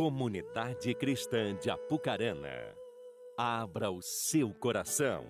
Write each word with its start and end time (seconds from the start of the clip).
Comunidade 0.00 0.94
Cristã 0.94 1.54
de 1.54 1.68
Apucarana, 1.68 2.74
abra 3.36 3.90
o 3.90 4.00
seu 4.00 4.48
coração. 4.48 5.26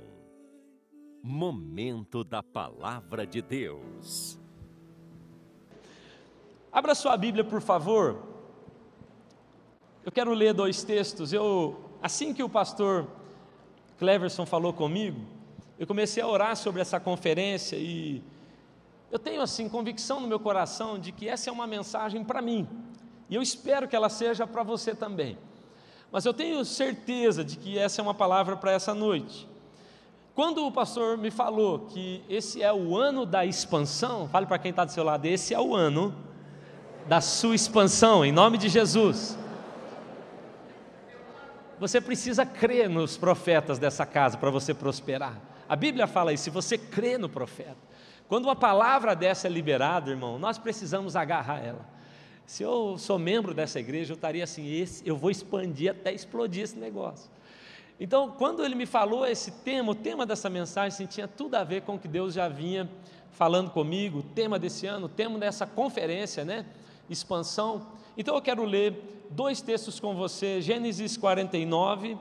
Momento 1.21 2.22
da 2.22 2.40
Palavra 2.40 3.27
de 3.27 3.43
Deus. 3.43 4.38
Abra 6.71 6.95
sua 6.95 7.17
Bíblia, 7.17 7.43
por 7.43 7.61
favor. 7.61 8.22
Eu 10.04 10.12
quero 10.12 10.33
ler 10.33 10.54
dois 10.54 10.84
textos. 10.84 11.32
Eu, 11.32 11.90
assim 12.00 12.32
que 12.32 12.44
o 12.44 12.48
pastor 12.48 13.08
Cleverson 13.98 14.46
falou 14.46 14.72
comigo, 14.72 15.21
eu 15.80 15.87
comecei 15.88 16.23
a 16.23 16.28
orar 16.28 16.55
sobre 16.55 16.80
essa 16.80 17.00
conferência 17.00 17.74
e 17.74 18.23
eu 19.10 19.18
tenho 19.18 19.42
assim 19.42 19.68
convicção 19.68 20.20
no 20.20 20.28
meu 20.28 20.38
coração 20.38 20.96
de 20.96 21.10
que 21.10 21.28
essa 21.28 21.50
é 21.50 21.52
uma 21.52 21.66
mensagem 21.66 22.23
para 22.23 22.41
mim. 22.41 22.68
E 23.30 23.37
eu 23.37 23.41
espero 23.41 23.87
que 23.87 23.95
ela 23.95 24.09
seja 24.09 24.45
para 24.45 24.65
você 24.65 24.93
também. 24.93 25.39
Mas 26.11 26.25
eu 26.27 26.34
tenho 26.34 26.65
certeza 26.65 27.45
de 27.45 27.56
que 27.56 27.79
essa 27.79 28.01
é 28.01 28.03
uma 28.03 28.12
palavra 28.12 28.56
para 28.56 28.73
essa 28.73 28.93
noite. 28.93 29.48
Quando 30.34 30.66
o 30.66 30.73
pastor 30.73 31.16
me 31.16 31.30
falou 31.30 31.87
que 31.87 32.25
esse 32.29 32.61
é 32.61 32.73
o 32.73 32.97
ano 32.97 33.25
da 33.25 33.47
expansão, 33.47 34.29
fale 34.29 34.47
para 34.47 34.59
quem 34.59 34.70
está 34.70 34.84
do 34.84 34.91
seu 34.91 35.05
lado, 35.05 35.27
esse 35.27 35.55
é 35.55 35.61
o 35.61 35.77
ano 35.77 36.12
da 37.06 37.20
sua 37.20 37.55
expansão, 37.55 38.25
em 38.25 38.33
nome 38.33 38.59
de 38.59 38.69
Jesus. 38.69 39.39
Você 41.78 42.01
precisa 42.01 42.45
crer 42.45 42.89
nos 42.89 43.17
profetas 43.17 43.78
dessa 43.78 44.05
casa 44.05 44.37
para 44.37 44.51
você 44.51 44.75
prosperar. 44.75 45.41
A 45.69 45.77
Bíblia 45.77 46.06
fala 46.06 46.33
isso, 46.33 46.45
se 46.45 46.51
você 46.51 46.77
crê 46.77 47.17
no 47.17 47.28
profeta. 47.28 47.77
Quando 48.28 48.47
uma 48.47 48.56
palavra 48.56 49.15
dessa 49.15 49.47
é 49.47 49.51
liberada, 49.51 50.11
irmão, 50.11 50.39
nós 50.39 50.59
precisamos 50.59 51.15
agarrar 51.15 51.65
ela. 51.65 52.00
Se 52.51 52.65
eu 52.65 52.99
sou 52.99 53.17
membro 53.17 53.55
dessa 53.55 53.79
igreja, 53.79 54.11
eu 54.13 54.17
estaria 54.17 54.43
assim, 54.43 54.69
esse, 54.73 55.09
eu 55.09 55.17
vou 55.17 55.31
expandir 55.31 55.93
até 55.93 56.12
explodir 56.12 56.65
esse 56.65 56.77
negócio. 56.77 57.31
Então, 58.01 58.34
quando 58.37 58.65
ele 58.65 58.75
me 58.75 58.87
falou 58.87 59.25
esse 59.25 59.53
tema, 59.53 59.92
o 59.92 59.95
tema 59.95 60.27
dessa 60.27 60.51
mensagem 60.51 60.89
assim, 60.89 61.07
tinha 61.07 61.29
tudo 61.29 61.55
a 61.55 61.62
ver 61.62 61.83
com 61.83 61.95
o 61.95 61.98
que 61.98 62.09
Deus 62.09 62.34
já 62.34 62.48
vinha 62.48 62.91
falando 63.31 63.70
comigo, 63.70 64.19
o 64.19 64.23
tema 64.25 64.59
desse 64.59 64.84
ano, 64.84 65.07
o 65.07 65.09
tema 65.09 65.39
dessa 65.39 65.65
conferência, 65.65 66.45
né? 66.45 66.67
Expansão. 67.09 67.87
Então 68.19 68.34
eu 68.34 68.42
quero 68.42 68.64
ler 68.64 69.01
dois 69.31 69.62
textos 69.62 70.01
com 70.01 70.17
você, 70.17 70.61
Gênesis 70.61 71.17
49. 71.17 72.19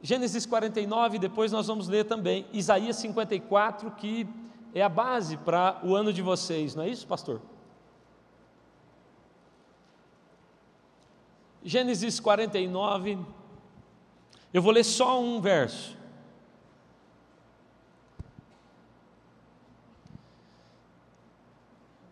Gênesis 0.00 0.46
49, 0.46 1.18
depois 1.18 1.50
nós 1.50 1.66
vamos 1.66 1.88
ler 1.88 2.04
também 2.04 2.46
Isaías 2.52 2.94
54, 2.98 3.90
que 3.96 4.28
é 4.72 4.80
a 4.80 4.88
base 4.88 5.36
para 5.38 5.80
o 5.82 5.92
ano 5.96 6.12
de 6.12 6.22
vocês, 6.22 6.76
não 6.76 6.84
é 6.84 6.88
isso, 6.88 7.04
pastor? 7.04 7.42
Gênesis 11.64 12.18
49, 12.18 13.18
eu 14.52 14.60
vou 14.60 14.72
ler 14.72 14.84
só 14.84 15.20
um 15.20 15.40
verso. 15.40 15.96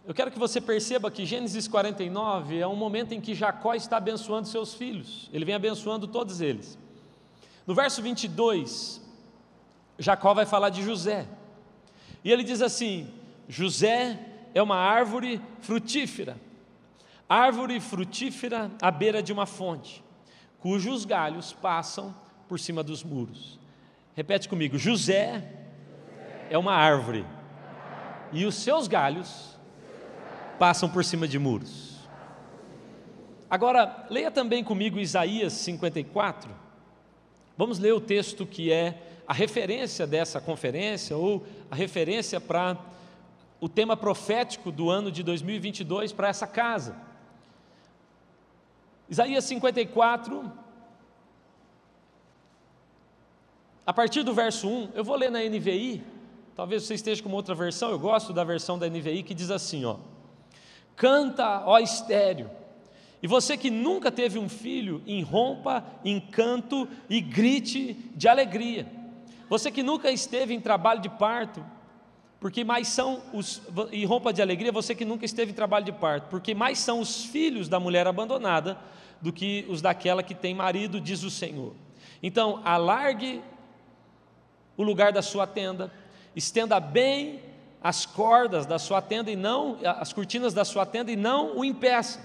Eu 0.06 0.14
quero 0.14 0.30
que 0.30 0.38
você 0.38 0.60
perceba 0.60 1.10
que 1.10 1.26
Gênesis 1.26 1.66
49 1.68 2.58
é 2.58 2.66
um 2.66 2.76
momento 2.76 3.12
em 3.12 3.20
que 3.20 3.34
Jacó 3.34 3.74
está 3.74 3.96
abençoando 3.96 4.46
seus 4.46 4.74
filhos, 4.74 5.28
ele 5.32 5.44
vem 5.44 5.54
abençoando 5.54 6.06
todos 6.06 6.40
eles. 6.40 6.78
No 7.66 7.74
verso 7.74 8.00
22, 8.00 9.00
Jacó 9.98 10.32
vai 10.32 10.46
falar 10.46 10.70
de 10.70 10.82
José, 10.82 11.26
e 12.24 12.30
ele 12.30 12.44
diz 12.44 12.62
assim: 12.62 13.12
José 13.48 14.18
é 14.54 14.62
uma 14.62 14.76
árvore 14.76 15.40
frutífera 15.60 16.36
árvore 17.30 17.78
frutífera 17.78 18.72
à 18.82 18.90
beira 18.90 19.22
de 19.22 19.32
uma 19.32 19.46
fonte, 19.46 20.02
cujos 20.58 21.04
galhos 21.04 21.52
passam 21.52 22.12
por 22.48 22.58
cima 22.58 22.82
dos 22.82 23.04
muros. 23.04 23.60
Repete 24.16 24.48
comigo: 24.48 24.76
José 24.76 25.44
é 26.50 26.58
uma 26.58 26.74
árvore, 26.74 27.24
e 28.32 28.44
os 28.44 28.56
seus 28.56 28.88
galhos 28.88 29.56
passam 30.58 30.88
por 30.90 31.04
cima 31.04 31.28
de 31.28 31.38
muros. 31.38 32.00
Agora, 33.48 34.06
leia 34.10 34.30
também 34.30 34.64
comigo 34.64 34.98
Isaías 34.98 35.52
54. 35.52 36.50
Vamos 37.56 37.78
ler 37.78 37.92
o 37.92 38.00
texto 38.00 38.44
que 38.44 38.72
é 38.72 39.22
a 39.26 39.32
referência 39.32 40.04
dessa 40.06 40.40
conferência, 40.40 41.16
ou 41.16 41.46
a 41.70 41.76
referência 41.76 42.40
para 42.40 42.76
o 43.60 43.69
tema 43.69 43.96
profético 43.96 44.72
do 44.72 44.90
ano 44.90 45.12
de 45.12 45.22
2022 45.22 46.12
para 46.12 46.28
essa 46.28 46.46
casa. 46.46 47.09
Isaías 49.10 49.44
54, 49.44 50.53
a 53.84 53.93
partir 53.93 54.22
do 54.22 54.32
verso 54.32 54.69
1, 54.69 54.91
eu 54.94 55.03
vou 55.03 55.16
ler 55.16 55.32
na 55.32 55.41
NVI, 55.41 56.04
talvez 56.54 56.84
você 56.84 56.94
esteja 56.94 57.20
com 57.20 57.28
uma 57.28 57.34
outra 57.34 57.53
versão, 57.53 57.91
eu 57.91 57.99
gosto 57.99 58.32
da 58.32 58.44
versão 58.44 58.78
da 58.78 58.88
NVI 58.88 59.25
que 59.25 59.34
diz 59.34 59.50
assim: 59.50 59.84
ó, 59.84 59.97
Canta, 60.94 61.65
ó 61.66 61.81
estéreo, 61.81 62.49
e 63.20 63.26
você 63.26 63.56
que 63.56 63.69
nunca 63.69 64.12
teve 64.12 64.38
um 64.38 64.49
filho, 64.49 65.03
irrompa 65.04 65.84
em 66.04 66.20
canto 66.20 66.87
e 67.09 67.20
grite 67.20 67.94
de 68.15 68.28
alegria. 68.28 68.87
Você 69.49 69.72
que 69.72 69.82
nunca 69.82 70.10
esteve 70.12 70.54
em 70.54 70.60
trabalho 70.60 71.00
de 71.00 71.09
parto, 71.09 71.65
porque 72.40 72.64
mais 72.64 72.88
são 72.88 73.22
os 73.34 73.60
e 73.92 74.04
rompa 74.06 74.32
de 74.32 74.40
alegria 74.40 74.72
você 74.72 74.94
que 74.94 75.04
nunca 75.04 75.26
esteve 75.26 75.52
em 75.52 75.54
trabalho 75.54 75.84
de 75.84 75.92
parto, 75.92 76.28
porque 76.30 76.54
mais 76.54 76.78
são 76.78 76.98
os 76.98 77.24
filhos 77.26 77.68
da 77.68 77.78
mulher 77.78 78.06
abandonada 78.06 78.78
do 79.20 79.30
que 79.30 79.66
os 79.68 79.82
daquela 79.82 80.22
que 80.22 80.34
tem 80.34 80.54
marido, 80.54 80.98
diz 80.98 81.22
o 81.22 81.30
Senhor. 81.30 81.74
Então, 82.22 82.62
alargue 82.64 83.42
o 84.74 84.82
lugar 84.82 85.12
da 85.12 85.20
sua 85.20 85.46
tenda, 85.46 85.92
estenda 86.34 86.80
bem 86.80 87.42
as 87.82 88.06
cordas 88.06 88.64
da 88.64 88.78
sua 88.78 89.02
tenda 89.02 89.30
e 89.30 89.36
não 89.36 89.78
as 89.84 90.10
cortinas 90.10 90.54
da 90.54 90.64
sua 90.64 90.86
tenda 90.86 91.12
e 91.12 91.16
não 91.16 91.58
o 91.58 91.64
impeça. 91.64 92.18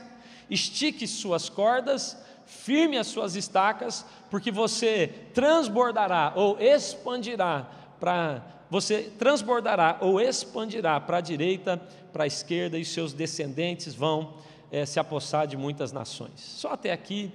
Estique 0.49 1.05
suas 1.07 1.49
cordas, 1.49 2.17
firme 2.45 2.97
as 2.97 3.07
suas 3.07 3.35
estacas, 3.35 4.05
porque 4.29 4.51
você 4.51 5.07
transbordará 5.33 6.31
ou 6.35 6.57
expandirá 6.59 7.67
para 7.99 8.54
você 8.69 9.03
transbordará 9.17 9.97
ou 10.01 10.19
expandirá 10.19 10.99
para 10.99 11.17
a 11.17 11.21
direita, 11.21 11.77
para 12.11 12.23
a 12.23 12.27
esquerda, 12.27 12.77
e 12.77 12.85
seus 12.85 13.13
descendentes 13.13 13.93
vão 13.93 14.33
é, 14.71 14.85
se 14.85 14.99
apossar 14.99 15.47
de 15.47 15.55
muitas 15.55 15.91
nações. 15.91 16.39
Só 16.39 16.73
até 16.73 16.91
aqui, 16.91 17.31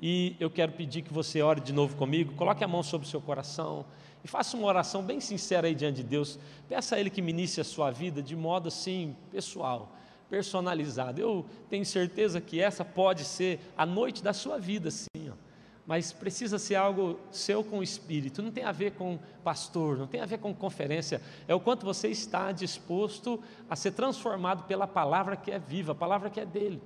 e 0.00 0.36
eu 0.38 0.50
quero 0.50 0.72
pedir 0.72 1.02
que 1.02 1.12
você 1.12 1.42
ore 1.42 1.60
de 1.60 1.72
novo 1.72 1.96
comigo, 1.96 2.34
coloque 2.34 2.62
a 2.62 2.68
mão 2.68 2.82
sobre 2.82 3.06
o 3.06 3.10
seu 3.10 3.20
coração 3.20 3.84
e 4.22 4.28
faça 4.28 4.56
uma 4.56 4.66
oração 4.66 5.02
bem 5.02 5.20
sincera 5.20 5.66
aí 5.66 5.74
diante 5.74 5.96
de 5.96 6.04
Deus. 6.04 6.38
Peça 6.68 6.96
a 6.96 7.00
Ele 7.00 7.10
que 7.10 7.20
ministre 7.20 7.60
a 7.60 7.64
sua 7.64 7.90
vida 7.90 8.22
de 8.22 8.34
modo 8.34 8.68
assim, 8.68 9.16
pessoal, 9.30 9.92
personalizado. 10.30 11.20
Eu 11.20 11.44
tenho 11.68 11.84
certeza 11.84 12.40
que 12.40 12.60
essa 12.60 12.84
pode 12.84 13.24
ser 13.24 13.60
a 13.76 13.84
noite 13.84 14.22
da 14.22 14.32
sua 14.32 14.58
vida, 14.58 14.90
sim. 14.90 15.08
Ó 15.30 15.43
mas 15.86 16.12
precisa 16.12 16.58
ser 16.58 16.76
algo 16.76 17.20
seu 17.30 17.62
com 17.62 17.78
o 17.78 17.82
Espírito, 17.82 18.42
não 18.42 18.50
tem 18.50 18.64
a 18.64 18.72
ver 18.72 18.92
com 18.92 19.18
pastor, 19.42 19.98
não 19.98 20.06
tem 20.06 20.20
a 20.20 20.26
ver 20.26 20.38
com 20.38 20.54
conferência, 20.54 21.20
é 21.46 21.54
o 21.54 21.60
quanto 21.60 21.84
você 21.84 22.08
está 22.08 22.52
disposto 22.52 23.40
a 23.68 23.76
ser 23.76 23.92
transformado 23.92 24.64
pela 24.64 24.86
palavra 24.86 25.36
que 25.36 25.50
é 25.50 25.58
viva, 25.58 25.92
a 25.92 25.94
palavra 25.94 26.30
que 26.30 26.40
é 26.40 26.46
dele. 26.46 26.80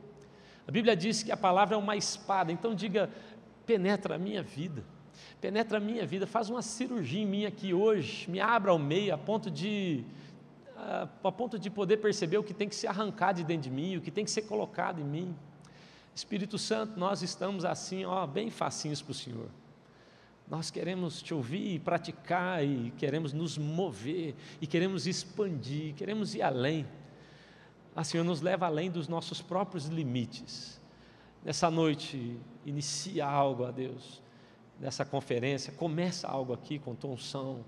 A 0.66 0.70
Bíblia 0.70 0.96
diz 0.96 1.22
que 1.22 1.32
a 1.32 1.36
palavra 1.36 1.76
é 1.76 1.78
uma 1.78 1.96
espada, 1.96 2.52
então 2.52 2.74
diga: 2.74 3.08
penetra 3.64 4.16
a 4.16 4.18
minha 4.18 4.42
vida, 4.42 4.84
penetra 5.40 5.78
a 5.78 5.80
minha 5.80 6.04
vida, 6.04 6.26
faz 6.26 6.50
uma 6.50 6.60
cirurgia 6.60 7.22
em 7.22 7.26
mim 7.26 7.46
aqui 7.46 7.72
hoje, 7.72 8.28
me 8.28 8.40
abra 8.40 8.72
ao 8.72 8.78
meio, 8.78 9.14
a 9.14 9.18
ponto 9.18 9.50
de. 9.50 10.04
A 11.24 11.32
ponto 11.32 11.58
de 11.58 11.68
poder 11.68 11.96
perceber 11.96 12.38
o 12.38 12.42
que 12.42 12.54
tem 12.54 12.68
que 12.68 12.74
ser 12.74 12.86
arrancado 12.86 13.38
de 13.38 13.44
dentro 13.44 13.62
de 13.62 13.70
mim, 13.70 13.96
o 13.96 14.00
que 14.00 14.12
tem 14.12 14.24
que 14.24 14.30
ser 14.30 14.42
colocado 14.42 15.00
em 15.00 15.04
mim. 15.04 15.34
Espírito 16.18 16.58
Santo, 16.58 16.98
nós 16.98 17.22
estamos 17.22 17.64
assim, 17.64 18.04
ó, 18.04 18.26
bem 18.26 18.50
facinhos 18.50 19.00
para 19.00 19.12
o 19.12 19.14
Senhor. 19.14 19.48
Nós 20.48 20.68
queremos 20.68 21.22
te 21.22 21.32
ouvir 21.32 21.74
e 21.74 21.78
praticar, 21.78 22.64
e 22.64 22.90
queremos 22.98 23.32
nos 23.32 23.56
mover, 23.56 24.34
e 24.60 24.66
queremos 24.66 25.06
expandir, 25.06 25.94
queremos 25.94 26.34
ir 26.34 26.42
além. 26.42 26.84
Ah, 27.94 28.02
Senhor 28.02 28.24
nos 28.24 28.40
leva 28.40 28.66
além 28.66 28.90
dos 28.90 29.06
nossos 29.06 29.40
próprios 29.40 29.86
limites. 29.86 30.80
Nessa 31.44 31.70
noite, 31.70 32.36
inicia 32.66 33.24
algo 33.24 33.64
a 33.64 33.70
Deus, 33.70 34.20
nessa 34.80 35.04
conferência, 35.04 35.72
começa 35.72 36.26
algo 36.26 36.52
aqui 36.52 36.80
com 36.80 36.96
tua 36.96 37.10
unção, 37.10 37.64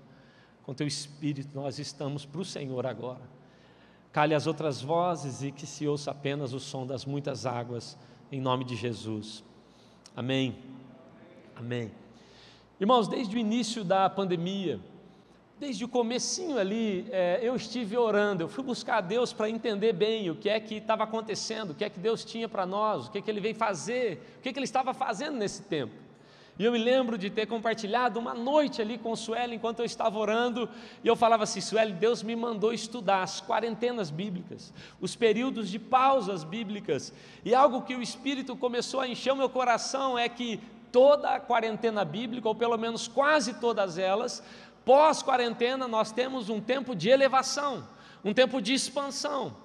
com 0.63 0.73
teu 0.73 0.87
espírito, 0.87 1.55
nós 1.55 1.79
estamos 1.79 2.25
para 2.25 2.41
o 2.41 2.45
Senhor 2.45 2.85
agora. 2.85 3.21
Cale 4.11 4.35
as 4.35 4.45
outras 4.45 4.81
vozes 4.81 5.41
e 5.41 5.53
que 5.53 5.65
se 5.65 5.87
ouça 5.87 6.11
apenas 6.11 6.51
o 6.51 6.59
som 6.59 6.85
das 6.85 7.05
muitas 7.05 7.45
águas 7.45 7.97
em 8.31 8.39
nome 8.39 8.63
de 8.63 8.75
Jesus. 8.75 9.43
Amém. 10.15 10.55
Amém. 11.55 11.91
Irmãos, 12.79 13.07
desde 13.07 13.35
o 13.35 13.39
início 13.39 13.83
da 13.83 14.09
pandemia, 14.09 14.79
desde 15.59 15.83
o 15.83 15.87
comecinho 15.87 16.57
ali, 16.57 17.05
é, 17.11 17.39
eu 17.43 17.55
estive 17.55 17.95
orando, 17.97 18.43
eu 18.43 18.47
fui 18.47 18.63
buscar 18.63 18.97
a 18.97 19.01
Deus 19.01 19.31
para 19.33 19.49
entender 19.49 19.93
bem 19.93 20.29
o 20.29 20.35
que 20.35 20.49
é 20.49 20.59
que 20.59 20.75
estava 20.75 21.03
acontecendo, 21.03 21.71
o 21.71 21.75
que 21.75 21.83
é 21.83 21.89
que 21.89 21.99
Deus 21.99 22.25
tinha 22.25 22.49
para 22.49 22.65
nós, 22.65 23.05
o 23.07 23.11
que 23.11 23.19
é 23.19 23.21
que 23.21 23.29
Ele 23.29 23.41
veio 23.41 23.53
fazer, 23.53 24.37
o 24.39 24.41
que 24.41 24.49
é 24.49 24.53
que 24.53 24.57
Ele 24.57 24.63
estava 24.63 24.93
fazendo 24.93 25.37
nesse 25.37 25.61
tempo. 25.63 25.93
E 26.59 26.65
eu 26.65 26.71
me 26.71 26.77
lembro 26.77 27.17
de 27.17 27.29
ter 27.29 27.45
compartilhado 27.45 28.19
uma 28.19 28.33
noite 28.33 28.81
ali 28.81 28.97
com 28.97 29.11
o 29.11 29.15
Sueli 29.15 29.55
enquanto 29.55 29.79
eu 29.79 29.85
estava 29.85 30.19
orando, 30.19 30.69
e 31.03 31.07
eu 31.07 31.15
falava 31.15 31.43
assim: 31.43 31.61
Sueli, 31.61 31.93
Deus 31.93 32.21
me 32.21 32.35
mandou 32.35 32.73
estudar 32.73 33.23
as 33.23 33.41
quarentenas 33.41 34.09
bíblicas, 34.09 34.73
os 34.99 35.15
períodos 35.15 35.69
de 35.69 35.79
pausas 35.79 36.43
bíblicas, 36.43 37.13
e 37.43 37.55
algo 37.55 37.81
que 37.81 37.95
o 37.95 38.01
Espírito 38.01 38.55
começou 38.55 38.99
a 38.99 39.07
encher 39.07 39.33
o 39.33 39.35
meu 39.35 39.49
coração 39.49 40.19
é 40.19 40.29
que 40.29 40.59
toda 40.91 41.29
a 41.35 41.39
quarentena 41.39 42.03
bíblica, 42.03 42.47
ou 42.47 42.53
pelo 42.53 42.77
menos 42.77 43.07
quase 43.07 43.53
todas 43.53 43.97
elas, 43.97 44.43
Pós-quarentena, 44.83 45.87
nós 45.87 46.11
temos 46.11 46.49
um 46.49 46.59
tempo 46.59 46.95
de 46.95 47.09
elevação, 47.09 47.87
um 48.23 48.33
tempo 48.33 48.59
de 48.61 48.73
expansão. 48.73 49.55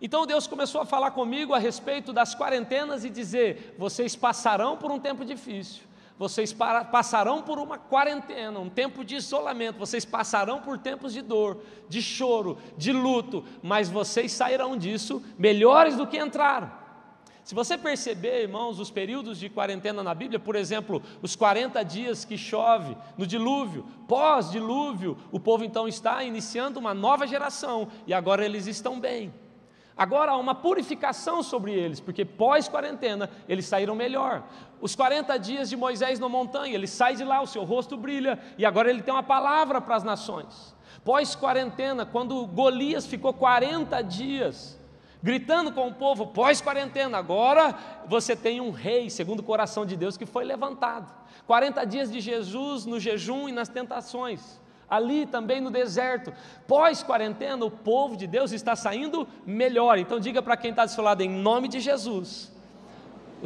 Então 0.00 0.26
Deus 0.26 0.46
começou 0.46 0.80
a 0.80 0.86
falar 0.86 1.10
comigo 1.10 1.54
a 1.54 1.58
respeito 1.58 2.12
das 2.12 2.34
quarentenas 2.34 3.04
e 3.04 3.10
dizer: 3.10 3.74
vocês 3.78 4.16
passarão 4.16 4.76
por 4.76 4.90
um 4.90 4.98
tempo 4.98 5.24
difícil, 5.24 5.84
vocês 6.18 6.52
passarão 6.52 7.42
por 7.42 7.58
uma 7.58 7.78
quarentena, 7.78 8.58
um 8.58 8.70
tempo 8.70 9.04
de 9.04 9.16
isolamento, 9.16 9.78
vocês 9.78 10.04
passarão 10.04 10.60
por 10.60 10.78
tempos 10.78 11.12
de 11.12 11.20
dor, 11.20 11.62
de 11.88 12.00
choro, 12.00 12.56
de 12.76 12.92
luto, 12.92 13.44
mas 13.62 13.88
vocês 13.88 14.32
sairão 14.32 14.76
disso 14.76 15.22
melhores 15.38 15.96
do 15.96 16.06
que 16.06 16.18
entraram. 16.18 16.86
Se 17.46 17.54
você 17.54 17.78
perceber, 17.78 18.42
irmãos, 18.42 18.80
os 18.80 18.90
períodos 18.90 19.38
de 19.38 19.48
quarentena 19.48 20.02
na 20.02 20.12
Bíblia, 20.12 20.40
por 20.40 20.56
exemplo, 20.56 21.00
os 21.22 21.36
40 21.36 21.80
dias 21.84 22.24
que 22.24 22.36
chove 22.36 22.96
no 23.16 23.24
dilúvio, 23.24 23.86
pós-dilúvio, 24.08 25.16
o 25.30 25.38
povo 25.38 25.64
então 25.64 25.86
está 25.86 26.24
iniciando 26.24 26.80
uma 26.80 26.92
nova 26.92 27.24
geração 27.24 27.86
e 28.04 28.12
agora 28.12 28.44
eles 28.44 28.66
estão 28.66 28.98
bem. 28.98 29.32
Agora 29.96 30.32
há 30.32 30.36
uma 30.36 30.54
purificação 30.54 31.42
sobre 31.42 31.72
eles, 31.72 32.00
porque 32.00 32.24
pós-quarentena 32.24 33.30
eles 33.48 33.64
saíram 33.64 33.94
melhor. 33.94 34.42
Os 34.80 34.94
40 34.94 35.38
dias 35.38 35.68
de 35.68 35.76
Moisés 35.76 36.18
na 36.18 36.28
montanha, 36.28 36.74
ele 36.74 36.86
sai 36.86 37.16
de 37.16 37.24
lá, 37.24 37.40
o 37.40 37.46
seu 37.46 37.64
rosto 37.64 37.96
brilha, 37.96 38.38
e 38.58 38.64
agora 38.64 38.90
ele 38.90 39.02
tem 39.02 39.12
uma 39.12 39.22
palavra 39.22 39.80
para 39.80 39.96
as 39.96 40.04
nações. 40.04 40.74
Pós-quarentena, 41.04 42.04
quando 42.04 42.46
Golias 42.46 43.06
ficou 43.06 43.32
40 43.32 44.02
dias 44.02 44.76
gritando 45.22 45.72
com 45.72 45.88
o 45.88 45.94
povo 45.94 46.28
pós-quarentena. 46.28 47.18
Agora 47.18 47.74
você 48.06 48.36
tem 48.36 48.60
um 48.60 48.70
rei, 48.70 49.10
segundo 49.10 49.40
o 49.40 49.42
coração 49.42 49.84
de 49.84 49.96
Deus, 49.96 50.16
que 50.16 50.24
foi 50.24 50.44
levantado. 50.44 51.12
40 51.48 51.84
dias 51.84 52.12
de 52.12 52.20
Jesus 52.20 52.86
no 52.86 53.00
jejum 53.00 53.48
e 53.48 53.52
nas 53.52 53.68
tentações. 53.68 54.60
Ali 54.88 55.26
também 55.26 55.60
no 55.60 55.68
deserto, 55.68 56.32
pós-quarentena, 56.68 57.64
o 57.64 57.70
povo 57.70 58.16
de 58.16 58.26
Deus 58.26 58.52
está 58.52 58.76
saindo 58.76 59.26
melhor. 59.44 59.98
Então, 59.98 60.20
diga 60.20 60.40
para 60.40 60.56
quem 60.56 60.70
está 60.70 60.84
do 60.84 60.92
seu 60.92 61.02
lado, 61.02 61.22
em 61.22 61.28
nome 61.28 61.66
de 61.66 61.80
Jesus, 61.80 62.52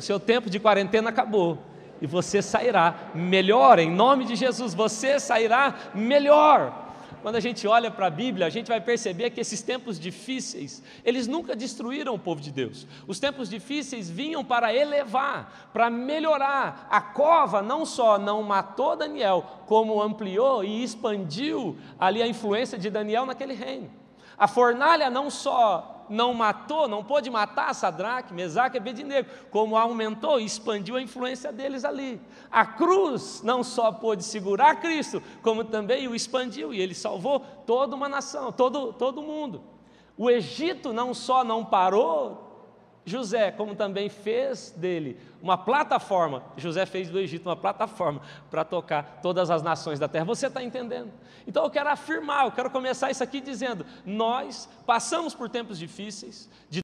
o 0.00 0.02
seu 0.02 0.19
tempo 0.19 0.49
de 0.49 0.58
quarentena 0.58 1.11
acabou 1.11 1.58
e 2.00 2.06
você 2.06 2.41
sairá 2.41 3.11
melhor, 3.14 3.79
em 3.79 3.91
nome 3.91 4.25
de 4.25 4.35
Jesus, 4.35 4.73
você 4.73 5.20
sairá 5.20 5.75
melhor. 5.94 6.88
Quando 7.20 7.37
a 7.37 7.41
gente 7.41 7.67
olha 7.67 7.91
para 7.91 8.06
a 8.06 8.11
Bíblia, 8.11 8.47
a 8.47 8.50
gente 8.50 8.69
vai 8.69 8.81
perceber 8.81 9.29
que 9.29 9.43
esses 9.43 9.61
tempos 9.61 10.00
difíceis, 10.00 10.82
eles 11.05 11.26
nunca 11.26 11.55
destruíram 11.55 12.14
o 12.14 12.19
povo 12.19 12.41
de 12.41 12.50
Deus. 12.50 12.87
Os 13.06 13.20
tempos 13.20 13.50
difíceis 13.50 14.08
vinham 14.08 14.43
para 14.43 14.75
elevar, 14.75 15.69
para 15.70 15.91
melhorar. 15.91 16.88
A 16.91 17.02
cova 17.02 17.61
não 17.61 17.85
só 17.85 18.19
não 18.19 18.43
matou 18.43 18.97
Daniel, 18.97 19.61
como 19.67 20.00
ampliou 20.00 20.64
e 20.64 20.82
expandiu 20.82 21.76
ali 21.99 22.23
a 22.23 22.26
influência 22.26 22.79
de 22.79 22.88
Daniel 22.88 23.26
naquele 23.26 23.52
reino. 23.52 23.91
A 24.38 24.49
fornalha 24.49 25.11
não 25.11 25.29
só 25.29 26.00
não 26.11 26.35
matou, 26.35 26.89
não 26.89 27.05
pôde 27.05 27.31
matar 27.31 27.75
Sadraque, 27.75 28.35
Mesaque 28.35 28.77
e 28.77 28.81
Abednego, 28.81 29.29
como 29.51 29.77
aumentou 29.77 30.41
e 30.41 30.45
expandiu 30.45 30.97
a 30.97 31.03
influência 31.03 31.53
deles 31.53 31.85
ali. 31.85 32.21
A 32.51 32.67
cruz 32.67 33.41
não 33.43 33.62
só 33.62 33.93
pôde 33.93 34.25
segurar 34.25 34.81
Cristo, 34.81 35.23
como 35.43 35.65
também 35.65 36.09
o 36.09 36.15
expandiu 36.15 36.75
e 36.75 36.81
ele 36.81 36.95
salvou 36.95 37.41
toda 37.65 37.95
uma 37.95 38.09
nação, 38.09 38.51
todo, 38.51 38.93
todo 38.93 39.23
mundo. 39.23 39.62
O 40.19 40.29
Egito 40.29 40.93
não 40.93 41.15
só 41.15 41.43
não 41.45 41.65
parou 41.65 42.50
José, 43.11 43.51
como 43.51 43.75
também 43.75 44.09
fez 44.09 44.73
dele 44.77 45.19
uma 45.43 45.59
plataforma, 45.59 46.43
José 46.57 46.87
fez 46.87 47.11
do 47.11 47.19
Egito 47.19 47.49
uma 47.49 47.57
plataforma 47.57 48.21
para 48.51 48.65
tocar 48.65 49.19
todas 49.23 49.51
as 49.51 49.62
nações 49.62 49.99
da 49.99 50.07
terra. 50.07 50.25
Você 50.25 50.47
está 50.47 50.62
entendendo? 50.62 51.11
Então 51.47 51.65
eu 51.65 51.71
quero 51.71 51.89
afirmar, 51.91 52.45
eu 52.45 52.53
quero 52.53 52.71
começar 52.71 53.11
isso 53.11 53.23
aqui 53.23 53.41
dizendo: 53.41 53.85
nós 54.05 54.69
passamos 54.87 55.35
por 55.35 55.49
tempos 55.49 55.79
difíceis, 55.79 56.49
de 56.69 56.81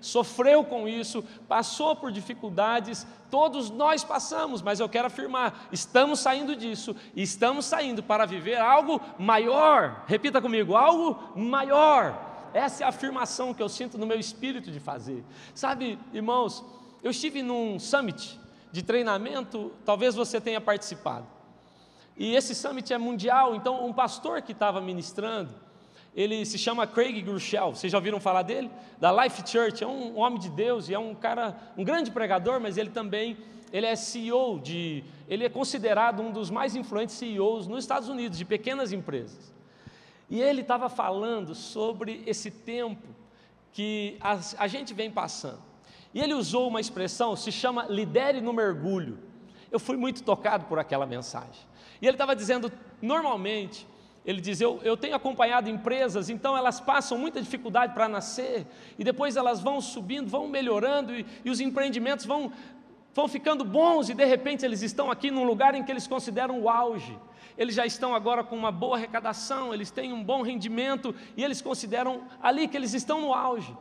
sofreu 0.00 0.64
com 0.64 0.88
isso, 0.88 1.22
passou 1.46 1.94
por 1.94 2.10
dificuldades, 2.10 3.06
todos 3.30 3.68
nós 3.68 4.02
passamos, 4.02 4.62
mas 4.62 4.80
eu 4.80 4.88
quero 4.88 5.08
afirmar: 5.08 5.68
estamos 5.70 6.20
saindo 6.20 6.56
disso, 6.56 6.96
estamos 7.14 7.66
saindo 7.66 8.02
para 8.02 8.24
viver 8.24 8.56
algo 8.56 9.00
maior. 9.18 10.04
Repita 10.06 10.40
comigo: 10.40 10.74
algo 10.74 11.38
maior. 11.38 12.30
Essa 12.54 12.82
é 12.82 12.86
a 12.86 12.88
afirmação 12.88 13.52
que 13.52 13.62
eu 13.62 13.68
sinto 13.68 13.98
no 13.98 14.06
meu 14.06 14.18
espírito 14.18 14.70
de 14.70 14.80
fazer. 14.80 15.24
Sabe, 15.54 15.98
irmãos, 16.12 16.64
eu 17.02 17.10
estive 17.10 17.42
num 17.42 17.78
summit 17.78 18.38
de 18.70 18.82
treinamento, 18.82 19.72
talvez 19.84 20.14
você 20.14 20.40
tenha 20.40 20.60
participado. 20.60 21.26
E 22.16 22.34
esse 22.34 22.54
summit 22.54 22.92
é 22.92 22.98
mundial, 22.98 23.54
então 23.54 23.84
um 23.86 23.92
pastor 23.92 24.42
que 24.42 24.52
estava 24.52 24.80
ministrando, 24.80 25.54
ele 26.14 26.44
se 26.44 26.58
chama 26.58 26.86
Craig 26.86 27.22
Groeschel, 27.22 27.74
vocês 27.74 27.90
já 27.90 27.98
ouviram 27.98 28.20
falar 28.20 28.42
dele? 28.42 28.70
Da 29.00 29.10
Life 29.22 29.42
Church, 29.48 29.82
é 29.82 29.86
um 29.86 30.18
homem 30.18 30.38
de 30.38 30.50
Deus 30.50 30.88
e 30.88 30.94
é 30.94 30.98
um 30.98 31.14
cara, 31.14 31.56
um 31.76 31.82
grande 31.82 32.10
pregador, 32.10 32.60
mas 32.60 32.76
ele 32.76 32.90
também, 32.90 33.38
ele 33.72 33.86
é 33.86 33.96
CEO 33.96 34.60
de, 34.60 35.02
ele 35.26 35.44
é 35.44 35.48
considerado 35.48 36.20
um 36.20 36.30
dos 36.30 36.50
mais 36.50 36.76
influentes 36.76 37.14
CEOs 37.14 37.66
nos 37.66 37.84
Estados 37.84 38.08
Unidos, 38.10 38.36
de 38.36 38.44
pequenas 38.44 38.92
empresas. 38.92 39.52
E 40.28 40.40
ele 40.40 40.60
estava 40.60 40.88
falando 40.88 41.54
sobre 41.54 42.22
esse 42.26 42.50
tempo 42.50 43.08
que 43.72 44.16
a, 44.20 44.38
a 44.58 44.66
gente 44.66 44.92
vem 44.92 45.10
passando. 45.10 45.60
E 46.14 46.20
ele 46.20 46.34
usou 46.34 46.68
uma 46.68 46.80
expressão, 46.80 47.34
se 47.34 47.50
chama 47.50 47.86
lidere 47.88 48.40
no 48.42 48.52
mergulho. 48.52 49.18
Eu 49.70 49.80
fui 49.80 49.96
muito 49.96 50.22
tocado 50.22 50.66
por 50.66 50.78
aquela 50.78 51.06
mensagem. 51.06 51.62
E 52.00 52.06
ele 52.06 52.14
estava 52.14 52.36
dizendo, 52.36 52.70
normalmente, 53.00 53.86
ele 54.24 54.40
diz: 54.40 54.60
eu, 54.60 54.80
eu 54.82 54.96
tenho 54.96 55.14
acompanhado 55.14 55.68
empresas, 55.68 56.30
então 56.30 56.56
elas 56.56 56.80
passam 56.80 57.18
muita 57.18 57.40
dificuldade 57.40 57.92
para 57.92 58.08
nascer, 58.08 58.66
e 58.98 59.04
depois 59.04 59.36
elas 59.36 59.60
vão 59.60 59.80
subindo, 59.80 60.28
vão 60.28 60.48
melhorando, 60.48 61.14
e, 61.14 61.26
e 61.44 61.50
os 61.50 61.60
empreendimentos 61.60 62.24
vão, 62.24 62.52
vão 63.14 63.26
ficando 63.26 63.64
bons, 63.64 64.08
e 64.08 64.14
de 64.14 64.24
repente 64.24 64.64
eles 64.64 64.82
estão 64.82 65.10
aqui 65.10 65.30
num 65.30 65.44
lugar 65.44 65.74
em 65.74 65.82
que 65.82 65.90
eles 65.90 66.06
consideram 66.06 66.60
o 66.60 66.68
auge. 66.68 67.18
Eles 67.58 67.74
já 67.74 67.84
estão 67.84 68.14
agora 68.14 68.42
com 68.42 68.56
uma 68.56 68.72
boa 68.72 68.96
arrecadação, 68.96 69.74
eles 69.74 69.90
têm 69.90 70.12
um 70.12 70.22
bom 70.22 70.42
rendimento, 70.42 71.14
e 71.36 71.44
eles 71.44 71.60
consideram 71.60 72.22
ali 72.42 72.66
que 72.68 72.76
eles 72.76 72.94
estão 72.94 73.20
no 73.20 73.34
auge. 73.34 73.76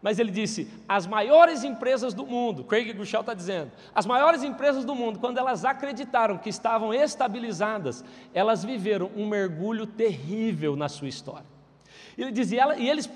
Mas 0.00 0.18
ele 0.18 0.30
disse: 0.30 0.68
as 0.88 1.06
maiores 1.06 1.64
empresas 1.64 2.14
do 2.14 2.24
mundo, 2.24 2.64
Craig 2.64 2.92
Grushel 2.92 3.20
está 3.20 3.34
dizendo, 3.34 3.72
as 3.94 4.06
maiores 4.06 4.42
empresas 4.42 4.84
do 4.84 4.94
mundo, 4.94 5.18
quando 5.18 5.38
elas 5.38 5.64
acreditaram 5.64 6.38
que 6.38 6.48
estavam 6.48 6.94
estabilizadas, 6.94 8.04
elas 8.32 8.64
viveram 8.64 9.10
um 9.16 9.26
mergulho 9.26 9.86
terrível 9.86 10.76
na 10.76 10.88
sua 10.88 11.08
história. 11.08 11.46
Ele 12.16 12.32
dizia, 12.32 12.76
e 12.76 12.90
eles, 12.90 13.08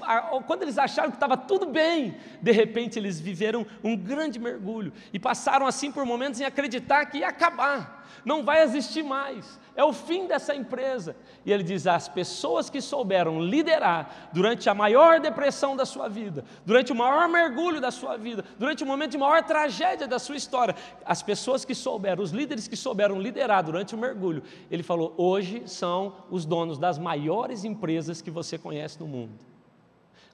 quando 0.46 0.62
eles 0.62 0.78
acharam 0.78 1.10
que 1.10 1.16
estava 1.16 1.36
tudo 1.36 1.66
bem, 1.66 2.14
de 2.40 2.52
repente 2.52 3.00
eles 3.00 3.18
viveram 3.18 3.66
um 3.82 3.96
grande 3.96 4.38
mergulho 4.38 4.92
e 5.12 5.18
passaram 5.18 5.66
assim 5.66 5.90
por 5.90 6.06
momentos 6.06 6.40
em 6.40 6.44
acreditar 6.44 7.06
que 7.06 7.18
ia 7.18 7.28
acabar, 7.28 8.01
não 8.24 8.44
vai 8.44 8.62
existir 8.62 9.02
mais 9.02 9.60
é 9.74 9.82
o 9.82 9.92
fim 9.92 10.26
dessa 10.26 10.54
empresa. 10.54 11.16
E 11.44 11.52
ele 11.52 11.62
diz: 11.62 11.86
as 11.86 12.08
pessoas 12.08 12.68
que 12.68 12.80
souberam 12.80 13.40
liderar 13.40 14.30
durante 14.32 14.68
a 14.68 14.74
maior 14.74 15.20
depressão 15.20 15.74
da 15.74 15.86
sua 15.86 16.08
vida, 16.08 16.44
durante 16.64 16.92
o 16.92 16.94
maior 16.94 17.28
mergulho 17.28 17.80
da 17.80 17.90
sua 17.90 18.16
vida, 18.16 18.44
durante 18.58 18.84
o 18.84 18.86
momento 18.86 19.12
de 19.12 19.18
maior 19.18 19.42
tragédia 19.42 20.06
da 20.06 20.18
sua 20.18 20.36
história, 20.36 20.74
as 21.04 21.22
pessoas 21.22 21.64
que 21.64 21.74
souberam, 21.74 22.22
os 22.22 22.30
líderes 22.30 22.68
que 22.68 22.76
souberam 22.76 23.20
liderar 23.20 23.62
durante 23.64 23.94
o 23.94 23.98
mergulho, 23.98 24.42
ele 24.70 24.82
falou: 24.82 25.14
hoje 25.16 25.62
são 25.66 26.14
os 26.30 26.44
donos 26.44 26.78
das 26.78 26.98
maiores 26.98 27.64
empresas 27.64 28.20
que 28.20 28.30
você 28.30 28.58
conhece 28.58 29.00
no 29.00 29.06
mundo. 29.06 29.32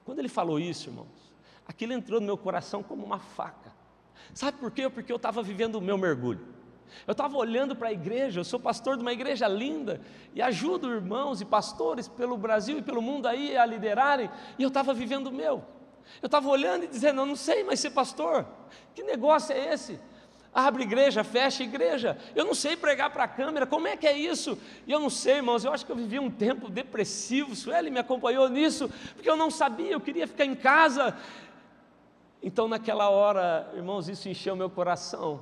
Quando 0.03 0.19
ele 0.19 0.29
falou 0.29 0.59
isso, 0.59 0.89
irmãos, 0.89 1.07
aquilo 1.67 1.93
entrou 1.93 2.19
no 2.19 2.25
meu 2.25 2.37
coração 2.37 2.83
como 2.83 3.05
uma 3.05 3.19
faca. 3.19 3.71
Sabe 4.33 4.57
por 4.57 4.71
quê? 4.71 4.89
Porque 4.89 5.11
eu 5.11 5.15
estava 5.15 5.41
vivendo 5.41 5.75
o 5.75 5.81
meu 5.81 5.97
mergulho. 5.97 6.58
Eu 7.07 7.11
estava 7.11 7.37
olhando 7.37 7.75
para 7.75 7.89
a 7.89 7.93
igreja, 7.93 8.39
eu 8.39 8.43
sou 8.43 8.59
pastor 8.59 8.95
de 8.95 9.01
uma 9.01 9.13
igreja 9.13 9.47
linda 9.47 10.01
e 10.33 10.41
ajudo 10.41 10.93
irmãos 10.93 11.41
e 11.41 11.45
pastores 11.45 12.07
pelo 12.07 12.37
Brasil 12.37 12.77
e 12.77 12.81
pelo 12.81 13.01
mundo 13.01 13.27
aí 13.27 13.57
a 13.57 13.65
liderarem, 13.65 14.29
e 14.57 14.63
eu 14.63 14.69
estava 14.69 14.93
vivendo 14.93 15.27
o 15.27 15.31
meu. 15.31 15.63
Eu 16.21 16.25
estava 16.25 16.49
olhando 16.49 16.85
e 16.85 16.87
dizendo, 16.87 17.21
eu 17.21 17.25
não 17.25 17.35
sei 17.35 17.63
mais 17.63 17.79
ser 17.79 17.91
pastor, 17.91 18.45
que 18.95 19.03
negócio 19.03 19.53
é 19.53 19.73
esse? 19.73 19.99
Abre 20.53 20.81
igreja, 20.81 21.23
fecha 21.23 21.63
igreja. 21.63 22.17
Eu 22.35 22.43
não 22.43 22.55
sei 22.55 22.75
pregar 22.75 23.11
para 23.11 23.23
a 23.23 23.27
câmera, 23.27 23.67
como 23.67 23.87
é 23.87 23.95
que 23.95 24.07
é 24.07 24.17
isso? 24.17 24.57
E 24.87 24.91
eu 24.91 24.99
não 24.99 25.09
sei, 25.09 25.35
irmãos, 25.35 25.63
eu 25.63 25.71
acho 25.71 25.85
que 25.85 25.91
eu 25.91 25.95
vivi 25.95 26.17
um 26.17 26.31
tempo 26.31 26.69
depressivo. 26.69 27.55
Sueli 27.55 27.91
me 27.91 27.99
acompanhou 27.99 28.49
nisso, 28.49 28.89
porque 29.13 29.29
eu 29.29 29.35
não 29.35 29.51
sabia, 29.51 29.91
eu 29.91 30.01
queria 30.01 30.27
ficar 30.27 30.45
em 30.45 30.55
casa. 30.55 31.15
Então, 32.41 32.67
naquela 32.67 33.09
hora, 33.09 33.71
irmãos, 33.75 34.09
isso 34.09 34.27
encheu 34.27 34.55
meu 34.55 34.69
coração. 34.69 35.41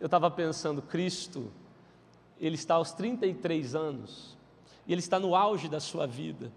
Eu 0.00 0.06
estava 0.06 0.30
pensando, 0.30 0.82
Cristo, 0.82 1.50
Ele 2.40 2.54
está 2.54 2.74
aos 2.74 2.92
33 2.92 3.74
anos, 3.74 4.36
e 4.86 4.92
Ele 4.92 5.00
está 5.00 5.18
no 5.18 5.34
auge 5.34 5.68
da 5.68 5.80
sua 5.80 6.06
vida. 6.06 6.52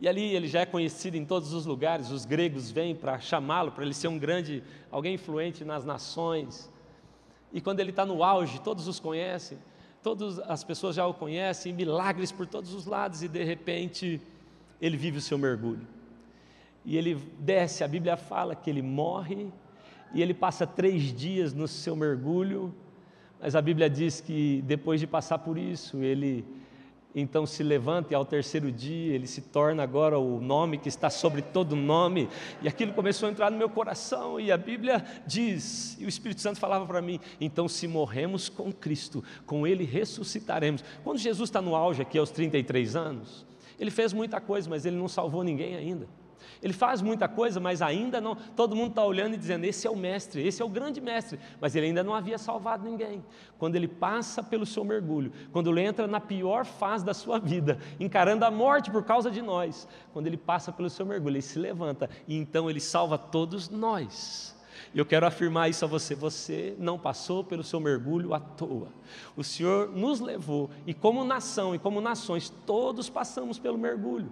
E 0.00 0.06
ali 0.06 0.34
ele 0.34 0.46
já 0.46 0.60
é 0.60 0.66
conhecido 0.66 1.16
em 1.16 1.24
todos 1.24 1.52
os 1.54 1.64
lugares, 1.64 2.10
os 2.10 2.26
gregos 2.26 2.70
vêm 2.70 2.94
para 2.94 3.18
chamá-lo, 3.18 3.72
para 3.72 3.82
ele 3.82 3.94
ser 3.94 4.08
um 4.08 4.18
grande, 4.18 4.62
alguém 4.90 5.14
influente 5.14 5.64
nas 5.64 5.84
nações. 5.84 6.70
E 7.50 7.60
quando 7.62 7.80
ele 7.80 7.90
está 7.90 8.04
no 8.04 8.22
auge, 8.22 8.60
todos 8.60 8.86
os 8.88 9.00
conhecem, 9.00 9.58
todas 10.02 10.38
as 10.40 10.62
pessoas 10.62 10.96
já 10.96 11.06
o 11.06 11.14
conhecem, 11.14 11.72
milagres 11.72 12.30
por 12.30 12.46
todos 12.46 12.74
os 12.74 12.84
lados, 12.84 13.22
e 13.22 13.28
de 13.28 13.42
repente 13.42 14.20
ele 14.80 14.98
vive 14.98 15.16
o 15.16 15.22
seu 15.22 15.38
mergulho. 15.38 15.86
E 16.84 16.96
ele 16.96 17.14
desce, 17.38 17.82
a 17.82 17.88
Bíblia 17.88 18.18
fala 18.18 18.54
que 18.54 18.68
ele 18.68 18.82
morre, 18.82 19.50
e 20.16 20.22
ele 20.22 20.32
passa 20.32 20.66
três 20.66 21.12
dias 21.12 21.52
no 21.52 21.68
seu 21.68 21.94
mergulho, 21.94 22.74
mas 23.38 23.54
a 23.54 23.60
Bíblia 23.60 23.90
diz 23.90 24.18
que 24.18 24.62
depois 24.66 24.98
de 24.98 25.06
passar 25.06 25.40
por 25.40 25.58
isso, 25.58 26.02
ele 26.02 26.42
então 27.14 27.44
se 27.44 27.62
levanta 27.62 28.14
e 28.14 28.16
ao 28.16 28.24
terceiro 28.24 28.72
dia 28.72 29.14
ele 29.14 29.26
se 29.26 29.42
torna 29.42 29.82
agora 29.82 30.18
o 30.18 30.40
nome 30.40 30.78
que 30.78 30.88
está 30.88 31.10
sobre 31.10 31.42
todo 31.42 31.76
nome, 31.76 32.30
e 32.62 32.66
aquilo 32.66 32.94
começou 32.94 33.28
a 33.28 33.30
entrar 33.30 33.50
no 33.50 33.58
meu 33.58 33.68
coração, 33.68 34.40
e 34.40 34.50
a 34.50 34.56
Bíblia 34.56 35.04
diz, 35.26 35.98
e 36.00 36.06
o 36.06 36.08
Espírito 36.08 36.40
Santo 36.40 36.58
falava 36.58 36.86
para 36.86 37.02
mim: 37.02 37.20
então, 37.38 37.68
se 37.68 37.86
morremos 37.86 38.48
com 38.48 38.72
Cristo, 38.72 39.22
com 39.44 39.66
Ele 39.66 39.84
ressuscitaremos. 39.84 40.82
Quando 41.04 41.18
Jesus 41.18 41.50
está 41.50 41.60
no 41.60 41.76
auge 41.76 42.00
aqui 42.00 42.16
aos 42.16 42.30
33 42.30 42.96
anos, 42.96 43.44
ele 43.78 43.90
fez 43.90 44.14
muita 44.14 44.40
coisa, 44.40 44.70
mas 44.70 44.86
ele 44.86 44.96
não 44.96 45.08
salvou 45.08 45.44
ninguém 45.44 45.76
ainda. 45.76 46.08
Ele 46.62 46.72
faz 46.72 47.02
muita 47.02 47.28
coisa, 47.28 47.60
mas 47.60 47.82
ainda 47.82 48.20
não. 48.20 48.34
Todo 48.34 48.76
mundo 48.76 48.90
está 48.90 49.04
olhando 49.04 49.34
e 49.34 49.36
dizendo: 49.36 49.64
esse 49.64 49.86
é 49.86 49.90
o 49.90 49.96
mestre, 49.96 50.46
esse 50.46 50.62
é 50.62 50.64
o 50.64 50.68
grande 50.68 51.00
mestre. 51.00 51.38
Mas 51.60 51.74
ele 51.74 51.86
ainda 51.86 52.02
não 52.02 52.14
havia 52.14 52.38
salvado 52.38 52.88
ninguém. 52.88 53.24
Quando 53.58 53.76
ele 53.76 53.88
passa 53.88 54.42
pelo 54.42 54.66
seu 54.66 54.84
mergulho, 54.84 55.32
quando 55.52 55.70
ele 55.70 55.82
entra 55.82 56.06
na 56.06 56.20
pior 56.20 56.64
fase 56.64 57.04
da 57.04 57.14
sua 57.14 57.38
vida, 57.38 57.78
encarando 57.98 58.44
a 58.44 58.50
morte 58.50 58.90
por 58.90 59.04
causa 59.04 59.30
de 59.30 59.42
nós, 59.42 59.88
quando 60.12 60.26
ele 60.26 60.36
passa 60.36 60.72
pelo 60.72 60.90
seu 60.90 61.06
mergulho, 61.06 61.34
ele 61.34 61.42
se 61.42 61.58
levanta 61.58 62.08
e 62.26 62.36
então 62.36 62.68
ele 62.70 62.80
salva 62.80 63.18
todos 63.18 63.68
nós. 63.68 64.56
Eu 64.94 65.04
quero 65.04 65.26
afirmar 65.26 65.68
isso 65.68 65.84
a 65.84 65.88
você: 65.88 66.14
você 66.14 66.74
não 66.78 66.98
passou 66.98 67.44
pelo 67.44 67.62
seu 67.62 67.80
mergulho 67.80 68.34
à 68.34 68.40
toa. 68.40 68.88
O 69.36 69.44
Senhor 69.44 69.90
nos 69.90 70.20
levou, 70.20 70.70
e 70.86 70.94
como 70.94 71.24
nação 71.24 71.74
e 71.74 71.78
como 71.78 72.00
nações, 72.00 72.50
todos 72.64 73.08
passamos 73.08 73.58
pelo 73.58 73.78
mergulho. 73.78 74.30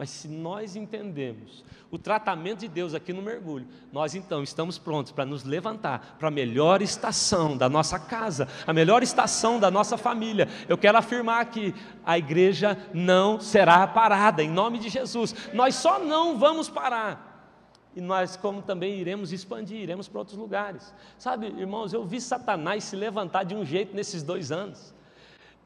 Mas 0.00 0.08
se 0.08 0.28
nós 0.28 0.76
entendemos 0.76 1.62
o 1.90 1.98
tratamento 1.98 2.60
de 2.60 2.68
Deus 2.68 2.94
aqui 2.94 3.12
no 3.12 3.20
mergulho, 3.20 3.68
nós 3.92 4.14
então 4.14 4.42
estamos 4.42 4.78
prontos 4.78 5.12
para 5.12 5.26
nos 5.26 5.44
levantar 5.44 6.16
para 6.18 6.28
a 6.28 6.30
melhor 6.30 6.80
estação 6.80 7.54
da 7.54 7.68
nossa 7.68 7.98
casa, 7.98 8.48
a 8.66 8.72
melhor 8.72 9.02
estação 9.02 9.60
da 9.60 9.70
nossa 9.70 9.98
família. 9.98 10.48
Eu 10.66 10.78
quero 10.78 10.96
afirmar 10.96 11.44
que 11.50 11.74
a 12.02 12.16
igreja 12.16 12.78
não 12.94 13.38
será 13.38 13.86
parada, 13.86 14.42
em 14.42 14.48
nome 14.48 14.78
de 14.78 14.88
Jesus. 14.88 15.34
Nós 15.52 15.74
só 15.74 15.98
não 15.98 16.38
vamos 16.38 16.70
parar. 16.70 17.52
E 17.94 18.00
nós, 18.00 18.38
como 18.38 18.62
também 18.62 18.98
iremos 18.98 19.32
expandir, 19.34 19.82
iremos 19.82 20.08
para 20.08 20.20
outros 20.20 20.38
lugares. 20.38 20.94
Sabe, 21.18 21.48
irmãos, 21.48 21.92
eu 21.92 22.06
vi 22.06 22.22
Satanás 22.22 22.84
se 22.84 22.96
levantar 22.96 23.44
de 23.44 23.54
um 23.54 23.66
jeito 23.66 23.94
nesses 23.94 24.22
dois 24.22 24.50
anos. 24.50 24.94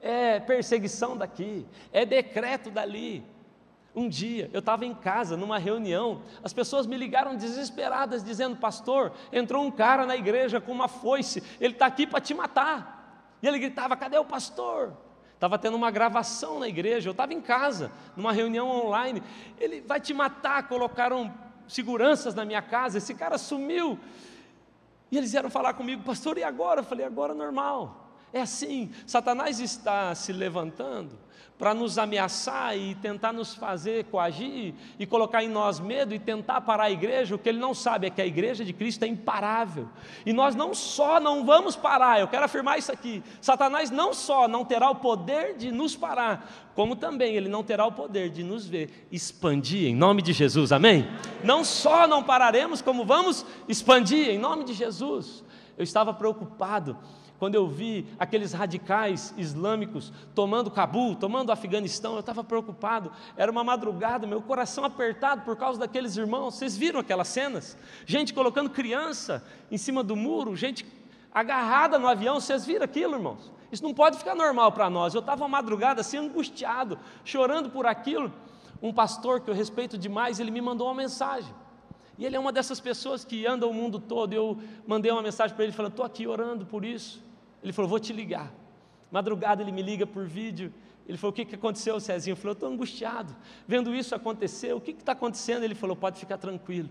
É 0.01 0.41
perseguição 0.41 1.17
daqui, 1.17 1.65
é 1.93 2.05
decreto 2.05 2.69
dali, 2.69 3.25
um 3.95 4.09
dia 4.09 4.51
eu 4.53 4.59
estava 4.59 4.85
em 4.85 4.95
casa, 4.95 5.37
numa 5.37 5.59
reunião, 5.59 6.23
as 6.43 6.53
pessoas 6.53 6.87
me 6.87 6.97
ligaram 6.97 7.37
desesperadas, 7.37 8.25
dizendo: 8.25 8.57
Pastor, 8.57 9.13
entrou 9.33 9.65
um 9.65 9.71
cara 9.71 10.05
na 10.05 10.17
igreja 10.17 10.61
com 10.61 10.73
uma 10.73 10.89
foice, 10.89 11.43
ele 11.61 11.75
está 11.75 11.87
aqui 11.87 12.07
para 12.07 12.21
te 12.21 12.35
matar. 12.35 13.37
E 13.41 13.47
ele 13.47 13.59
gritava: 13.59 13.97
Cadê 13.97 14.19
o 14.19 14.25
pastor? 14.25 14.93
Estava 15.35 15.59
tendo 15.59 15.77
uma 15.77 15.91
gravação 15.91 16.59
na 16.59 16.69
igreja, 16.69 17.09
eu 17.09 17.13
estava 17.13 17.33
em 17.35 17.41
casa, 17.41 17.93
numa 18.17 18.33
reunião 18.33 18.69
online. 18.69 19.23
Ele 19.61 19.81
vai 19.81 20.01
te 20.01 20.15
matar. 20.15 20.67
Colocaram 20.69 21.33
seguranças 21.69 22.35
na 22.35 22.45
minha 22.45 22.63
casa, 22.63 22.99
esse 22.99 23.15
cara 23.15 23.39
sumiu. 23.39 23.99
E 25.11 25.19
eles 25.19 25.33
vieram 25.33 25.51
falar 25.51 25.75
comigo, 25.75 26.03
pastor, 26.03 26.39
e 26.39 26.43
agora? 26.43 26.81
Eu 26.81 26.85
falei: 26.85 27.07
Agora 27.07 27.35
normal. 27.35 28.01
É 28.33 28.41
assim, 28.41 28.91
Satanás 29.07 29.61
está 29.61 30.13
se 30.17 30.33
levantando 30.33 31.17
para 31.65 31.73
nos 31.73 31.97
ameaçar 31.97 32.77
e 32.77 32.95
tentar 32.97 33.33
nos 33.33 33.55
fazer 33.55 34.05
coagir 34.05 34.75
e 34.99 35.07
colocar 35.07 35.43
em 35.43 35.49
nós 35.49 35.81
medo 35.81 36.15
e 36.15 36.19
tentar 36.19 36.61
parar 36.61 36.85
a 36.85 36.91
igreja, 36.91 37.35
o 37.35 37.39
que 37.39 37.49
ele 37.49 37.59
não 37.59 37.73
sabe 37.73 38.07
é 38.07 38.11
que 38.11 38.21
a 38.21 38.27
igreja 38.27 38.63
de 38.63 38.75
Cristo 38.75 39.03
é 39.03 39.07
imparável. 39.07 39.89
E 40.27 40.33
nós 40.35 40.55
não 40.55 40.75
só 40.75 41.19
não 41.19 41.43
vamos 41.43 41.75
parar, 41.75 42.21
eu 42.21 42.29
quero 42.29 42.45
afirmar 42.45 42.79
isso 42.79 42.93
aqui. 42.93 43.23
Satanás 43.41 43.91
não 43.91 44.13
só 44.13 44.47
não 44.47 44.63
terá 44.63 44.91
o 44.91 44.97
poder 44.97 45.57
de 45.57 45.73
nos 45.73 45.97
parar, 45.97 46.71
como 46.75 46.95
também 46.95 47.35
ele 47.35 47.49
não 47.49 47.65
terá 47.65 47.87
o 47.87 47.93
poder 47.93 48.29
de 48.29 48.45
nos 48.45 48.67
ver 48.67 49.09
expandir 49.11 49.89
em 49.89 49.97
nome 49.97 50.21
de 50.21 50.35
Jesus. 50.35 50.71
Amém? 50.71 51.09
Não 51.43 51.65
só 51.65 52.07
não 52.07 52.23
pararemos, 52.23 52.83
como 52.83 53.07
vamos 53.07 53.47
expandir 53.67 54.29
em 54.29 54.39
nome 54.39 54.65
de 54.65 54.75
Jesus. 54.75 55.43
Eu 55.79 55.83
estava 55.83 56.13
preocupado 56.13 56.99
quando 57.39 57.57
eu 57.57 57.67
vi 57.67 58.07
aqueles 58.19 58.53
radicais 58.53 59.35
islâmicos 59.37 60.13
tomando 60.35 60.71
Cabul, 60.71 61.17
tomando 61.17 61.51
Afeganistão, 61.51 62.15
eu 62.15 62.21
estava 62.21 62.45
preocupado. 62.45 63.11
Era 63.37 63.51
uma 63.51 63.65
madrugada, 63.65 64.27
meu 64.27 64.41
coração 64.41 64.85
apertado 64.85 65.43
por 65.43 65.57
causa 65.57 65.79
daqueles 65.79 66.17
irmãos. 66.17 66.55
Vocês 66.55 66.77
viram 66.77 67.01
aquelas 67.01 67.29
cenas? 67.29 67.77
Gente 68.07 68.33
colocando 68.33 68.71
criança 68.71 69.45
em 69.71 69.77
cima 69.77 70.05
do 70.05 70.15
muro, 70.15 70.55
gente 70.55 70.87
agarrada 71.33 71.99
no 71.99 72.07
avião. 72.07 72.41
Vocês 72.41 72.65
viram 72.65 72.85
aquilo, 72.85 73.15
irmãos? 73.15 73.53
Isso 73.71 73.83
não 73.83 73.93
pode 73.93 74.17
ficar 74.17 74.37
normal 74.37 74.71
para 74.71 74.89
nós. 74.89 75.15
Eu 75.15 75.21
estava 75.21 75.49
madrugada 75.49 76.01
assim, 76.01 76.17
angustiado, 76.17 76.99
chorando 77.25 77.69
por 77.69 77.87
aquilo. 77.87 78.33
Um 78.81 78.93
pastor 78.93 79.41
que 79.41 79.51
eu 79.51 79.55
respeito 79.55 79.99
demais, 79.99 80.39
ele 80.39 80.53
me 80.53 80.61
mandou 80.61 80.87
uma 80.87 80.95
mensagem. 80.95 81.53
E 82.19 82.25
ele 82.25 82.37
é 82.37 82.39
uma 82.39 82.53
dessas 82.53 82.81
pessoas 82.81 83.25
que 83.25 83.47
anda 83.47 83.67
o 83.67 83.73
mundo 83.73 83.99
todo. 83.99 84.33
Eu 84.33 84.59
mandei 84.87 85.11
uma 85.11 85.23
mensagem 85.23 85.55
para 85.55 85.65
ele 85.65 85.73
falando: 85.73 85.93
estou 85.93 86.07
aqui 86.07 86.27
orando 86.27 86.65
por 86.65 86.85
isso. 86.85 87.23
Ele 87.63 87.73
falou: 87.73 87.89
vou 87.89 87.99
te 87.99 88.13
ligar. 88.13 88.53
Madrugada 89.11 89.63
ele 89.63 89.73
me 89.73 89.83
liga 89.83 90.07
por 90.07 90.27
vídeo. 90.27 90.73
Ele 91.07 91.19
falou: 91.19 91.33
o 91.33 91.35
que, 91.35 91.45
que 91.45 91.55
aconteceu, 91.55 91.99
Cezinho? 91.99 92.33
Eu 92.33 92.37
falei: 92.37 92.53
estou 92.53 92.69
angustiado, 92.69 93.35
vendo 93.67 93.95
isso 93.95 94.15
acontecer. 94.15 94.73
O 94.75 94.81
que 94.81 94.93
está 94.93 95.13
acontecendo? 95.13 95.65
Ele 95.65 95.75
falou: 95.75 95.97
pode 95.97 96.19
ficar 96.19 96.39
tranquilo. 96.39 96.89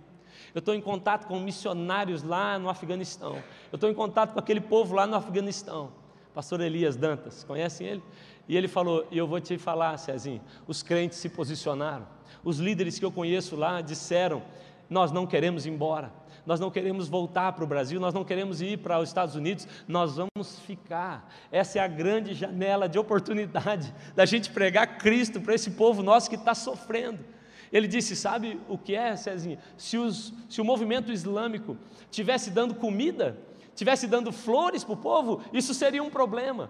Eu 0.54 0.60
estou 0.60 0.74
em 0.74 0.82
contato 0.82 1.28
com 1.28 1.40
missionários 1.40 2.24
lá 2.24 2.60
no 2.60 2.70
Afeganistão. 2.70 3.36
Eu 3.72 3.76
estou 3.76 3.90
em 3.90 3.94
contato 3.94 4.34
com 4.34 4.40
aquele 4.40 4.62
povo 4.62 4.94
lá 4.96 5.08
no 5.08 5.16
Afeganistão. 5.16 5.92
Pastor 6.34 6.62
Elias 6.62 6.96
Dantas, 6.96 7.44
conhecem 7.44 7.88
ele? 7.88 8.04
E 8.48 8.58
ele 8.58 8.68
falou: 8.68 9.08
e 9.12 9.18
eu 9.18 9.28
vou 9.28 9.40
te 9.40 9.58
falar, 9.58 9.98
Cezinho, 9.98 10.42
os 10.68 10.84
crentes 10.84 11.18
se 11.20 11.30
posicionaram. 11.30 12.08
Os 12.44 12.60
líderes 12.60 13.00
que 13.00 13.06
eu 13.06 13.12
conheço 13.12 13.56
lá 13.56 13.80
disseram 13.82 14.44
nós 14.90 15.12
não 15.12 15.26
queremos 15.26 15.66
ir 15.66 15.70
embora, 15.72 16.12
nós 16.46 16.60
não 16.60 16.70
queremos 16.70 17.08
voltar 17.08 17.54
para 17.54 17.64
o 17.64 17.68
Brasil, 17.68 18.00
nós 18.00 18.14
não 18.14 18.24
queremos 18.24 18.62
ir 18.62 18.80
para 18.80 19.00
os 19.00 19.10
Estados 19.10 19.36
Unidos, 19.36 19.68
nós 19.88 20.16
vamos 20.18 20.60
ficar. 20.60 21.32
Essa 21.52 21.80
é 21.80 21.82
a 21.82 21.88
grande 21.88 22.34
janela 22.34 22.90
de 22.90 23.00
oportunidade 23.00 23.94
da 24.16 24.26
gente 24.26 24.50
pregar 24.52 24.98
Cristo 24.98 25.40
para 25.40 25.56
esse 25.56 25.72
povo 25.72 26.04
nosso 26.04 26.30
que 26.30 26.36
está 26.36 26.54
sofrendo. 26.54 27.24
Ele 27.72 27.88
disse: 27.88 28.16
Sabe 28.16 28.60
o 28.68 28.78
que 28.78 28.94
é, 28.94 29.16
Cezinha? 29.16 29.58
Se, 29.78 29.98
os, 29.98 30.34
se 30.50 30.60
o 30.60 30.66
movimento 30.66 31.12
islâmico 31.12 31.78
tivesse 32.12 32.52
dando 32.52 32.76
comida, 32.76 33.38
tivesse 33.74 34.06
dando 34.06 34.32
flores 34.32 34.84
para 34.84 34.94
o 34.94 34.98
povo, 34.98 35.42
isso 35.54 35.74
seria 35.74 36.04
um 36.04 36.10
problema. 36.10 36.70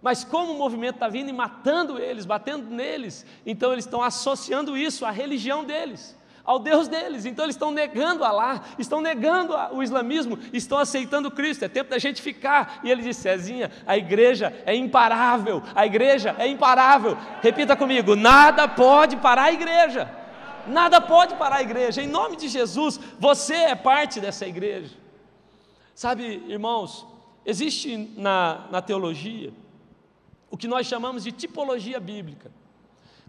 Mas 0.00 0.22
como 0.22 0.52
o 0.52 0.58
movimento 0.58 0.94
está 0.94 1.08
vindo 1.08 1.28
e 1.28 1.32
matando 1.32 1.98
eles, 1.98 2.24
batendo 2.24 2.70
neles, 2.70 3.26
então 3.44 3.72
eles 3.72 3.84
estão 3.84 4.00
associando 4.00 4.76
isso 4.76 5.04
à 5.04 5.10
religião 5.10 5.64
deles 5.64 6.16
ao 6.48 6.58
Deus 6.58 6.88
deles. 6.88 7.26
Então 7.26 7.44
eles 7.44 7.56
estão 7.56 7.70
negando 7.70 8.24
Alá, 8.24 8.62
estão 8.78 9.02
negando 9.02 9.54
o 9.70 9.82
islamismo, 9.82 10.38
estão 10.50 10.78
aceitando 10.78 11.30
Cristo. 11.30 11.66
É 11.66 11.68
tempo 11.68 11.90
da 11.90 11.98
gente 11.98 12.22
ficar. 12.22 12.80
E 12.82 12.90
ele 12.90 13.02
disse: 13.02 13.20
Cezinha, 13.20 13.70
a 13.86 13.98
igreja 13.98 14.50
é 14.64 14.74
imparável, 14.74 15.62
a 15.74 15.84
igreja 15.84 16.34
é 16.38 16.48
imparável. 16.48 17.18
Repita 17.42 17.76
comigo: 17.76 18.16
nada 18.16 18.66
pode 18.66 19.18
parar 19.18 19.44
a 19.44 19.52
igreja. 19.52 20.10
Nada 20.66 21.02
pode 21.02 21.34
parar 21.34 21.56
a 21.56 21.62
igreja. 21.62 22.02
Em 22.02 22.08
nome 22.08 22.36
de 22.36 22.48
Jesus, 22.48 22.98
você 23.18 23.54
é 23.54 23.74
parte 23.74 24.18
dessa 24.18 24.46
igreja. 24.46 24.96
Sabe, 25.94 26.42
irmãos, 26.48 27.06
existe 27.44 28.10
na, 28.16 28.66
na 28.70 28.80
teologia 28.80 29.52
o 30.50 30.56
que 30.56 30.66
nós 30.66 30.86
chamamos 30.86 31.24
de 31.24 31.32
tipologia 31.32 32.00
bíblica. 32.00 32.50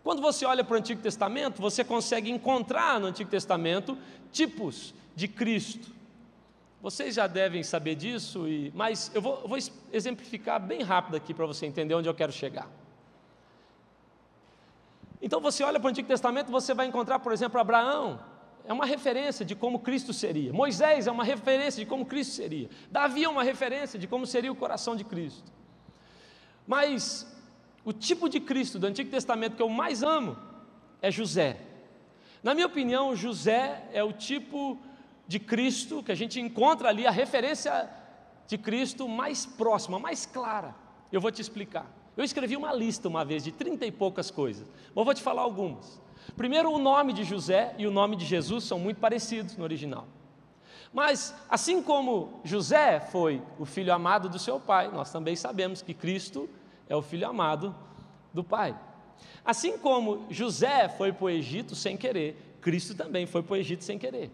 Quando 0.04 0.22
você 0.22 0.46
olha 0.46 0.64
para 0.64 0.76
o 0.76 0.78
Antigo 0.78 1.02
Testamento, 1.02 1.62
você 1.62 1.84
consegue 1.84 2.32
encontrar 2.32 3.00
no 3.00 3.08
Antigo 3.08 3.30
Testamento 3.30 3.98
tipos 4.32 4.94
de 5.16 5.28
Cristo. 5.28 5.92
Vocês 6.82 7.16
já 7.16 7.28
devem 7.28 7.62
saber 7.62 7.96
disso, 7.96 8.48
e, 8.48 8.72
mas 8.74 9.12
eu 9.14 9.22
vou, 9.22 9.42
eu 9.42 9.48
vou 9.48 9.58
exemplificar 9.92 10.60
bem 10.62 10.82
rápido 10.82 11.16
aqui 11.16 11.34
para 11.34 11.46
você 11.46 11.66
entender 11.66 11.94
onde 11.94 12.08
eu 12.08 12.14
quero 12.14 12.32
chegar. 12.32 12.70
Então 15.22 15.42
você 15.42 15.64
olha 15.64 15.80
para 15.80 15.88
o 15.88 15.90
Antigo 15.90 16.08
Testamento, 16.08 16.50
você 16.50 16.74
vai 16.74 16.88
encontrar, 16.88 17.20
por 17.20 17.34
exemplo, 17.34 17.60
Abraão, 17.60 18.20
é 18.64 18.72
uma 18.72 18.86
referência 18.86 19.46
de 19.46 19.56
como 19.56 19.80
Cristo 19.80 20.14
seria. 20.14 20.54
Moisés 20.54 21.08
é 21.08 21.12
uma 21.12 21.24
referência 21.24 21.84
de 21.84 21.90
como 21.90 22.06
Cristo 22.06 22.34
seria. 22.34 22.70
Davi 22.90 23.26
é 23.26 23.30
uma 23.30 23.44
referência 23.44 24.00
de 24.00 24.08
como 24.08 24.26
seria 24.26 24.52
o 24.52 24.56
coração 24.56 24.96
de 24.96 25.04
Cristo. 25.04 25.52
Mas 26.66 27.28
o 27.84 27.94
tipo 27.94 28.30
de 28.30 28.40
Cristo 28.40 28.78
do 28.78 28.88
Antigo 28.88 29.10
Testamento 29.10 29.56
que 29.56 29.62
eu 29.62 29.70
mais 29.70 30.04
amo 30.04 30.38
é 31.02 31.10
José. 31.10 31.58
Na 32.44 32.54
minha 32.54 32.68
opinião, 32.68 33.16
José 33.16 33.88
é 33.92 34.04
o 34.04 34.14
tipo 34.14 34.78
de 35.28 35.40
Cristo 35.40 36.02
que 36.02 36.12
a 36.12 36.16
gente 36.16 36.40
encontra 36.40 36.90
ali, 36.90 37.06
a 37.06 37.12
referência 37.12 37.90
de 38.48 38.58
Cristo 38.58 39.08
mais 39.08 39.46
próxima, 39.46 40.00
mais 40.00 40.26
clara. 40.26 40.76
Eu 41.12 41.22
vou 41.22 41.32
te 41.32 41.42
explicar. 41.42 41.86
Eu 42.18 42.24
escrevi 42.24 42.58
uma 42.58 42.74
lista 42.74 43.08
uma 43.08 43.24
vez 43.24 43.44
de 43.44 43.52
trinta 43.52 43.86
e 43.86 43.92
poucas 43.92 44.32
coisas, 44.32 44.68
mas 44.94 45.06
vou 45.06 45.14
te 45.14 45.22
falar 45.22 45.42
algumas. 45.42 46.02
Primeiro, 46.36 46.72
o 46.72 46.80
nome 46.80 47.14
de 47.14 47.24
José 47.24 47.74
e 47.78 47.88
o 47.88 47.92
nome 47.92 48.16
de 48.16 48.26
Jesus 48.26 48.64
são 48.64 48.80
muito 48.80 49.00
parecidos 49.00 49.56
no 49.56 49.64
original. 49.64 50.08
Mas, 50.92 51.36
assim 51.50 51.82
como 51.82 52.42
José 52.44 53.00
foi 53.00 53.42
o 53.60 53.66
filho 53.66 53.94
amado 53.94 54.28
do 54.28 54.40
seu 54.40 54.60
pai, 54.60 54.90
nós 54.90 55.12
também 55.12 55.36
sabemos 55.36 55.82
que 55.82 55.94
Cristo 55.94 56.50
é 56.90 56.96
o 56.96 57.02
filho 57.02 57.28
amado 57.28 57.74
do 58.34 58.44
pai. 58.44 58.78
Assim 59.46 59.78
como 59.78 60.26
José 60.30 60.90
foi 60.90 61.14
para 61.14 61.26
o 61.26 61.30
Egito 61.30 61.76
sem 61.76 61.96
querer, 61.96 62.58
Cristo 62.60 62.96
também 62.96 63.26
foi 63.26 63.42
para 63.42 63.54
o 63.54 63.58
Egito 63.58 63.84
sem 63.84 63.98
querer. 63.98 64.32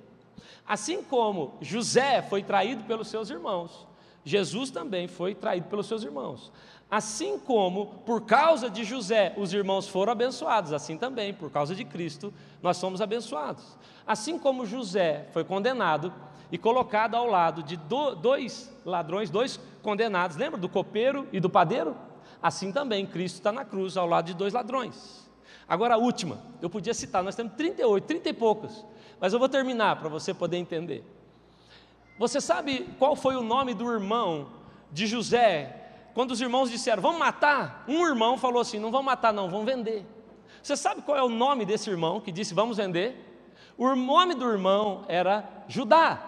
Assim 0.66 1.04
como 1.04 1.54
José 1.62 2.22
foi 2.24 2.42
traído 2.42 2.84
pelos 2.86 3.10
seus 3.10 3.30
irmãos, 3.30 3.86
Jesus 4.24 4.72
também 4.72 5.08
foi 5.08 5.36
traído 5.36 5.68
pelos 5.68 5.86
seus 5.86 6.04
irmãos. 6.04 6.52
Assim 6.90 7.38
como, 7.38 7.88
por 8.06 8.22
causa 8.22 8.70
de 8.70 8.84
José, 8.84 9.34
os 9.38 9.54
irmãos 9.54 9.88
foram 9.88 10.12
abençoados, 10.12 10.72
assim 10.72 10.98
também, 10.98 11.34
por 11.34 11.52
causa 11.52 11.76
de 11.76 11.84
Cristo, 11.84 12.34
nós 12.62 12.78
somos 12.78 13.02
abençoados. 13.02 13.78
Assim 14.06 14.38
como 14.38 14.66
José 14.66 15.28
foi 15.32 15.44
condenado 15.44 16.14
e 16.52 16.58
colocado 16.58 17.16
ao 17.16 17.28
lado 17.28 17.64
de 17.64 17.76
dois 17.76 18.72
ladrões, 18.86 19.30
dois 19.30 19.60
condenados, 19.82 20.38
lembra 20.38 20.60
do 20.60 20.70
copeiro 20.70 21.28
e 21.32 21.40
do 21.40 21.50
padeiro? 21.50 21.96
Assim 22.42 22.72
também, 22.72 23.06
Cristo 23.06 23.36
está 23.36 23.52
na 23.52 23.66
cruz 23.66 23.98
ao 23.98 24.08
lado 24.08 24.26
de 24.26 24.34
dois 24.34 24.54
ladrões. 24.54 25.26
Agora 25.68 25.96
a 25.96 25.98
última, 25.98 26.40
eu 26.62 26.70
podia 26.70 26.94
citar, 26.94 27.24
nós 27.24 27.36
temos 27.36 27.54
38, 27.54 28.06
30 28.06 28.30
e 28.30 28.34
poucas, 28.34 28.86
mas 29.20 29.34
eu 29.34 29.40
vou 29.40 29.50
terminar 29.50 29.96
para 29.96 30.10
você 30.10 30.34
poder 30.34 30.58
entender. 30.58 31.04
Você 32.20 32.40
sabe 32.40 32.88
qual 33.00 33.16
foi 33.16 33.36
o 33.36 33.42
nome 33.42 33.74
do 33.74 33.92
irmão 33.92 34.50
de 34.92 35.08
José 35.08 35.82
quando 36.16 36.32
os 36.32 36.40
irmãos 36.40 36.70
disseram, 36.70 37.02
vamos 37.02 37.20
matar, 37.20 37.84
um 37.90 38.08
irmão 38.08 38.38
falou 38.38 38.62
assim: 38.62 38.80
não 38.80 38.90
vamos 38.90 39.06
matar, 39.06 39.34
não, 39.34 39.50
vamos 39.50 39.66
vender. 39.66 40.06
Você 40.64 40.78
sabe 40.78 41.02
qual 41.02 41.18
é 41.18 41.22
o 41.22 41.30
nome 41.30 41.66
desse 41.66 41.90
irmão 41.90 42.22
que 42.22 42.32
disse, 42.32 42.54
vamos 42.54 42.78
vender? 42.78 43.22
O 43.78 43.94
nome 43.96 44.34
do 44.34 44.50
irmão 44.50 45.04
era 45.10 45.44
Judá, 45.68 46.24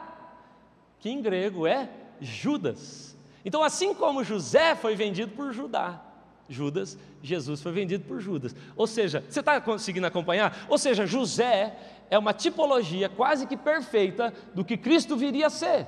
que 1.00 1.10
em 1.10 1.22
grego 1.22 1.66
é 1.66 1.90
Judas. 2.20 3.17
Então, 3.48 3.63
assim 3.63 3.94
como 3.94 4.25
José 4.25 4.75
foi 4.75 4.94
vendido 4.94 5.32
por 5.32 5.54
Judá, 5.54 6.01
Judas, 6.50 6.98
Jesus 7.24 7.62
foi 7.62 7.72
vendido 7.72 8.04
por 8.04 8.20
Judas. 8.20 8.54
Ou 8.75 8.86
seja, 8.86 9.24
você 9.30 9.39
está 9.39 9.62
conseguindo 9.62 10.06
acompanhar? 10.06 10.66
Ou 10.68 10.77
seja, 10.77 11.08
José 11.08 11.74
é 12.10 12.20
uma 12.20 12.34
tipologia 12.34 13.08
quase 13.08 13.48
que 13.48 13.56
perfeita 13.56 14.34
do 14.54 14.66
que 14.66 14.75
Cristo 14.75 15.16
viria 15.16 15.48
a 15.48 15.50
ser. 15.50 15.88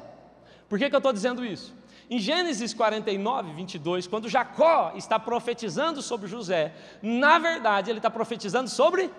Por 0.69 0.79
que, 0.79 0.89
que 0.89 0.95
eu 0.95 0.99
estou 0.99 1.11
dizendo 1.11 1.45
isso? 1.45 1.75
Em 2.09 2.17
Gênesis 2.17 2.73
49, 2.73 3.51
22, 3.51 4.07
quando 4.07 4.29
Jacó 4.29 4.93
está 4.95 5.19
profetizando 5.19 6.01
sobre 6.01 6.29
José, 6.29 6.73
na 7.01 7.39
verdade 7.39 7.91
ele 7.91 7.99
está 7.99 8.09
profetizando 8.09 8.69
sobre. 8.69 9.11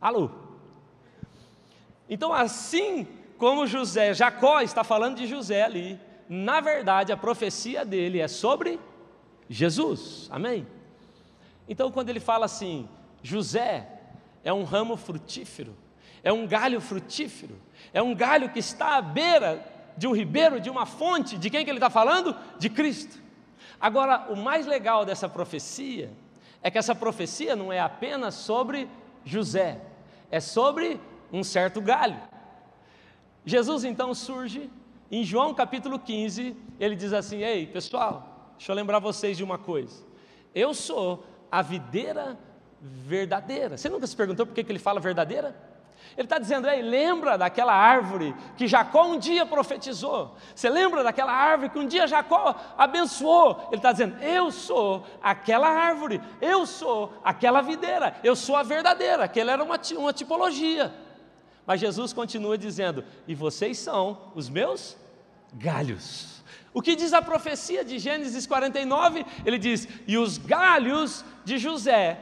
Alô? 0.00 0.30
Então, 2.08 2.32
assim 2.32 3.08
como 3.36 3.66
José, 3.66 4.14
Jacó 4.14 4.60
está 4.60 4.84
falando 4.84 5.16
de 5.16 5.26
José 5.26 5.64
ali, 5.64 6.06
na 6.28 6.60
verdade 6.60 7.12
a 7.12 7.16
profecia 7.16 7.84
dele 7.84 8.20
é 8.20 8.28
sobre 8.28 8.78
Jesus, 9.48 10.28
amém? 10.30 10.66
Então, 11.68 11.90
quando 11.90 12.10
ele 12.10 12.20
fala 12.20 12.46
assim, 12.46 12.88
José 13.22 13.86
é 14.44 14.52
um 14.52 14.64
ramo 14.64 14.96
frutífero, 14.96 15.76
é 16.22 16.32
um 16.32 16.46
galho 16.46 16.80
frutífero, 16.80 17.56
é 17.92 18.02
um 18.02 18.14
galho 18.14 18.50
que 18.50 18.58
está 18.58 18.96
à 18.96 19.02
beira 19.02 19.64
de 19.96 20.06
um 20.06 20.12
ribeiro, 20.12 20.60
de 20.60 20.70
uma 20.70 20.86
fonte, 20.86 21.36
de 21.36 21.50
quem 21.50 21.64
que 21.64 21.70
ele 21.70 21.78
está 21.78 21.90
falando? 21.90 22.36
De 22.58 22.70
Cristo. 22.70 23.20
Agora, 23.80 24.26
o 24.30 24.36
mais 24.36 24.66
legal 24.66 25.04
dessa 25.04 25.28
profecia 25.28 26.10
é 26.62 26.70
que 26.70 26.78
essa 26.78 26.94
profecia 26.94 27.54
não 27.54 27.72
é 27.72 27.80
apenas 27.80 28.34
sobre 28.34 28.88
José, 29.24 29.80
é 30.30 30.40
sobre 30.40 31.00
um 31.32 31.44
certo 31.44 31.80
galho. 31.80 32.20
Jesus 33.44 33.84
então 33.84 34.14
surge 34.14 34.70
em 35.10 35.24
João 35.24 35.54
capítulo 35.54 35.98
15, 35.98 36.56
ele 36.78 36.94
diz 36.94 37.12
assim: 37.12 37.42
Ei, 37.42 37.66
pessoal, 37.66 38.52
deixa 38.56 38.72
eu 38.72 38.76
lembrar 38.76 38.98
vocês 38.98 39.36
de 39.36 39.44
uma 39.44 39.58
coisa. 39.58 40.04
Eu 40.54 40.74
sou 40.74 41.24
a 41.50 41.62
videira 41.62 42.38
verdadeira. 42.80 43.76
Você 43.76 43.88
nunca 43.88 44.06
se 44.06 44.16
perguntou 44.16 44.46
por 44.46 44.54
que, 44.54 44.62
que 44.62 44.72
ele 44.72 44.78
fala 44.78 45.00
verdadeira? 45.00 45.54
Ele 46.16 46.26
está 46.26 46.38
dizendo, 46.38 46.68
ei, 46.68 46.82
lembra 46.82 47.36
daquela 47.36 47.72
árvore 47.72 48.34
que 48.56 48.66
Jacó 48.66 49.04
um 49.04 49.18
dia 49.18 49.44
profetizou? 49.46 50.36
Você 50.54 50.68
lembra 50.68 51.02
daquela 51.02 51.32
árvore 51.32 51.70
que 51.70 51.78
um 51.78 51.86
dia 51.86 52.06
Jacó 52.06 52.54
abençoou? 52.76 53.68
Ele 53.68 53.76
está 53.76 53.92
dizendo, 53.92 54.20
eu 54.22 54.50
sou 54.50 55.04
aquela 55.22 55.68
árvore, 55.68 56.20
eu 56.40 56.66
sou 56.66 57.12
aquela 57.22 57.60
videira, 57.60 58.16
eu 58.24 58.34
sou 58.34 58.56
a 58.56 58.62
verdadeira. 58.62 59.24
Aquela 59.24 59.52
era 59.52 59.62
uma, 59.62 59.78
uma 59.96 60.12
tipologia. 60.12 60.92
Mas 61.68 61.80
Jesus 61.80 62.14
continua 62.14 62.56
dizendo, 62.56 63.04
e 63.26 63.34
vocês 63.34 63.76
são 63.76 64.32
os 64.34 64.48
meus 64.48 64.96
galhos. 65.52 66.42
O 66.72 66.80
que 66.80 66.96
diz 66.96 67.12
a 67.12 67.20
profecia 67.20 67.84
de 67.84 67.98
Gênesis 67.98 68.46
49? 68.46 69.26
Ele 69.44 69.58
diz: 69.58 69.86
E 70.06 70.16
os 70.16 70.38
galhos 70.38 71.22
de 71.44 71.58
José, 71.58 72.18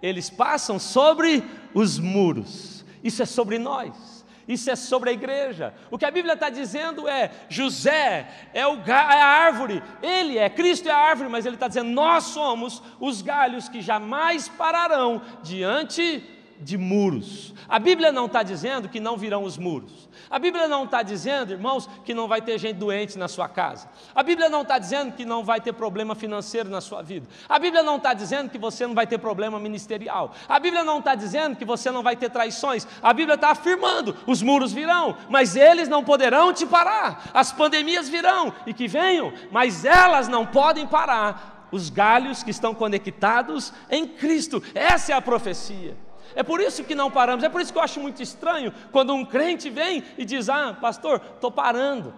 eles 0.00 0.30
passam 0.30 0.78
sobre 0.78 1.42
os 1.74 1.98
muros. 1.98 2.84
Isso 3.02 3.20
é 3.20 3.26
sobre 3.26 3.58
nós. 3.58 4.24
Isso 4.46 4.70
é 4.70 4.76
sobre 4.76 5.10
a 5.10 5.12
igreja. 5.12 5.74
O 5.90 5.98
que 5.98 6.04
a 6.04 6.10
Bíblia 6.12 6.34
está 6.34 6.48
dizendo 6.48 7.08
é: 7.08 7.32
José 7.48 8.28
é, 8.54 8.64
o, 8.64 8.76
é 8.76 8.92
a 8.92 9.26
árvore, 9.26 9.82
ele 10.00 10.38
é, 10.38 10.48
Cristo 10.48 10.88
é 10.88 10.92
a 10.92 10.98
árvore, 10.98 11.28
mas 11.28 11.44
ele 11.44 11.56
está 11.56 11.66
dizendo: 11.66 11.90
nós 11.90 12.24
somos 12.24 12.80
os 13.00 13.22
galhos 13.22 13.68
que 13.68 13.80
jamais 13.80 14.48
pararão 14.48 15.20
diante 15.42 16.22
de 16.60 16.76
muros. 16.76 17.54
A 17.68 17.78
Bíblia 17.78 18.12
não 18.12 18.26
está 18.26 18.42
dizendo 18.42 18.88
que 18.88 19.00
não 19.00 19.16
virão 19.16 19.44
os 19.44 19.58
muros. 19.58 20.08
A 20.30 20.38
Bíblia 20.38 20.66
não 20.66 20.84
está 20.84 21.02
dizendo, 21.02 21.52
irmãos, 21.52 21.88
que 22.04 22.14
não 22.14 22.26
vai 22.26 22.40
ter 22.40 22.58
gente 22.58 22.76
doente 22.76 23.18
na 23.18 23.28
sua 23.28 23.48
casa. 23.48 23.88
A 24.14 24.22
Bíblia 24.22 24.48
não 24.48 24.62
está 24.62 24.78
dizendo 24.78 25.12
que 25.12 25.24
não 25.24 25.44
vai 25.44 25.60
ter 25.60 25.72
problema 25.72 26.14
financeiro 26.14 26.68
na 26.68 26.80
sua 26.80 27.02
vida. 27.02 27.26
A 27.48 27.58
Bíblia 27.58 27.82
não 27.82 27.96
está 27.96 28.14
dizendo 28.14 28.50
que 28.50 28.58
você 28.58 28.86
não 28.86 28.94
vai 28.94 29.06
ter 29.06 29.18
problema 29.18 29.58
ministerial. 29.58 30.32
A 30.48 30.58
Bíblia 30.58 30.82
não 30.82 30.98
está 30.98 31.14
dizendo 31.14 31.56
que 31.56 31.64
você 31.64 31.90
não 31.90 32.02
vai 32.02 32.16
ter 32.16 32.30
traições. 32.30 32.86
A 33.02 33.12
Bíblia 33.12 33.34
está 33.34 33.50
afirmando: 33.50 34.16
os 34.26 34.42
muros 34.42 34.72
virão, 34.72 35.16
mas 35.28 35.56
eles 35.56 35.88
não 35.88 36.02
poderão 36.02 36.52
te 36.52 36.66
parar. 36.66 37.30
As 37.32 37.52
pandemias 37.52 38.08
virão 38.08 38.52
e 38.66 38.72
que 38.72 38.88
venham, 38.88 39.32
mas 39.50 39.84
elas 39.84 40.28
não 40.28 40.46
podem 40.46 40.86
parar 40.86 41.68
os 41.70 41.90
galhos 41.90 42.42
que 42.42 42.50
estão 42.50 42.74
conectados 42.74 43.72
em 43.90 44.06
Cristo. 44.06 44.62
Essa 44.74 45.12
é 45.12 45.14
a 45.14 45.20
profecia. 45.20 45.96
É 46.34 46.42
por 46.42 46.60
isso 46.60 46.82
que 46.84 46.94
não 46.94 47.10
paramos, 47.10 47.44
é 47.44 47.48
por 47.48 47.60
isso 47.60 47.72
que 47.72 47.78
eu 47.78 47.82
acho 47.82 48.00
muito 48.00 48.22
estranho 48.22 48.72
quando 48.90 49.14
um 49.14 49.24
crente 49.24 49.70
vem 49.70 50.02
e 50.18 50.24
diz: 50.24 50.48
Ah, 50.48 50.76
pastor, 50.78 51.20
estou 51.34 51.50
parando, 51.50 52.12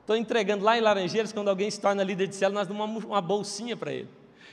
estou 0.00 0.16
entregando 0.16 0.64
lá 0.64 0.78
em 0.78 0.80
Laranjeiras, 0.80 1.32
quando 1.32 1.48
alguém 1.48 1.70
se 1.70 1.80
torna 1.80 2.02
líder 2.04 2.28
de 2.28 2.36
célula, 2.36 2.60
nós 2.60 2.68
damos 2.68 3.04
uma, 3.04 3.20
bolsinha 3.20 3.76
para 3.76 3.92
ele. 3.92 4.08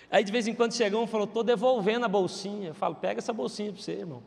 Aí 0.09 0.23
de 0.23 0.31
vez 0.31 0.47
em 0.47 0.53
quando 0.53 0.73
chega 0.73 0.97
um 0.97 1.03
e 1.03 1.07
falou: 1.07 1.27
Estou 1.27 1.43
devolvendo 1.43 2.05
a 2.05 2.09
bolsinha. 2.09 2.69
Eu 2.69 2.75
falo: 2.75 2.95
Pega 2.95 3.19
essa 3.19 3.33
bolsinha 3.33 3.71
para 3.71 3.81
você, 3.81 3.91
irmão. 3.93 4.23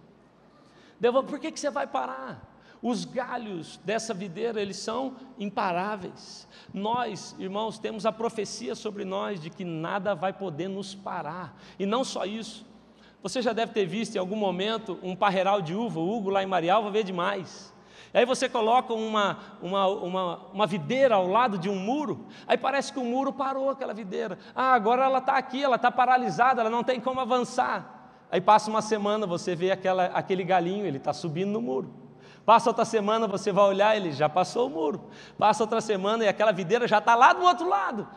Devolve, 1.00 1.28
por 1.28 1.38
que, 1.38 1.50
que 1.50 1.60
você 1.60 1.70
vai 1.70 1.86
parar? 1.86 2.56
Os 2.80 3.04
galhos 3.04 3.80
dessa 3.84 4.14
videira, 4.14 4.62
eles 4.62 4.76
são 4.76 5.16
imparáveis. 5.36 6.46
Nós, 6.72 7.34
irmãos, 7.38 7.78
temos 7.78 8.06
a 8.06 8.12
profecia 8.12 8.74
sobre 8.74 9.04
nós 9.04 9.40
de 9.40 9.50
que 9.50 9.64
nada 9.64 10.14
vai 10.14 10.32
poder 10.32 10.68
nos 10.68 10.94
parar. 10.94 11.60
E 11.78 11.84
não 11.84 12.04
só 12.04 12.24
isso, 12.24 12.64
você 13.22 13.42
já 13.42 13.52
deve 13.52 13.72
ter 13.72 13.86
visto 13.86 14.16
em 14.16 14.18
algum 14.18 14.36
momento 14.36 14.98
um 15.02 15.16
parreiral 15.16 15.60
de 15.60 15.74
uva, 15.74 15.98
o 16.00 16.16
Hugo 16.16 16.30
lá 16.30 16.42
em 16.42 16.46
Marialva 16.46 16.90
vê 16.90 17.02
demais. 17.02 17.74
Aí 18.12 18.24
você 18.24 18.48
coloca 18.48 18.94
uma, 18.94 19.38
uma, 19.60 19.86
uma, 19.86 20.36
uma, 20.52 20.66
videira 20.66 21.16
ao 21.16 21.26
lado 21.26 21.58
de 21.58 21.68
um 21.68 21.76
muro, 21.76 22.26
aí 22.46 22.56
parece 22.56 22.92
que 22.92 22.98
o 22.98 23.04
muro 23.04 23.32
parou 23.32 23.68
aquela 23.68 23.92
videira. 23.92 24.38
Ah, 24.54 24.72
agora 24.72 25.04
ela 25.04 25.18
está 25.18 25.36
aqui, 25.36 25.62
ela 25.62 25.76
está 25.76 25.90
paralisada, 25.90 26.62
ela 26.62 26.70
não 26.70 26.82
tem 26.82 27.00
como 27.00 27.20
avançar. 27.20 28.14
Aí 28.30 28.40
passa 28.40 28.70
uma 28.70 28.82
semana, 28.82 29.26
você 29.26 29.54
vê 29.54 29.70
aquela, 29.70 30.06
aquele 30.06 30.42
galinho, 30.42 30.86
ele 30.86 30.98
está 30.98 31.12
subindo 31.12 31.50
no 31.50 31.60
muro. 31.60 31.92
Passa 32.44 32.70
outra 32.70 32.86
semana, 32.86 33.26
você 33.26 33.52
vai 33.52 33.64
olhar, 33.64 33.94
ele 33.94 34.10
já 34.10 34.26
passou 34.26 34.68
o 34.68 34.70
muro. 34.70 35.02
Passa 35.36 35.62
outra 35.62 35.82
semana 35.82 36.24
e 36.24 36.28
aquela 36.28 36.50
videira 36.50 36.88
já 36.88 36.96
está 36.96 37.14
lá 37.14 37.34
do 37.34 37.42
outro 37.44 37.68
lado. 37.68 38.08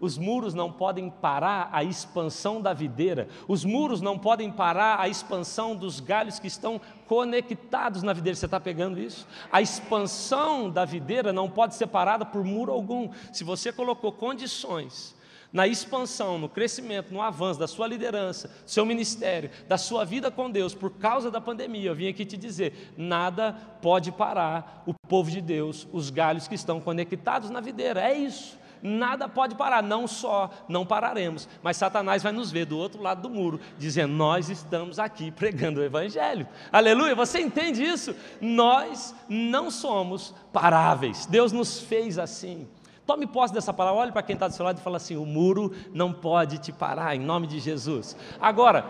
Os 0.00 0.16
muros 0.16 0.54
não 0.54 0.72
podem 0.72 1.10
parar 1.10 1.68
a 1.70 1.84
expansão 1.84 2.60
da 2.60 2.72
videira, 2.72 3.28
os 3.46 3.64
muros 3.64 4.00
não 4.00 4.18
podem 4.18 4.50
parar 4.50 4.98
a 4.98 5.08
expansão 5.08 5.76
dos 5.76 6.00
galhos 6.00 6.38
que 6.38 6.46
estão 6.46 6.80
conectados 7.06 8.02
na 8.02 8.14
videira. 8.14 8.34
Você 8.34 8.46
está 8.46 8.58
pegando 8.58 8.98
isso? 8.98 9.28
A 9.52 9.60
expansão 9.60 10.70
da 10.70 10.86
videira 10.86 11.32
não 11.32 11.50
pode 11.50 11.74
ser 11.74 11.86
parada 11.86 12.24
por 12.24 12.42
muro 12.42 12.72
algum. 12.72 13.10
Se 13.30 13.44
você 13.44 13.70
colocou 13.70 14.10
condições 14.10 15.14
na 15.52 15.66
expansão, 15.66 16.38
no 16.38 16.48
crescimento, 16.48 17.12
no 17.12 17.20
avanço 17.20 17.58
da 17.58 17.66
sua 17.66 17.86
liderança, 17.86 18.48
do 18.48 18.70
seu 18.70 18.86
ministério, 18.86 19.50
da 19.68 19.76
sua 19.76 20.04
vida 20.04 20.30
com 20.30 20.50
Deus, 20.50 20.74
por 20.74 20.92
causa 20.92 21.30
da 21.30 21.40
pandemia, 21.40 21.90
eu 21.90 21.94
vim 21.94 22.08
aqui 22.08 22.24
te 22.24 22.36
dizer: 22.36 22.94
nada 22.96 23.52
pode 23.82 24.12
parar 24.12 24.82
o 24.86 24.94
povo 25.08 25.30
de 25.30 25.40
Deus, 25.40 25.86
os 25.92 26.08
galhos 26.08 26.48
que 26.48 26.54
estão 26.54 26.80
conectados 26.80 27.50
na 27.50 27.60
videira. 27.60 28.00
É 28.00 28.16
isso 28.16 28.59
nada 28.82 29.28
pode 29.28 29.54
parar, 29.54 29.82
não 29.82 30.06
só 30.06 30.50
não 30.68 30.86
pararemos, 30.86 31.48
mas 31.62 31.76
Satanás 31.76 32.22
vai 32.22 32.32
nos 32.32 32.50
ver 32.50 32.66
do 32.66 32.78
outro 32.78 33.02
lado 33.02 33.22
do 33.22 33.30
muro, 33.30 33.60
dizendo: 33.78 34.12
Nós 34.12 34.48
estamos 34.48 34.98
aqui 34.98 35.30
pregando 35.30 35.80
o 35.80 35.84
Evangelho. 35.84 36.46
Aleluia, 36.72 37.14
você 37.14 37.40
entende 37.40 37.82
isso? 37.82 38.14
Nós 38.40 39.14
não 39.28 39.70
somos 39.70 40.34
paráveis, 40.52 41.26
Deus 41.26 41.52
nos 41.52 41.80
fez 41.80 42.18
assim. 42.18 42.68
Tome 43.06 43.26
posse 43.26 43.52
dessa 43.52 43.72
palavra, 43.72 44.00
olhe 44.02 44.12
para 44.12 44.22
quem 44.22 44.34
está 44.34 44.46
do 44.46 44.54
seu 44.54 44.64
lado 44.64 44.78
e 44.78 44.82
fala 44.82 44.96
assim: 44.96 45.16
o 45.16 45.26
muro 45.26 45.74
não 45.92 46.12
pode 46.12 46.58
te 46.58 46.70
parar, 46.70 47.16
em 47.16 47.18
nome 47.18 47.46
de 47.46 47.58
Jesus. 47.58 48.16
Agora, 48.40 48.84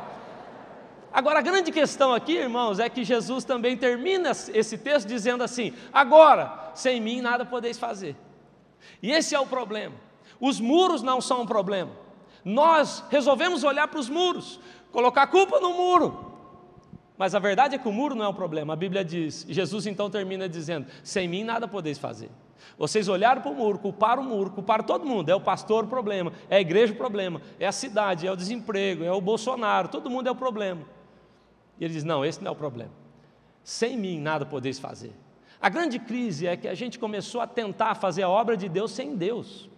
agora 1.10 1.38
a 1.38 1.42
grande 1.42 1.72
questão 1.72 2.12
aqui, 2.12 2.32
irmãos, 2.32 2.78
é 2.78 2.88
que 2.90 3.02
Jesus 3.02 3.44
também 3.44 3.78
termina 3.78 4.30
esse 4.30 4.76
texto 4.76 5.08
dizendo 5.08 5.42
assim: 5.42 5.72
agora, 5.90 6.70
sem 6.74 7.00
mim 7.00 7.22
nada 7.22 7.46
podeis 7.46 7.78
fazer. 7.78 8.14
E 9.02 9.10
esse 9.10 9.34
é 9.34 9.40
o 9.40 9.46
problema. 9.46 9.94
Os 10.40 10.60
muros 10.60 11.02
não 11.02 11.20
são 11.20 11.42
um 11.42 11.46
problema. 11.46 11.90
Nós 12.44 13.04
resolvemos 13.10 13.64
olhar 13.64 13.88
para 13.88 14.00
os 14.00 14.08
muros, 14.08 14.58
colocar 14.90 15.22
a 15.22 15.26
culpa 15.26 15.60
no 15.60 15.74
muro. 15.74 16.30
Mas 17.18 17.34
a 17.34 17.38
verdade 17.38 17.74
é 17.74 17.78
que 17.78 17.86
o 17.86 17.92
muro 17.92 18.14
não 18.14 18.24
é 18.24 18.28
o 18.28 18.34
problema. 18.34 18.72
A 18.72 18.76
Bíblia 18.76 19.04
diz, 19.04 19.44
Jesus 19.46 19.86
então 19.86 20.08
termina 20.08 20.48
dizendo: 20.48 20.86
sem 21.04 21.28
mim 21.28 21.44
nada 21.44 21.68
podeis 21.68 21.98
fazer. 21.98 22.30
Vocês 22.78 23.08
olharam 23.08 23.42
para 23.42 23.50
o 23.50 23.54
muro, 23.54 23.78
culparam 23.78 24.22
o 24.22 24.24
muro, 24.24 24.50
culparam 24.50 24.84
todo 24.84 25.04
mundo. 25.04 25.28
É 25.28 25.34
o 25.34 25.40
pastor 25.40 25.84
o 25.84 25.86
problema, 25.86 26.32
é 26.48 26.56
a 26.56 26.60
igreja 26.60 26.94
o 26.94 26.96
problema, 26.96 27.42
é 27.58 27.66
a 27.66 27.72
cidade, 27.72 28.26
é 28.26 28.32
o 28.32 28.36
desemprego, 28.36 29.04
é 29.04 29.12
o 29.12 29.20
Bolsonaro, 29.20 29.88
todo 29.88 30.08
mundo 30.08 30.28
é 30.28 30.30
o 30.30 30.34
problema. 30.34 30.82
E 31.78 31.84
ele 31.84 31.92
diz: 31.92 32.04
não, 32.04 32.24
esse 32.24 32.42
não 32.42 32.48
é 32.48 32.52
o 32.52 32.56
problema. 32.56 32.92
Sem 33.62 33.98
mim 33.98 34.18
nada 34.18 34.46
podeis 34.46 34.78
fazer. 34.78 35.12
A 35.60 35.68
grande 35.68 35.98
crise 35.98 36.46
é 36.46 36.56
que 36.56 36.66
a 36.66 36.74
gente 36.74 36.98
começou 36.98 37.40
a 37.40 37.46
tentar 37.46 37.94
fazer 37.94 38.22
a 38.22 38.28
obra 38.28 38.56
de 38.56 38.68
Deus 38.68 38.92
sem 38.92 39.14
Deus. 39.14 39.68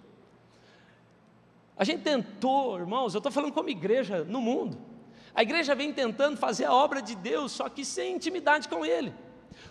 A 1.76 1.82
gente 1.82 2.02
tentou, 2.02 2.78
irmãos, 2.78 3.14
eu 3.14 3.18
estou 3.18 3.32
falando 3.32 3.52
como 3.52 3.68
igreja 3.68 4.22
no 4.22 4.40
mundo. 4.40 4.78
A 5.34 5.42
igreja 5.42 5.74
vem 5.74 5.92
tentando 5.92 6.36
fazer 6.36 6.66
a 6.66 6.72
obra 6.72 7.02
de 7.02 7.16
Deus, 7.16 7.50
só 7.50 7.68
que 7.68 7.84
sem 7.84 8.14
intimidade 8.14 8.68
com 8.68 8.86
Ele. 8.86 9.12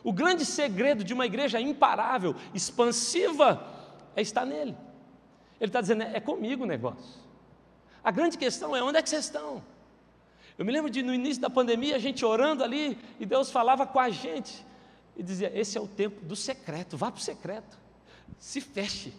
O 0.03 0.11
grande 0.11 0.43
segredo 0.43 1.03
de 1.03 1.13
uma 1.13 1.25
igreja 1.25 1.61
imparável, 1.61 2.35
expansiva, 2.53 3.65
é 4.13 4.21
estar 4.21 4.45
nele. 4.45 4.75
Ele 5.59 5.69
está 5.69 5.79
dizendo, 5.79 6.03
é 6.03 6.19
comigo 6.19 6.63
o 6.63 6.67
negócio. 6.67 7.21
A 8.03 8.11
grande 8.11 8.37
questão 8.37 8.75
é 8.75 8.83
onde 8.83 8.97
é 8.97 9.01
que 9.01 9.09
vocês 9.09 9.25
estão? 9.25 9.63
Eu 10.57 10.65
me 10.65 10.71
lembro 10.71 10.89
de 10.89 11.01
no 11.01 11.13
início 11.13 11.41
da 11.41 11.49
pandemia, 11.49 11.95
a 11.95 11.99
gente 11.99 12.25
orando 12.25 12.63
ali, 12.63 12.97
e 13.19 13.25
Deus 13.25 13.49
falava 13.49 13.85
com 13.85 13.99
a 13.99 14.09
gente 14.09 14.65
e 15.15 15.23
dizia: 15.23 15.51
Esse 15.53 15.77
é 15.77 15.81
o 15.81 15.87
tempo 15.87 16.25
do 16.25 16.35
secreto, 16.35 16.97
vá 16.97 17.11
para 17.11 17.19
o 17.19 17.23
secreto, 17.23 17.77
se 18.39 18.61
feche. 18.61 19.13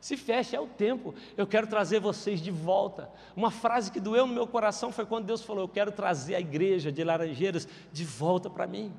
Se 0.00 0.16
feche, 0.16 0.56
é 0.56 0.60
o 0.60 0.66
tempo. 0.66 1.14
Eu 1.36 1.46
quero 1.46 1.66
trazer 1.66 2.00
vocês 2.00 2.40
de 2.40 2.50
volta. 2.50 3.10
Uma 3.36 3.50
frase 3.50 3.90
que 3.90 4.00
doeu 4.00 4.26
no 4.26 4.32
meu 4.32 4.46
coração 4.46 4.90
foi 4.90 5.04
quando 5.04 5.26
Deus 5.26 5.42
falou: 5.42 5.64
Eu 5.64 5.68
quero 5.68 5.92
trazer 5.92 6.34
a 6.34 6.40
igreja 6.40 6.90
de 6.90 7.04
Laranjeiras 7.04 7.68
de 7.92 8.04
volta 8.04 8.48
para 8.48 8.66
mim. 8.66 8.92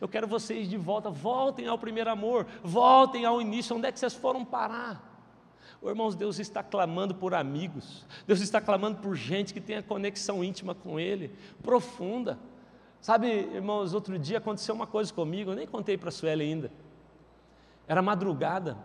Eu 0.00 0.08
quero 0.08 0.26
vocês 0.26 0.68
de 0.68 0.76
volta. 0.76 1.08
Voltem 1.08 1.68
ao 1.68 1.78
primeiro 1.78 2.10
amor. 2.10 2.46
Voltem 2.64 3.24
ao 3.24 3.40
início. 3.40 3.76
Onde 3.76 3.86
é 3.86 3.92
que 3.92 4.00
vocês 4.00 4.14
foram 4.14 4.44
parar? 4.44 5.08
Oh, 5.80 5.88
irmãos, 5.88 6.14
Deus 6.14 6.38
está 6.38 6.62
clamando 6.62 7.14
por 7.14 7.32
amigos. 7.32 8.04
Deus 8.26 8.40
está 8.40 8.60
clamando 8.60 8.98
por 8.98 9.14
gente 9.14 9.54
que 9.54 9.60
tenha 9.60 9.82
conexão 9.82 10.44
íntima 10.44 10.74
com 10.74 11.00
Ele, 11.00 11.34
profunda. 11.62 12.38
Sabe, 13.00 13.28
irmãos, 13.28 13.94
outro 13.94 14.18
dia 14.18 14.38
aconteceu 14.38 14.74
uma 14.74 14.86
coisa 14.86 15.12
comigo, 15.12 15.52
eu 15.52 15.56
nem 15.56 15.66
contei 15.66 15.96
para 15.96 16.10
a 16.10 16.12
Sueli 16.12 16.44
ainda. 16.44 16.70
Era 17.88 18.02
madrugada 18.02 18.76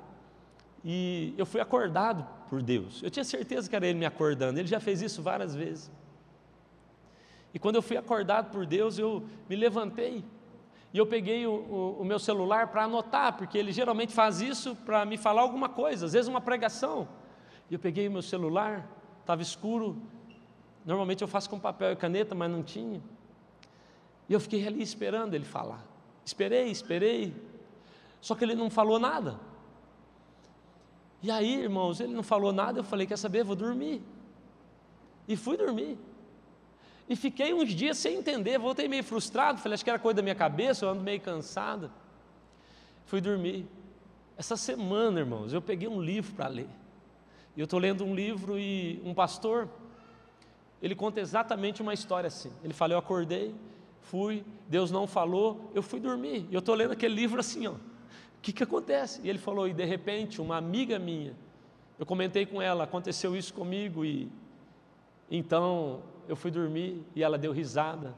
e 0.83 1.33
eu 1.37 1.45
fui 1.45 1.59
acordado 1.59 2.25
por 2.49 2.61
Deus. 2.61 3.03
Eu 3.03 3.09
tinha 3.09 3.25
certeza 3.25 3.69
que 3.69 3.75
era 3.75 3.85
Ele 3.85 3.99
me 3.99 4.05
acordando, 4.05 4.57
Ele 4.57 4.67
já 4.67 4.79
fez 4.79 5.01
isso 5.01 5.21
várias 5.21 5.53
vezes. 5.53 5.91
E 7.53 7.59
quando 7.59 7.75
eu 7.75 7.81
fui 7.81 7.97
acordado 7.97 8.51
por 8.51 8.65
Deus, 8.65 8.97
eu 8.97 9.23
me 9.49 9.55
levantei 9.55 10.23
e 10.93 10.97
eu 10.97 11.05
peguei 11.05 11.45
o, 11.45 11.51
o, 11.51 12.01
o 12.01 12.05
meu 12.05 12.17
celular 12.17 12.67
para 12.67 12.83
anotar, 12.83 13.35
porque 13.35 13.57
Ele 13.57 13.73
geralmente 13.73 14.13
faz 14.13 14.39
isso 14.39 14.77
para 14.77 15.05
me 15.05 15.17
falar 15.17 15.41
alguma 15.41 15.67
coisa, 15.67 16.05
às 16.05 16.13
vezes 16.13 16.29
uma 16.29 16.39
pregação. 16.39 17.07
E 17.69 17.73
eu 17.73 17.79
peguei 17.79 18.07
o 18.07 18.11
meu 18.11 18.21
celular, 18.21 18.89
estava 19.19 19.41
escuro. 19.41 20.01
Normalmente 20.85 21.21
eu 21.21 21.27
faço 21.27 21.49
com 21.49 21.59
papel 21.59 21.91
e 21.91 21.95
caneta, 21.97 22.33
mas 22.33 22.49
não 22.49 22.63
tinha. 22.63 23.01
E 24.27 24.33
eu 24.33 24.39
fiquei 24.39 24.65
ali 24.65 24.81
esperando 24.81 25.33
ele 25.33 25.45
falar. 25.45 25.85
Esperei, 26.25 26.69
esperei. 26.69 27.33
Só 28.19 28.33
que 28.33 28.43
ele 28.43 28.55
não 28.55 28.69
falou 28.69 28.99
nada. 28.99 29.39
E 31.21 31.29
aí, 31.29 31.61
irmãos, 31.61 31.99
ele 31.99 32.13
não 32.13 32.23
falou 32.23 32.51
nada. 32.51 32.79
Eu 32.79 32.83
falei: 32.83 33.05
Quer 33.05 33.17
saber? 33.17 33.43
Vou 33.43 33.55
dormir. 33.55 34.01
E 35.27 35.35
fui 35.35 35.57
dormir. 35.57 35.97
E 37.07 37.15
fiquei 37.15 37.53
uns 37.53 37.69
dias 37.69 37.97
sem 37.97 38.17
entender. 38.17 38.57
Voltei 38.57 38.87
meio 38.87 39.03
frustrado. 39.03 39.59
Falei: 39.59 39.75
Acho 39.75 39.83
que 39.83 39.89
era 39.89 39.99
coisa 39.99 40.15
da 40.15 40.21
minha 40.23 40.35
cabeça. 40.35 40.85
Eu 40.85 40.89
ando 40.89 41.03
meio 41.03 41.21
cansado. 41.21 41.91
Fui 43.05 43.21
dormir. 43.21 43.67
Essa 44.37 44.57
semana, 44.57 45.19
irmãos, 45.19 45.53
eu 45.53 45.61
peguei 45.61 45.87
um 45.87 46.01
livro 46.01 46.33
para 46.33 46.47
ler. 46.47 46.69
E 47.55 47.59
eu 47.59 47.65
estou 47.65 47.79
lendo 47.79 48.03
um 48.03 48.13
livro 48.13 48.59
e 48.59 49.01
um 49.05 49.13
pastor, 49.13 49.69
ele 50.81 50.93
conta 50.93 51.21
exatamente 51.21 51.81
uma 51.81 51.93
história 51.93 52.27
assim. 52.27 52.51
Ele 52.63 52.73
fala: 52.73 52.93
Eu 52.93 52.97
acordei 52.97 53.53
fui, 54.05 54.43
Deus 54.67 54.91
não 54.91 55.07
falou, 55.07 55.71
eu 55.73 55.81
fui 55.81 55.99
dormir. 55.99 56.45
E 56.49 56.53
eu 56.53 56.59
estou 56.59 56.75
lendo 56.75 56.91
aquele 56.91 57.13
livro 57.13 57.39
assim, 57.39 57.67
ó. 57.67 57.73
O 57.73 57.79
que, 58.41 58.53
que 58.53 58.63
acontece? 58.63 59.21
E 59.23 59.29
ele 59.29 59.39
falou, 59.39 59.67
e 59.67 59.73
de 59.73 59.85
repente, 59.85 60.41
uma 60.41 60.57
amiga 60.57 60.99
minha, 60.99 61.35
eu 61.97 62.05
comentei 62.05 62.45
com 62.45 62.61
ela, 62.61 62.83
aconteceu 62.83 63.35
isso 63.35 63.53
comigo, 63.53 64.05
e 64.05 64.29
então 65.29 66.03
eu 66.27 66.35
fui 66.35 66.51
dormir 66.51 67.03
e 67.15 67.23
ela 67.23 67.37
deu 67.37 67.51
risada. 67.51 68.13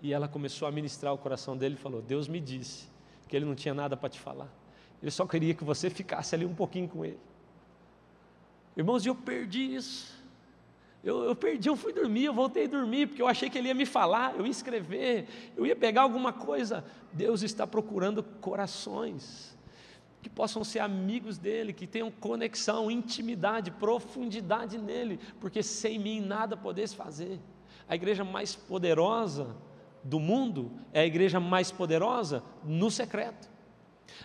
E 0.00 0.12
ela 0.12 0.28
começou 0.28 0.68
a 0.68 0.70
ministrar 0.70 1.12
o 1.12 1.18
coração 1.18 1.56
dele 1.56 1.74
e 1.74 1.78
falou: 1.78 2.00
Deus 2.00 2.28
me 2.28 2.40
disse 2.40 2.88
que 3.28 3.34
ele 3.36 3.44
não 3.44 3.54
tinha 3.54 3.74
nada 3.74 3.96
para 3.96 4.08
te 4.08 4.20
falar. 4.20 4.48
Ele 5.02 5.10
só 5.10 5.26
queria 5.26 5.54
que 5.54 5.64
você 5.64 5.90
ficasse 5.90 6.34
ali 6.34 6.44
um 6.44 6.54
pouquinho 6.54 6.88
com 6.88 7.04
ele. 7.04 7.18
Irmãos, 8.76 9.04
eu 9.04 9.14
perdi 9.14 9.74
isso. 9.74 10.13
Eu, 11.04 11.22
eu, 11.24 11.36
perdi, 11.36 11.68
eu 11.68 11.76
fui 11.76 11.92
dormir, 11.92 12.24
eu 12.24 12.32
voltei 12.32 12.64
a 12.64 12.68
dormir, 12.68 13.08
porque 13.08 13.20
eu 13.20 13.28
achei 13.28 13.50
que 13.50 13.58
ele 13.58 13.68
ia 13.68 13.74
me 13.74 13.84
falar, 13.84 14.34
eu 14.36 14.46
ia 14.46 14.50
escrever, 14.50 15.52
eu 15.54 15.66
ia 15.66 15.76
pegar 15.76 16.00
alguma 16.00 16.32
coisa. 16.32 16.82
Deus 17.12 17.42
está 17.42 17.66
procurando 17.66 18.22
corações 18.22 19.54
que 20.22 20.30
possam 20.30 20.64
ser 20.64 20.78
amigos 20.78 21.36
dele, 21.36 21.74
que 21.74 21.86
tenham 21.86 22.10
conexão, 22.10 22.90
intimidade, 22.90 23.70
profundidade 23.70 24.78
nele, 24.78 25.20
porque 25.38 25.62
sem 25.62 25.98
mim 25.98 26.22
nada 26.22 26.56
podeis 26.56 26.94
fazer. 26.94 27.38
A 27.86 27.94
igreja 27.94 28.24
mais 28.24 28.56
poderosa 28.56 29.54
do 30.02 30.18
mundo 30.18 30.72
é 30.94 31.00
a 31.00 31.06
igreja 31.06 31.38
mais 31.38 31.70
poderosa 31.70 32.42
no 32.64 32.90
secreto. 32.90 33.50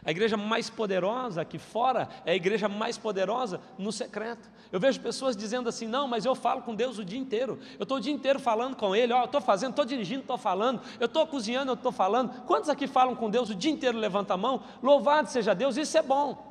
A 0.04 0.12
igreja 0.12 0.38
mais 0.38 0.70
poderosa 0.70 1.42
aqui 1.42 1.58
fora 1.58 2.08
é 2.26 2.32
a 2.32 2.36
igreja 2.36 2.70
mais 2.70 2.98
poderosa 2.98 3.60
no 3.78 3.92
secreto. 3.92 4.50
Eu 4.72 4.80
vejo 4.80 5.00
pessoas 5.00 5.36
dizendo 5.36 5.68
assim: 5.68 5.88
não, 5.88 6.08
mas 6.08 6.26
eu 6.26 6.36
falo 6.36 6.62
com 6.62 6.76
Deus 6.76 6.98
o 6.98 7.06
dia 7.06 7.20
inteiro. 7.20 7.60
Eu 7.78 7.84
estou 7.84 7.98
o 7.98 8.02
dia 8.02 8.13
inteiro 8.13 8.39
falando 8.39 8.76
com 8.76 8.96
Ele. 8.96 9.12
Ó, 9.12 9.26
estou 9.26 9.42
fazendo, 9.42 9.72
estou 9.72 9.86
dirigindo, 9.86 10.22
estou 10.22 10.38
falando. 10.38 10.82
Eu 11.00 11.06
estou 11.06 11.26
cozinhando, 11.28 11.72
eu 11.72 11.76
estou 11.76 11.92
falando. 11.92 12.46
Quantos 12.46 12.70
aqui 12.70 12.88
falam 12.88 13.15
com 13.15 13.30
Deus 13.30 13.50
o 13.50 13.56
dia 13.56 13.72
inteiro? 13.72 13.98
Levanta 13.98 14.36
a 14.36 14.38
mão. 14.38 14.63
Louvado 14.82 15.30
seja 15.30 15.54
Deus, 15.54 15.76
isso 15.76 15.98
é 15.98 16.02
bom. 16.02 16.48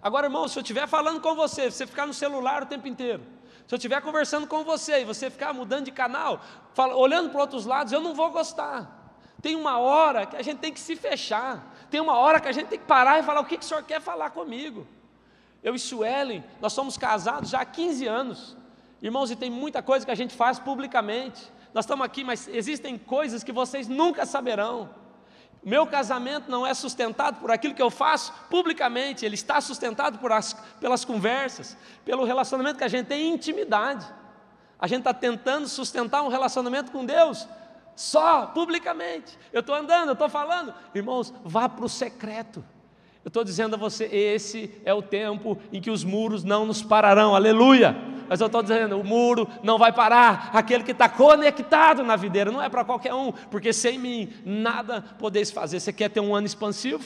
Agora, 0.00 0.26
irmão, 0.26 0.46
se 0.46 0.58
eu 0.58 0.62
estiver 0.62 0.86
falando 0.86 1.20
com 1.20 1.34
você, 1.34 1.70
você 1.70 1.86
ficar 1.86 2.06
no 2.06 2.14
celular 2.14 2.62
o 2.62 2.66
tempo 2.66 2.86
inteiro. 2.86 3.22
Se 3.66 3.74
eu 3.74 3.76
estiver 3.76 4.00
conversando 4.00 4.46
com 4.46 4.64
você 4.64 5.00
e 5.00 5.04
você 5.04 5.28
ficar 5.28 5.52
mudando 5.52 5.84
de 5.84 5.90
canal, 5.90 6.40
fala, 6.72 6.96
olhando 6.96 7.30
para 7.30 7.40
outros 7.40 7.66
lados, 7.66 7.92
eu 7.92 8.00
não 8.00 8.14
vou 8.14 8.30
gostar. 8.30 8.98
Tem 9.42 9.54
uma 9.54 9.78
hora 9.78 10.26
que 10.26 10.36
a 10.36 10.42
gente 10.42 10.58
tem 10.58 10.72
que 10.72 10.80
se 10.80 10.96
fechar. 10.96 11.76
Tem 11.90 12.00
uma 12.00 12.16
hora 12.16 12.40
que 12.40 12.48
a 12.48 12.52
gente 12.52 12.68
tem 12.68 12.78
que 12.78 12.84
parar 12.84 13.18
e 13.18 13.22
falar: 13.22 13.40
o 13.40 13.44
que, 13.44 13.56
que 13.56 13.64
o 13.64 13.68
senhor 13.68 13.82
quer 13.82 14.00
falar 14.00 14.30
comigo? 14.30 14.86
Eu 15.62 15.74
e 15.74 15.78
Suelen, 15.78 16.44
nós 16.60 16.72
somos 16.72 16.96
casados 16.96 17.50
já 17.50 17.60
há 17.60 17.64
15 17.64 18.06
anos. 18.06 18.56
Irmãos, 19.02 19.30
e 19.30 19.36
tem 19.36 19.50
muita 19.50 19.82
coisa 19.82 20.04
que 20.04 20.10
a 20.10 20.14
gente 20.14 20.34
faz 20.34 20.58
publicamente. 20.58 21.50
Nós 21.72 21.84
estamos 21.84 22.04
aqui, 22.04 22.24
mas 22.24 22.48
existem 22.48 22.96
coisas 22.98 23.42
que 23.42 23.52
vocês 23.52 23.88
nunca 23.88 24.26
saberão. 24.26 24.90
Meu 25.62 25.86
casamento 25.86 26.50
não 26.50 26.66
é 26.66 26.72
sustentado 26.72 27.40
por 27.40 27.50
aquilo 27.50 27.74
que 27.74 27.82
eu 27.82 27.90
faço 27.90 28.32
publicamente, 28.48 29.26
ele 29.26 29.34
está 29.34 29.60
sustentado 29.60 30.18
as, 30.32 30.54
pelas 30.80 31.04
conversas, 31.04 31.76
pelo 32.04 32.24
relacionamento 32.24 32.78
que 32.78 32.84
a 32.84 32.88
gente 32.88 33.06
tem 33.06 33.28
em 33.28 33.34
intimidade. 33.34 34.06
A 34.78 34.86
gente 34.86 35.00
está 35.00 35.12
tentando 35.12 35.68
sustentar 35.68 36.22
um 36.22 36.28
relacionamento 36.28 36.92
com 36.92 37.04
Deus 37.04 37.48
só 37.98 38.46
publicamente. 38.46 39.36
Eu 39.52 39.58
estou 39.58 39.74
andando, 39.74 40.06
eu 40.06 40.12
estou 40.12 40.28
falando. 40.28 40.72
Irmãos, 40.94 41.34
vá 41.44 41.68
para 41.68 41.84
o 41.84 41.88
secreto. 41.88 42.64
Eu 43.24 43.28
estou 43.28 43.42
dizendo 43.42 43.74
a 43.74 43.76
você, 43.76 44.04
esse 44.04 44.70
é 44.84 44.94
o 44.94 45.02
tempo 45.02 45.58
em 45.72 45.80
que 45.80 45.90
os 45.90 46.04
muros 46.04 46.44
não 46.44 46.64
nos 46.64 46.80
pararão, 46.80 47.34
aleluia. 47.34 47.96
Mas 48.28 48.40
eu 48.40 48.46
estou 48.46 48.62
dizendo, 48.62 49.00
o 49.00 49.04
muro 49.04 49.48
não 49.64 49.78
vai 49.78 49.92
parar, 49.92 50.50
aquele 50.52 50.84
que 50.84 50.92
está 50.92 51.08
conectado 51.08 52.04
na 52.04 52.14
videira, 52.14 52.52
não 52.52 52.62
é 52.62 52.68
para 52.68 52.84
qualquer 52.84 53.12
um, 53.12 53.32
porque 53.32 53.72
sem 53.72 53.98
mim 53.98 54.32
nada 54.46 55.04
podeis 55.18 55.50
fazer. 55.50 55.80
Você 55.80 55.92
quer 55.92 56.08
ter 56.08 56.20
um 56.20 56.36
ano 56.36 56.46
expansivo? 56.46 57.04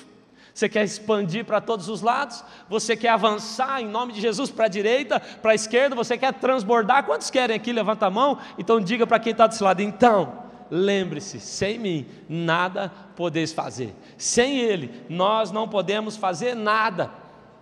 Você 0.53 0.69
quer 0.69 0.85
expandir 0.85 1.47
para 1.47 1.63
todos 1.63 1.89
os 1.89 2.03
lados? 2.03 2.45
Você 2.69 2.95
quer 2.95 3.09
avançar 3.09 3.81
em 3.81 3.89
nome 3.89 4.13
de 4.13 4.21
Jesus 4.21 4.51
para 4.51 4.67
a 4.67 4.69
direita, 4.69 5.19
para 5.19 5.53
a 5.53 5.55
esquerda? 5.55 5.97
Você 5.97 6.19
quer 6.19 6.35
transbordar? 6.35 7.05
Quantos 7.05 7.31
querem 7.31 7.57
aqui? 7.57 7.73
Levanta 7.73 8.05
a 8.05 8.11
mão. 8.11 8.37
Então 8.59 8.79
diga 8.79 9.07
para 9.07 9.19
quem 9.19 9.33
está 9.33 9.47
desse 9.47 9.65
lado. 9.65 9.81
Então, 9.81 10.52
lembre-se: 10.71 11.41
sem 11.41 11.79
mim 11.79 12.07
nada 12.29 12.93
podeis 13.17 13.53
fazer. 13.53 13.95
Sem 14.17 14.59
Ele 14.59 14.91
nós 15.09 15.51
não 15.51 15.69
podemos 15.69 16.17
fazer 16.17 16.55
nada. 16.55 17.11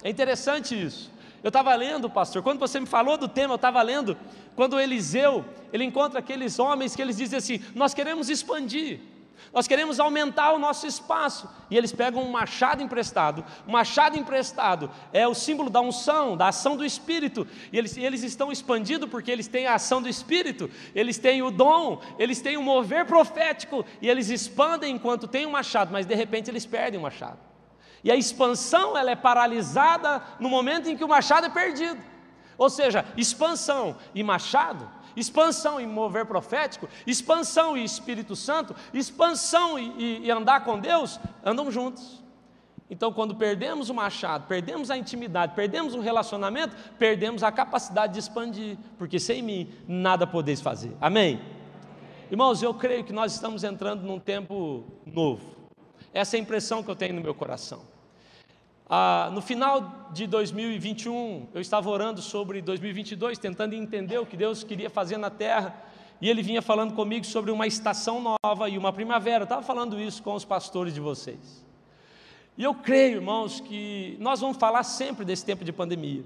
É 0.03 0.11
interessante 0.11 0.81
isso. 0.81 1.11
Eu 1.43 1.49
estava 1.49 1.75
lendo, 1.75 2.11
pastor, 2.11 2.43
quando 2.43 2.59
você 2.59 2.79
me 2.79 2.87
falou 2.87 3.17
do 3.17 3.27
tema, 3.27 3.53
eu 3.53 3.57
estava 3.57 3.81
lendo, 3.81 4.17
quando 4.55 4.79
Eliseu, 4.79 5.45
ele 5.73 5.85
encontra 5.85 6.19
aqueles 6.19 6.59
homens 6.59 6.95
que 6.95 7.01
eles 7.01 7.17
dizem 7.17 7.39
assim: 7.39 7.61
Nós 7.75 7.95
queremos 7.95 8.29
expandir. 8.29 9.01
Nós 9.53 9.67
queremos 9.67 9.99
aumentar 9.99 10.53
o 10.53 10.59
nosso 10.59 10.87
espaço. 10.87 11.49
E 11.71 11.77
eles 11.77 11.93
pegam 11.93 12.23
um 12.23 12.31
machado 12.31 12.83
emprestado. 12.83 13.45
O 13.67 13.73
machado 13.73 14.17
emprestado 14.17 14.91
é 15.13 15.27
o 15.27 15.35
símbolo 15.35 15.69
da 15.69 15.81
unção, 15.81 16.37
da 16.37 16.49
ação 16.49 16.77
do 16.77 16.85
Espírito. 16.85 17.47
E 17.73 17.79
eles, 17.79 17.97
eles 17.97 18.23
estão 18.23 18.53
expandidos 18.53 19.09
porque 19.09 19.31
eles 19.31 19.49
têm 19.49 19.67
a 19.67 19.75
ação 19.75 20.01
do 20.01 20.09
Espírito, 20.09 20.71
eles 20.95 21.19
têm 21.19 21.43
o 21.43 21.51
dom, 21.51 22.01
eles 22.19 22.41
têm 22.41 22.57
o 22.57 22.63
mover 22.63 23.07
profético. 23.07 23.85
E 24.01 24.09
eles 24.09 24.29
expandem 24.29 24.95
enquanto 24.95 25.27
tem 25.27 25.47
o 25.47 25.51
machado, 25.51 25.93
mas 25.93 26.07
de 26.07 26.15
repente 26.15 26.51
eles 26.51 26.67
perdem 26.67 26.99
o 26.99 27.03
machado. 27.03 27.39
E 28.03 28.11
a 28.11 28.17
expansão 28.17 28.97
ela 28.97 29.11
é 29.11 29.17
paralisada 29.17 30.23
no 30.39 30.49
momento 30.49 30.89
em 30.89 30.97
que 30.97 31.05
o 31.05 31.09
machado 31.09 31.47
é 31.47 31.51
perdido. 31.51 32.01
Ou 32.57 32.69
seja, 32.69 33.07
expansão 33.17 33.97
e 34.15 34.23
machado 34.23 35.00
expansão 35.17 35.81
e 35.81 35.87
mover 35.87 36.27
profético, 36.27 36.89
expansão 37.07 37.77
e 37.77 37.85
Espírito 37.85 38.35
Santo, 38.37 38.75
expansão 38.93 39.79
e, 39.79 39.93
e, 39.99 40.27
e 40.27 40.31
andar 40.31 40.65
com 40.65 40.79
Deus, 40.79 41.19
andam 41.45 41.71
juntos. 41.71 42.21
Então, 42.91 43.13
quando 43.13 43.37
perdemos 43.37 43.89
o 43.89 43.95
machado, 43.95 44.49
perdemos 44.49 44.91
a 44.91 44.97
intimidade, 44.97 45.55
perdemos 45.55 45.95
o 45.95 46.01
relacionamento, 46.01 46.75
perdemos 46.99 47.45
a 47.45 47.53
capacidade 47.53 48.15
de 48.15 48.19
expandir, 48.19 48.77
porque 48.99 49.21
sem 49.21 49.43
mim 49.43 49.73
nada 49.87 50.27
podeis 50.27 50.61
fazer. 50.61 50.97
Amém? 51.01 51.41
Irmãos, 52.31 52.63
eu 52.63 52.75
creio 52.75 53.05
que 53.05 53.13
nós 53.13 53.33
estamos 53.33 53.63
entrando 53.63 54.03
num 54.03 54.19
tempo 54.19 54.85
novo. 55.07 55.57
Essa 56.13 56.37
é 56.37 56.41
a 56.41 56.43
impressão 56.43 56.83
que 56.83 56.91
eu 56.91 56.97
tenho 56.97 57.15
no 57.15 57.21
meu 57.21 57.35
coração. 57.35 57.83
Ah, 58.93 59.31
no 59.33 59.41
final 59.41 60.09
de 60.13 60.27
2021, 60.27 61.47
eu 61.55 61.61
estava 61.61 61.89
orando 61.89 62.21
sobre 62.21 62.61
2022, 62.61 63.39
tentando 63.39 63.73
entender 63.73 64.19
o 64.19 64.27
que 64.27 64.37
Deus 64.37 64.65
queria 64.65 64.91
fazer 64.91 65.17
na 65.17 65.31
terra, 65.31 65.81
e 66.21 66.29
ele 66.29 66.43
vinha 66.43 66.61
falando 66.61 66.93
comigo 66.93 67.25
sobre 67.25 67.53
uma 67.53 67.69
estação 67.69 68.21
nova 68.21 68.69
e 68.69 68.77
uma 68.77 68.93
primavera. 68.93 69.43
Eu 69.43 69.45
estava 69.45 69.63
falando 69.63 70.01
isso 70.01 70.21
com 70.25 70.35
os 70.35 70.45
pastores 70.45 70.93
de 70.93 70.99
vocês. 70.99 71.65
E 72.59 72.65
eu 72.65 72.75
creio, 72.75 73.19
irmãos, 73.19 73.61
que 73.61 74.17
nós 74.19 74.41
vamos 74.41 74.57
falar 74.57 74.83
sempre 74.83 75.25
desse 75.25 75.45
tempo 75.45 75.65
de 75.65 75.73
pandemia. 75.73 76.25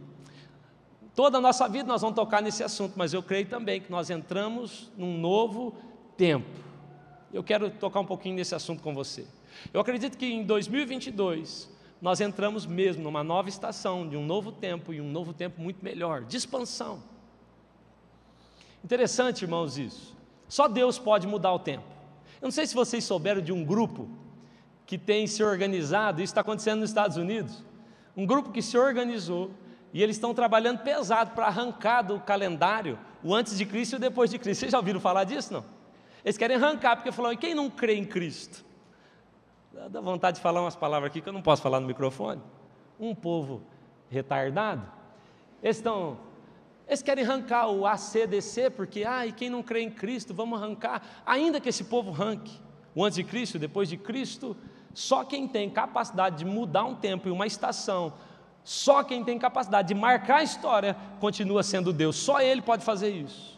Toda 1.15 1.37
a 1.37 1.41
nossa 1.43 1.69
vida 1.69 1.87
nós 1.87 2.01
vamos 2.01 2.17
tocar 2.17 2.41
nesse 2.41 2.65
assunto, 2.65 2.95
mas 2.97 3.13
eu 3.13 3.23
creio 3.23 3.47
também 3.47 3.79
que 3.79 3.91
nós 3.91 4.09
entramos 4.09 4.91
num 4.97 5.19
novo 5.19 5.75
tempo. 6.17 6.49
Eu 7.31 7.45
quero 7.45 7.69
tocar 7.69 8.01
um 8.01 8.07
pouquinho 8.07 8.37
nesse 8.37 8.55
assunto 8.55 8.83
com 8.83 8.95
você. 8.95 9.27
Eu 9.71 9.83
acredito 9.83 10.17
que 10.17 10.25
em 10.25 10.43
2022 10.45 11.74
nós 12.05 12.21
entramos 12.21 12.67
mesmo 12.67 13.03
numa 13.03 13.25
nova 13.25 13.49
estação, 13.49 14.07
de 14.07 14.15
um 14.15 14.27
novo 14.27 14.53
tempo 14.53 14.93
e 14.93 15.01
um 15.01 15.11
novo 15.11 15.33
tempo 15.33 15.59
muito 15.59 15.83
melhor, 15.83 16.23
de 16.23 16.37
expansão. 16.37 17.03
Interessante, 18.85 19.41
irmãos, 19.41 19.79
isso. 19.79 20.15
Só 20.47 20.69
Deus 20.69 20.99
pode 20.99 21.27
mudar 21.27 21.55
o 21.55 21.59
tempo. 21.59 21.87
Eu 22.43 22.45
não 22.49 22.51
sei 22.51 22.67
se 22.67 22.75
vocês 22.75 23.05
souberam 23.05 23.41
de 23.41 23.55
um 23.55 23.65
grupo 23.65 24.07
que 24.85 24.99
tem 24.99 25.27
se 25.27 25.43
organizado, 25.43 26.21
isso 26.21 26.33
está 26.33 26.43
acontecendo 26.43 26.81
nos 26.81 26.91
Estados 26.91 27.17
Unidos. 27.17 27.65
Um 28.15 28.27
grupo 28.27 28.53
que 28.53 28.61
se 28.61 28.77
organizou 28.77 29.51
e 29.91 30.03
eles 30.03 30.17
estão 30.17 30.35
trabalhando 30.35 30.81
pesado 30.81 31.31
para 31.31 31.47
arrancar 31.47 32.03
do 32.03 32.21
calendário 32.21 32.99
o 33.23 33.35
antes 33.35 33.57
de 33.57 33.65
Cristo 33.65 33.95
e 33.95 33.97
o 33.97 33.99
depois 33.99 34.29
de 34.29 34.39
Cristo. 34.39 34.61
Vocês 34.61 34.73
já 34.73 34.79
ouviram 34.79 35.01
falar 35.01 35.25
disso? 35.25 35.55
Não? 35.55 35.65
Eles 36.23 36.37
querem 36.37 36.59
arrancar, 36.59 36.97
porque 36.97 37.11
falam, 37.11 37.33
e 37.33 37.37
quem 37.39 37.55
não 37.55 37.71
crê 37.71 37.95
em 37.95 38.05
Cristo? 38.05 38.63
Dá 39.91 40.01
vontade 40.01 40.37
de 40.37 40.43
falar 40.43 40.61
umas 40.61 40.77
palavras 40.77 41.11
aqui 41.11 41.21
que 41.21 41.29
eu 41.29 41.33
não 41.33 41.43
posso 41.43 41.61
falar 41.61 41.81
no 41.81 41.87
microfone. 41.87 42.41
Um 42.99 43.13
povo 43.13 43.61
retardado. 44.09 44.87
Eles 45.61 45.79
estão. 45.79 46.17
Eles 46.87 47.03
querem 47.03 47.25
arrancar 47.25 47.69
o 47.69 47.85
ACDC, 47.85 48.71
porque, 48.71 49.05
ai, 49.05 49.33
quem 49.33 49.51
não 49.51 49.63
crê 49.63 49.81
em 49.81 49.91
Cristo, 49.91 50.33
vamos 50.33 50.63
arrancar. 50.63 51.03
Ainda 51.27 51.61
que 51.61 51.69
esse 51.69 51.85
povo 51.85 52.11
arranque 52.11 52.61
o 52.95 53.03
antes 53.03 53.17
de 53.17 53.25
Cristo, 53.25 53.59
depois 53.59 53.89
de 53.89 53.97
Cristo, 53.97 54.57
só 54.93 55.25
quem 55.25 55.49
tem 55.49 55.69
capacidade 55.69 56.37
de 56.37 56.45
mudar 56.45 56.85
um 56.85 56.95
tempo 56.95 57.27
e 57.27 57.33
uma 57.33 57.47
estação, 57.47 58.13
só 58.63 59.03
quem 59.03 59.25
tem 59.25 59.39
capacidade 59.39 59.89
de 59.89 59.95
marcar 59.95 60.37
a 60.37 60.43
história, 60.43 60.97
continua 61.19 61.63
sendo 61.63 61.93
Deus. 61.93 62.17
Só 62.17 62.41
Ele 62.41 62.63
pode 62.63 62.85
fazer 62.85 63.11
isso. 63.11 63.54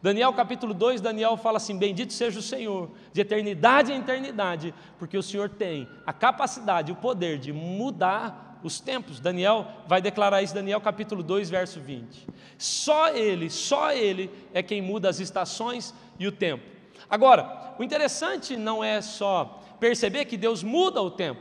Daniel 0.00 0.32
capítulo 0.32 0.72
2, 0.72 1.00
Daniel 1.00 1.36
fala 1.36 1.56
assim: 1.56 1.76
Bendito 1.76 2.12
seja 2.12 2.38
o 2.38 2.42
Senhor, 2.42 2.90
de 3.12 3.20
eternidade 3.20 3.92
em 3.92 3.98
eternidade, 3.98 4.72
porque 4.98 5.18
o 5.18 5.22
Senhor 5.22 5.48
tem 5.48 5.88
a 6.06 6.12
capacidade, 6.12 6.92
o 6.92 6.96
poder 6.96 7.38
de 7.38 7.52
mudar 7.52 8.60
os 8.62 8.78
tempos. 8.78 9.18
Daniel 9.18 9.66
vai 9.86 10.00
declarar 10.00 10.42
isso, 10.42 10.54
Daniel 10.54 10.80
capítulo 10.80 11.22
2, 11.22 11.50
verso 11.50 11.80
20. 11.80 12.26
Só 12.56 13.08
Ele, 13.08 13.50
só 13.50 13.92
Ele 13.92 14.30
é 14.54 14.62
quem 14.62 14.80
muda 14.80 15.08
as 15.08 15.18
estações 15.18 15.92
e 16.18 16.26
o 16.26 16.32
tempo. 16.32 16.64
Agora, 17.10 17.74
o 17.78 17.82
interessante 17.82 18.56
não 18.56 18.82
é 18.82 19.00
só 19.00 19.62
perceber 19.80 20.26
que 20.26 20.36
Deus 20.36 20.62
muda 20.62 21.02
o 21.02 21.10
tempo. 21.10 21.40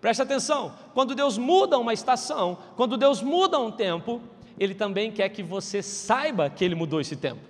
Preste 0.00 0.22
atenção, 0.22 0.74
quando 0.94 1.14
Deus 1.14 1.36
muda 1.36 1.78
uma 1.78 1.92
estação, 1.92 2.56
quando 2.76 2.96
Deus 2.96 3.20
muda 3.20 3.58
um 3.58 3.70
tempo, 3.70 4.22
Ele 4.58 4.74
também 4.74 5.12
quer 5.12 5.28
que 5.28 5.42
você 5.42 5.82
saiba 5.82 6.48
que 6.48 6.64
Ele 6.64 6.74
mudou 6.74 7.00
esse 7.00 7.16
tempo. 7.16 7.49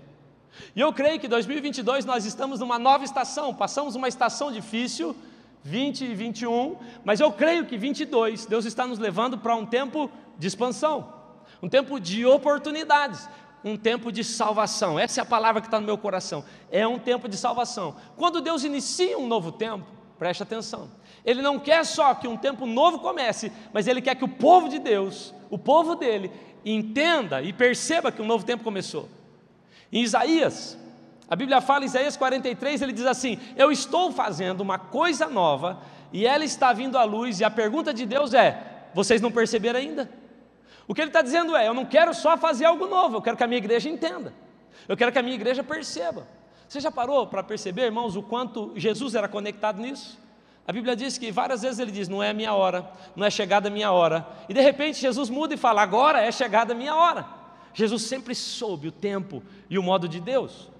E 0.75 0.81
eu 0.81 0.93
creio 0.93 1.19
que 1.19 1.29
2022 1.29 2.05
nós 2.05 2.25
estamos 2.25 2.61
numa 2.61 2.79
nova 2.79 3.05
estação, 3.05 3.55
passamos 3.55 3.95
uma 3.95 4.09
estação 4.09 4.53
difícil, 4.53 5.17
20 5.63 6.05
e 6.05 6.15
21, 6.15 6.77
mas 7.05 7.21
eu 7.21 7.31
creio 7.33 7.67
que 7.67 7.77
22, 7.77 8.47
Deus 8.47 8.65
está 8.65 8.87
nos 8.87 8.99
levando 8.99 9.39
para 9.39 9.55
um 9.55 9.67
tempo 9.67 10.11
de 10.39 10.47
expansão, 10.47 11.13
um 11.63 11.69
tempo 11.69 12.01
de 12.01 12.25
oportunidades, 12.25 13.29
um 13.65 13.77
tempo 13.77 14.11
de 14.11 14.25
salvação. 14.25 14.99
Essa 14.99 15.21
é 15.21 15.23
a 15.23 15.27
palavra 15.27 15.61
que 15.61 15.67
está 15.67 15.79
no 15.79 15.87
meu 15.87 15.99
coração. 15.99 16.45
É 16.71 16.87
um 16.87 16.99
tempo 16.99 17.29
de 17.29 17.37
salvação. 17.37 17.95
Quando 18.17 18.41
Deus 18.41 18.65
inicia 18.65 19.19
um 19.19 19.27
novo 19.27 19.53
tempo, 19.53 19.87
preste 20.19 20.43
atenção. 20.43 20.91
Ele 21.25 21.43
não 21.43 21.59
quer 21.59 21.85
só 21.85 22.15
que 22.15 22.27
um 22.27 22.37
tempo 22.37 22.65
novo 22.67 22.99
comece, 22.99 23.53
mas 23.73 23.87
ele 23.87 24.01
quer 24.01 24.15
que 24.15 24.25
o 24.25 24.29
povo 24.29 24.69
de 24.69 24.79
Deus, 24.79 25.35
o 25.51 25.59
povo 25.59 25.95
dele, 25.95 26.31
entenda 26.65 27.43
e 27.43 27.53
perceba 27.53 28.11
que 28.11 28.23
um 28.23 28.27
novo 28.27 28.45
tempo 28.45 28.65
começou. 28.65 29.09
Em 29.93 30.03
Isaías, 30.03 30.79
a 31.29 31.37
Bíblia 31.37 31.61
fala 31.61 31.85
em 31.85 31.87
Isaías 31.87 32.17
43, 32.17 32.83
ele 32.83 32.93
diz 32.93 33.07
assim: 33.07 33.39
Eu 33.57 33.71
estou 33.71 34.11
fazendo 34.11 34.61
uma 34.61 34.79
coisa 34.79 35.29
nova 35.29 35.81
e 36.13 36.27
ela 36.27 36.45
está 36.45 36.73
vindo 36.73 36.99
à 36.99 37.05
luz, 37.05 37.41
e 37.41 37.45
a 37.45 37.51
pergunta 37.51 37.95
de 37.95 38.05
Deus 38.05 38.35
é: 38.35 38.89
Vocês 38.93 39.21
não 39.21 39.31
perceberam 39.31 39.79
ainda? 39.79 40.11
O 40.89 40.95
que 40.95 41.01
ele 41.01 41.11
está 41.11 41.23
dizendo 41.23 41.57
é: 41.57 41.69
Eu 41.69 41.75
não 41.75 41.85
quero 41.85 42.13
só 42.13 42.37
fazer 42.37 42.65
algo 42.65 42.87
novo, 42.87 43.19
eu 43.19 43.23
quero 43.23 43.37
que 43.37 43.45
a 43.45 43.47
minha 43.47 43.59
igreja 43.59 43.89
entenda, 43.89 44.35
eu 44.89 44.97
quero 44.97 45.13
que 45.13 45.19
a 45.19 45.23
minha 45.23 45.37
igreja 45.37 45.63
perceba. 45.63 46.27
Você 46.69 46.81
já 46.81 46.91
parou 46.91 47.27
para 47.27 47.43
perceber, 47.43 47.83
irmãos, 47.83 48.17
o 48.17 48.23
quanto 48.23 48.73
Jesus 48.77 49.15
era 49.15 49.29
conectado 49.29 49.81
nisso? 49.81 50.19
A 50.67 50.73
Bíblia 50.73 50.95
diz 50.95 51.19
que 51.19 51.33
várias 51.33 51.63
vezes 51.63 51.79
ele 51.79 51.93
diz: 51.93 52.09
Não 52.09 52.23
é 52.23 52.31
a 52.31 52.35
minha 52.35 52.55
hora, 52.55 52.91
não 53.15 53.25
é 53.25 53.31
chegada 53.31 53.69
a 53.69 53.71
minha 53.71 53.93
hora, 53.93 54.27
e 54.49 54.55
de 54.55 54.61
repente 54.61 55.01
Jesus 55.01 55.31
muda 55.31 55.55
e 55.55 55.57
fala: 55.57 55.81
Agora 55.83 56.21
é 56.21 56.33
chegada 56.33 56.73
a 56.73 56.77
minha 56.77 56.95
hora. 56.95 57.40
Jesus 57.73 58.03
sempre 58.03 58.35
soube 58.35 58.89
o 58.89 58.93
tempo 58.93 59.43
e 59.69 59.79
o 59.79 59.83
modo 59.83 60.09
de 60.09 60.21
Deus. 60.21 60.71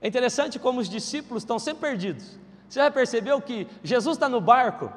É 0.00 0.08
interessante 0.08 0.58
como 0.58 0.80
os 0.80 0.88
discípulos 0.88 1.42
estão 1.42 1.58
sempre 1.58 1.88
perdidos. 1.88 2.38
Você 2.68 2.80
já 2.80 2.90
percebeu 2.90 3.40
que 3.40 3.66
Jesus 3.82 4.16
está 4.16 4.28
no 4.28 4.40
barco 4.40 4.92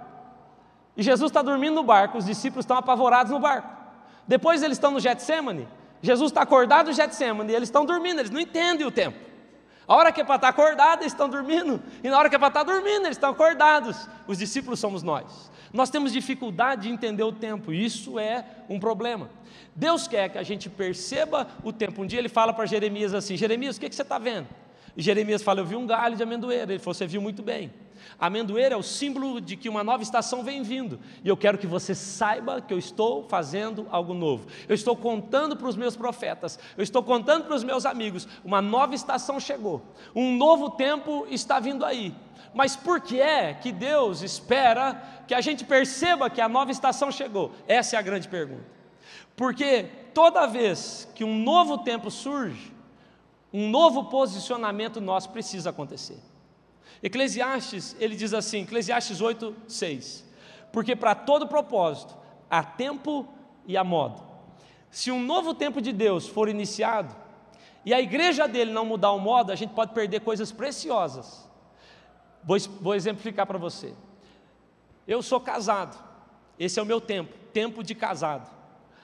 e 0.96 1.02
Jesus 1.02 1.32
está 1.32 1.42
dormindo 1.42 1.76
no 1.76 1.84
barco, 1.84 2.18
os 2.18 2.26
discípulos 2.26 2.64
estão 2.64 2.78
apavorados 2.78 3.32
no 3.32 3.40
barco. 3.40 3.70
Depois 4.28 4.62
eles 4.62 4.78
estão 4.78 4.92
no 4.92 5.00
Getsemane, 5.00 5.68
Jesus 6.02 6.32
está 6.32 6.42
acordado 6.42 6.88
no 6.88 6.94
Getsemane 6.94 7.52
e 7.52 7.56
eles 7.56 7.70
estão 7.70 7.86
dormindo, 7.86 8.20
eles 8.20 8.32
não 8.32 8.40
entendem 8.40 8.86
o 8.86 8.92
tempo. 8.92 9.32
A 9.88 9.96
hora 9.96 10.12
que 10.12 10.22
é 10.22 10.24
para 10.24 10.36
estar 10.36 10.48
acordado, 10.48 11.02
eles 11.02 11.12
estão 11.12 11.28
dormindo. 11.28 11.82
E 12.02 12.10
na 12.10 12.18
hora 12.18 12.30
que 12.30 12.36
é 12.36 12.40
para 12.40 12.48
estar 12.48 12.64
dormindo, 12.64 13.06
eles 13.06 13.18
estão 13.18 13.32
acordados. 13.32 14.08
Os 14.26 14.38
discípulos 14.38 14.80
somos 14.80 15.04
nós. 15.04 15.51
Nós 15.74 15.90
temos 15.90 16.12
dificuldade 16.12 16.84
de 16.84 16.90
entender 16.90 17.24
o 17.24 17.32
tempo. 17.32 17.72
Isso 17.72 18.20
é 18.20 18.46
um 18.70 18.80
problema. 18.80 19.30
Deus 19.76 20.08
quer 20.08 20.30
que 20.30 20.38
a 20.38 20.44
gente 20.44 20.70
perceba 20.70 21.48
o 21.64 21.72
tempo. 21.72 22.02
Um 22.02 22.06
dia 22.06 22.20
ele 22.20 22.30
fala 22.30 22.54
para 22.54 22.66
Jeremias 22.66 23.14
assim: 23.14 23.38
Jeremias, 23.38 23.78
o 23.78 23.80
que, 23.80 23.90
que 23.90 23.96
você 23.96 24.02
está 24.02 24.20
vendo? 24.20 24.48
E 24.96 25.02
Jeremias 25.02 25.42
fala: 25.42 25.62
Eu 25.62 25.66
vi 25.66 25.76
um 25.76 25.88
galho 25.88 26.16
de 26.16 26.24
amendoeira. 26.24 26.72
Ele 26.74 26.80
falou: 26.80 26.94
Você 26.94 27.08
viu 27.08 27.22
muito 27.22 27.42
bem. 27.42 27.72
A 28.20 28.28
amendoeira 28.28 28.76
é 28.76 28.78
o 28.78 28.84
símbolo 28.84 29.40
de 29.40 29.56
que 29.56 29.70
uma 29.70 29.84
nova 29.84 30.04
estação 30.04 30.44
vem 30.44 30.64
vindo. 30.64 31.00
E 31.24 31.30
eu 31.30 31.38
quero 31.38 31.58
que 31.58 31.68
você 31.68 31.94
saiba 31.96 32.62
que 32.62 32.74
eu 32.74 32.78
estou 32.78 33.24
fazendo 33.24 33.88
algo 33.90 34.14
novo. 34.14 34.48
Eu 34.68 34.76
estou 34.76 34.96
contando 34.96 35.56
para 35.56 35.68
os 35.68 35.76
meus 35.76 35.96
profetas, 35.96 36.60
eu 36.78 36.84
estou 36.84 37.04
contando 37.04 37.46
para 37.46 37.56
os 37.56 37.64
meus 37.64 37.86
amigos: 37.86 38.28
uma 38.44 38.62
nova 38.62 38.96
estação 38.96 39.40
chegou, 39.40 39.82
um 40.16 40.36
novo 40.36 40.70
tempo 40.72 41.26
está 41.30 41.60
vindo 41.60 41.86
aí. 41.86 42.14
Mas 42.54 42.76
por 42.76 43.00
que 43.00 43.22
é 43.22 43.54
que 43.54 43.72
Deus 43.72 44.22
espera 44.22 45.24
que 45.28 45.34
a 45.34 45.42
gente 45.42 45.64
perceba 45.64 46.30
que 46.30 46.42
a 46.42 46.50
nova 46.50 46.72
estação 46.72 47.12
chegou? 47.12 47.52
Essa 47.68 47.96
é 47.96 48.00
a 48.00 48.02
grande 48.02 48.28
pergunta. 48.28 48.66
Porque 49.36 49.84
toda 50.14 50.46
vez 50.46 51.08
que 51.16 51.24
um 51.24 51.38
novo 51.40 51.80
tempo 51.80 52.12
surge, 52.12 52.74
um 53.54 53.70
novo 53.70 54.06
posicionamento 54.06 55.00
nosso 55.00 55.30
precisa 55.30 55.70
acontecer. 55.70 56.20
Eclesiastes, 57.02 57.96
ele 58.00 58.16
diz 58.16 58.34
assim, 58.34 58.62
Eclesiastes 58.64 59.22
8, 59.22 59.56
6. 59.68 60.30
Porque 60.72 60.96
para 60.96 61.16
todo 61.16 61.48
propósito 61.48 62.16
há 62.50 62.64
tempo 62.64 63.28
e 63.66 63.78
há 63.78 63.84
modo. 63.84 64.22
Se 64.90 65.10
um 65.10 65.22
novo 65.22 65.54
tempo 65.54 65.82
de 65.82 65.94
Deus 65.94 66.28
for 66.28 66.50
iniciado, 66.50 67.16
e 67.86 67.94
a 67.94 68.02
igreja 68.02 68.48
dele 68.48 68.72
não 68.72 68.86
mudar 68.86 69.12
o 69.12 69.20
modo, 69.20 69.52
a 69.52 69.56
gente 69.56 69.74
pode 69.74 69.94
perder 69.94 70.20
coisas 70.22 70.52
preciosas. 70.52 71.50
Vou, 72.44 72.58
vou 72.80 72.96
exemplificar 72.96 73.46
para 73.46 73.58
você. 73.58 73.94
Eu 75.08 75.22
sou 75.22 75.40
casado, 75.40 75.98
esse 76.60 76.80
é 76.80 76.84
o 76.84 76.86
meu 76.86 77.02
tempo, 77.02 77.34
tempo 77.52 77.84
de 77.84 77.96
casado. 77.96 78.50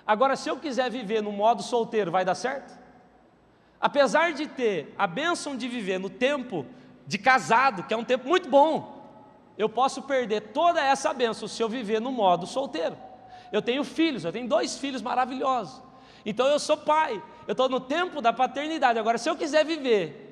Agora, 0.05 0.35
se 0.35 0.49
eu 0.49 0.57
quiser 0.57 0.89
viver 0.89 1.21
no 1.21 1.31
modo 1.31 1.61
solteiro, 1.61 2.11
vai 2.11 2.23
dar 2.23 2.35
certo? 2.35 2.77
Apesar 3.79 4.33
de 4.33 4.47
ter 4.47 4.93
a 4.97 5.05
bênção 5.05 5.55
de 5.55 5.67
viver 5.67 5.99
no 5.99 6.09
tempo 6.09 6.65
de 7.05 7.17
casado, 7.17 7.83
que 7.83 7.93
é 7.93 7.97
um 7.97 8.03
tempo 8.03 8.27
muito 8.27 8.49
bom, 8.49 8.97
eu 9.57 9.67
posso 9.67 10.01
perder 10.03 10.41
toda 10.53 10.81
essa 10.81 11.13
bênção 11.13 11.47
se 11.47 11.61
eu 11.61 11.69
viver 11.69 11.99
no 11.99 12.11
modo 12.11 12.45
solteiro. 12.45 12.97
Eu 13.51 13.61
tenho 13.61 13.83
filhos, 13.83 14.23
eu 14.23 14.31
tenho 14.31 14.47
dois 14.47 14.77
filhos 14.77 15.01
maravilhosos. 15.01 15.81
Então 16.25 16.47
eu 16.47 16.59
sou 16.59 16.77
pai, 16.77 17.21
eu 17.47 17.53
estou 17.53 17.69
no 17.69 17.79
tempo 17.79 18.21
da 18.21 18.33
paternidade. 18.33 18.99
Agora, 18.99 19.17
se 19.17 19.29
eu 19.29 19.35
quiser 19.35 19.65
viver 19.65 20.26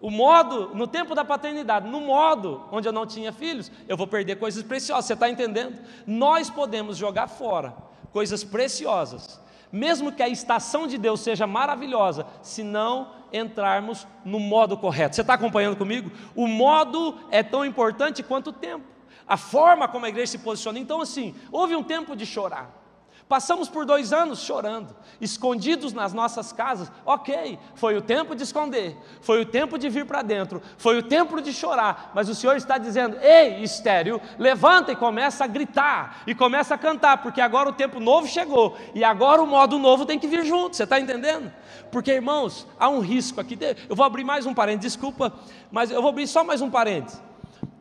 o 0.00 0.10
modo, 0.10 0.74
no 0.74 0.86
tempo 0.86 1.14
da 1.14 1.24
paternidade, 1.24 1.88
no 1.88 2.00
modo 2.00 2.64
onde 2.70 2.86
eu 2.86 2.92
não 2.92 3.06
tinha 3.06 3.32
filhos, 3.32 3.70
eu 3.88 3.96
vou 3.96 4.06
perder 4.06 4.36
coisas 4.36 4.62
preciosas. 4.62 5.06
Você 5.06 5.14
está 5.14 5.28
entendendo? 5.28 5.80
Nós 6.06 6.50
podemos 6.50 6.96
jogar 6.96 7.28
fora 7.28 7.74
coisas 8.12 8.44
preciosas, 8.44 9.40
mesmo 9.72 10.12
que 10.12 10.22
a 10.22 10.28
estação 10.28 10.86
de 10.86 10.96
Deus 10.96 11.20
seja 11.20 11.46
maravilhosa, 11.46 12.26
se 12.42 12.62
não 12.62 13.12
entrarmos 13.32 14.06
no 14.24 14.38
modo 14.38 14.76
correto. 14.76 15.14
Você 15.16 15.22
está 15.22 15.34
acompanhando 15.34 15.76
comigo? 15.76 16.10
O 16.34 16.46
modo 16.46 17.18
é 17.30 17.42
tão 17.42 17.64
importante 17.64 18.22
quanto 18.22 18.50
o 18.50 18.52
tempo, 18.52 18.84
a 19.26 19.36
forma 19.36 19.88
como 19.88 20.06
a 20.06 20.08
igreja 20.08 20.32
se 20.32 20.38
posiciona. 20.38 20.78
Então, 20.78 21.00
assim, 21.00 21.34
houve 21.50 21.74
um 21.74 21.82
tempo 21.82 22.14
de 22.14 22.24
chorar. 22.24 22.85
Passamos 23.28 23.68
por 23.68 23.84
dois 23.84 24.12
anos 24.12 24.38
chorando, 24.38 24.94
escondidos 25.20 25.92
nas 25.92 26.12
nossas 26.12 26.52
casas. 26.52 26.92
Ok, 27.04 27.58
foi 27.74 27.96
o 27.96 28.02
tempo 28.02 28.36
de 28.36 28.44
esconder, 28.44 28.96
foi 29.20 29.42
o 29.42 29.46
tempo 29.46 29.76
de 29.76 29.88
vir 29.88 30.06
para 30.06 30.22
dentro, 30.22 30.62
foi 30.78 30.96
o 30.96 31.02
tempo 31.02 31.42
de 31.42 31.52
chorar. 31.52 32.12
Mas 32.14 32.28
o 32.28 32.36
Senhor 32.36 32.56
está 32.56 32.78
dizendo: 32.78 33.16
Ei, 33.20 33.64
estéreo, 33.64 34.20
levanta 34.38 34.92
e 34.92 34.96
começa 34.96 35.42
a 35.42 35.48
gritar 35.48 36.22
e 36.24 36.36
começa 36.36 36.76
a 36.76 36.78
cantar, 36.78 37.20
porque 37.20 37.40
agora 37.40 37.68
o 37.68 37.72
tempo 37.72 37.98
novo 37.98 38.28
chegou 38.28 38.76
e 38.94 39.02
agora 39.02 39.42
o 39.42 39.46
modo 39.46 39.76
novo 39.76 40.06
tem 40.06 40.20
que 40.20 40.28
vir 40.28 40.44
junto. 40.44 40.76
Você 40.76 40.84
está 40.84 41.00
entendendo? 41.00 41.52
Porque, 41.90 42.12
irmãos, 42.12 42.64
há 42.78 42.88
um 42.88 43.00
risco 43.00 43.40
aqui. 43.40 43.58
Eu 43.88 43.96
vou 43.96 44.06
abrir 44.06 44.22
mais 44.22 44.46
um 44.46 44.54
parênteses, 44.54 44.92
desculpa, 44.92 45.32
mas 45.72 45.90
eu 45.90 46.00
vou 46.00 46.10
abrir 46.10 46.28
só 46.28 46.44
mais 46.44 46.60
um 46.60 46.70
parênteses. 46.70 47.20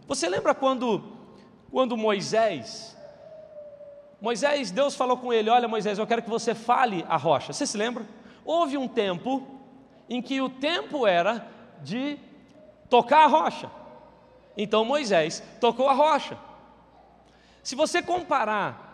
Você 0.08 0.27
lembra 0.27 0.55
quando, 0.55 1.03
quando 1.69 1.95
Moisés 1.95 2.94
Moisés, 4.21 4.71
Deus 4.71 4.95
falou 4.95 5.17
com 5.17 5.32
ele: 5.32 5.49
Olha, 5.49 5.67
Moisés, 5.67 5.97
eu 5.97 6.08
quero 6.08 6.21
que 6.21 6.30
você 6.30 6.56
fale 6.56 7.06
a 7.08 7.17
rocha. 7.17 7.54
Você 7.54 7.65
se 7.65 7.78
lembra? 7.78 8.06
Houve 8.43 8.78
um 8.78 8.88
tempo 8.88 9.45
em 10.10 10.21
que 10.21 10.41
o 10.41 10.49
tempo 10.49 11.06
era 11.06 11.47
de 11.82 12.17
tocar 12.89 13.23
a 13.23 13.28
rocha. 13.28 13.69
Então 14.58 14.86
Moisés 14.86 15.43
tocou 15.60 15.89
a 15.89 15.93
rocha. 15.93 16.38
Se 17.62 17.75
você 17.75 18.01
comparar 18.01 18.86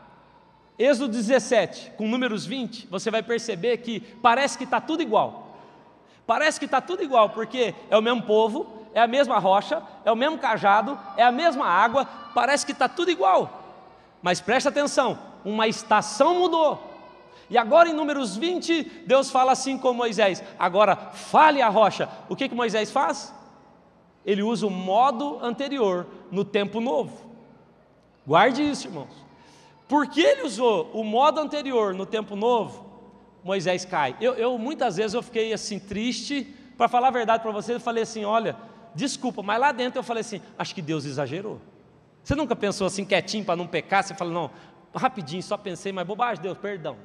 Êxodo 0.79 1.09
17 1.09 1.91
com 1.97 2.07
Números 2.07 2.45
20, 2.45 2.87
você 2.87 3.11
vai 3.11 3.21
perceber 3.21 3.77
que 3.77 3.99
parece 3.99 4.57
que 4.57 4.63
está 4.63 4.81
tudo 4.81 5.03
igual. 5.03 5.57
Parece 6.25 6.59
que 6.59 6.65
está 6.65 6.79
tudo 6.79 7.03
igual, 7.03 7.29
porque 7.29 7.75
é 7.89 7.97
o 7.97 8.01
mesmo 8.01 8.23
povo, 8.23 8.87
é 8.93 9.01
a 9.01 9.07
mesma 9.07 9.37
rocha, 9.37 9.83
é 10.05 10.11
o 10.11 10.15
mesmo 10.15 10.37
cajado, 10.37 10.97
é 11.17 11.23
a 11.23 11.31
mesma 11.31 11.65
água, 11.67 12.05
parece 12.33 12.65
que 12.65 12.71
está 12.71 12.87
tudo 12.87 13.11
igual. 13.11 13.60
Mas 14.21 14.39
preste 14.39 14.67
atenção, 14.67 15.17
uma 15.43 15.67
estação 15.67 16.39
mudou. 16.39 16.89
E 17.49 17.57
agora 17.57 17.89
em 17.89 17.93
Números 17.93 18.37
20, 18.37 19.03
Deus 19.05 19.29
fala 19.29 19.51
assim 19.51 19.77
com 19.77 19.93
Moisés: 19.93 20.43
agora 20.57 20.95
fale 20.95 21.61
a 21.61 21.67
rocha. 21.67 22.07
O 22.29 22.35
que, 22.35 22.47
que 22.47 22.55
Moisés 22.55 22.91
faz? 22.91 23.33
Ele 24.25 24.43
usa 24.43 24.67
o 24.67 24.69
modo 24.69 25.39
anterior 25.43 26.07
no 26.31 26.45
tempo 26.45 26.79
novo. 26.79 27.29
Guarde 28.25 28.61
isso, 28.61 28.87
irmãos. 28.87 29.09
Porque 29.87 30.21
ele 30.21 30.43
usou 30.43 30.89
o 30.93 31.03
modo 31.03 31.41
anterior 31.41 31.93
no 31.93 32.05
tempo 32.05 32.35
novo, 32.35 32.85
Moisés 33.43 33.83
cai. 33.83 34.15
Eu, 34.21 34.35
eu 34.35 34.57
muitas 34.57 34.95
vezes 34.95 35.13
eu 35.13 35.21
fiquei 35.21 35.51
assim 35.51 35.79
triste, 35.79 36.43
para 36.77 36.87
falar 36.87 37.09
a 37.09 37.11
verdade 37.11 37.43
para 37.43 37.51
vocês, 37.51 37.75
eu 37.75 37.81
falei 37.81 38.03
assim: 38.03 38.23
olha, 38.23 38.55
desculpa, 38.95 39.43
mas 39.43 39.59
lá 39.59 39.73
dentro 39.73 39.99
eu 39.99 40.03
falei 40.03 40.21
assim: 40.21 40.41
acho 40.57 40.73
que 40.73 40.81
Deus 40.81 41.03
exagerou. 41.03 41.59
Você 42.23 42.35
nunca 42.35 42.55
pensou 42.55 42.87
assim 42.87 43.03
quietinho 43.03 43.43
para 43.43 43.55
não 43.55 43.67
pecar? 43.67 44.03
Você 44.03 44.13
fala, 44.13 44.31
não, 44.31 44.51
rapidinho, 44.93 45.41
só 45.41 45.57
pensei, 45.57 45.91
mas 45.91 46.05
bobagem, 46.05 46.41
Deus, 46.41 46.57
perdão. 46.57 46.97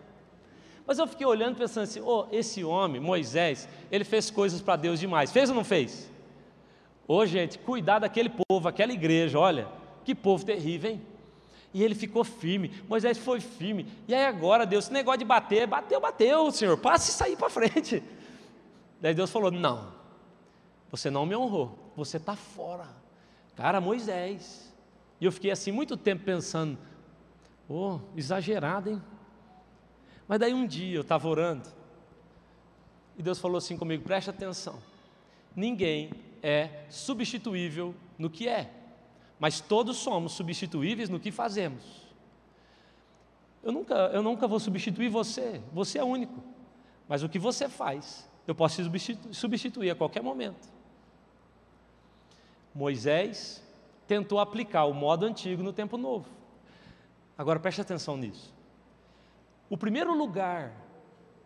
Mas 0.87 0.99
eu 0.99 1.07
fiquei 1.07 1.27
olhando 1.27 1.57
pensando 1.57 1.85
assim, 1.85 2.01
oh, 2.01 2.27
esse 2.31 2.63
homem, 2.63 3.01
Moisés, 3.01 3.69
ele 3.91 4.05
fez 4.05 4.31
coisas 4.31 4.61
para 4.61 4.77
Deus 4.77 5.01
demais. 5.01 5.33
Fez 5.33 5.49
ou 5.49 5.57
não 5.57 5.65
fez? 5.65 6.11
Ô 7.09 7.17
oh, 7.17 7.27
gente, 7.27 7.59
cuidar 7.59 8.01
daquele 8.01 8.31
povo, 8.31 8.69
aquela 8.69 8.93
igreja, 8.93 9.39
olha, 9.39 9.69
que 10.05 10.15
povo 10.15 10.45
terrível, 10.45 10.91
hein? 10.91 11.03
E 11.75 11.83
ele 11.83 11.95
ficou 11.95 12.25
firme, 12.25 12.73
Moisés 12.89 13.19
foi 13.19 13.41
firme. 13.41 13.87
E 14.09 14.15
aí 14.15 14.25
agora, 14.25 14.65
Deus, 14.65 14.87
esse 14.87 14.93
negócio 14.93 15.19
de 15.19 15.25
bater, 15.25 15.67
bateu, 15.67 16.01
bateu, 16.01 16.51
Senhor, 16.51 16.79
passe 16.79 17.11
e 17.11 17.13
sair 17.13 17.37
para 17.37 17.51
frente. 17.51 18.03
Daí 19.01 19.13
Deus 19.13 19.31
falou: 19.31 19.51
Não, 19.51 19.93
você 20.91 21.11
não 21.11 21.27
me 21.27 21.37
honrou, 21.37 21.77
você 21.95 22.17
está 22.17 22.35
fora. 22.35 22.89
Cara, 23.55 23.79
Moisés, 23.79 24.66
e 25.21 25.25
eu 25.25 25.33
fiquei 25.33 25.51
assim 25.51 25.73
muito 25.73 25.97
tempo 25.97 26.25
pensando, 26.25 26.79
oh, 27.69 28.01
exagerado, 28.15 28.91
hein? 28.91 29.03
Mas 30.29 30.41
daí 30.41 30.53
um 30.53 30.67
dia 30.67 30.97
eu 30.97 31.03
estava 31.03 31.29
orando, 31.29 31.69
e 33.17 33.23
Deus 33.23 33.39
falou 33.39 33.57
assim 33.57 33.77
comigo: 33.77 34.03
preste 34.03 34.29
atenção, 34.29 34.79
ninguém 35.55 36.11
é 36.43 36.85
substituível 36.89 37.95
no 38.19 38.29
que 38.29 38.47
é, 38.49 38.71
mas 39.39 39.61
todos 39.61 39.97
somos 39.97 40.33
substituíveis 40.33 41.09
no 41.09 41.21
que 41.21 41.31
fazemos. 41.31 42.07
Eu 43.63 43.73
nunca, 43.73 43.95
eu 44.13 44.23
nunca 44.23 44.47
vou 44.47 44.61
substituir 44.61 45.09
você, 45.09 45.61
você 45.73 45.99
é 45.99 46.05
único, 46.05 46.43
mas 47.09 47.23
o 47.23 47.29
que 47.29 47.39
você 47.39 47.69
faz, 47.69 48.29
eu 48.47 48.55
posso 48.55 48.83
substituir 49.33 49.91
a 49.91 49.95
qualquer 49.95 50.23
momento. 50.23 50.69
Moisés 52.75 53.66
tentou 54.07 54.39
aplicar 54.39 54.85
o 54.85 54.95
modo 54.95 55.27
antigo 55.27 55.63
no 55.63 55.73
tempo 55.73 55.97
novo. 55.97 56.27
Agora 57.37 57.61
preste 57.61 57.81
atenção 57.81 58.17
nisso. 58.17 58.55
O 59.69 59.77
primeiro 59.77 60.17
lugar 60.17 60.73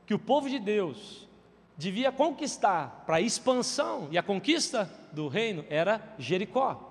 que 0.07 0.15
o 0.15 0.19
povo 0.19 0.49
de 0.49 0.59
Deus 0.59 1.29
devia 1.77 2.13
conquistar 2.13 3.05
para 3.07 3.17
a 3.17 3.21
expansão 3.21 4.09
e 4.11 4.19
a 4.19 4.23
conquista 4.23 4.91
do 5.13 5.29
reino 5.29 5.65
era 5.69 6.15
Jericó. 6.19 6.89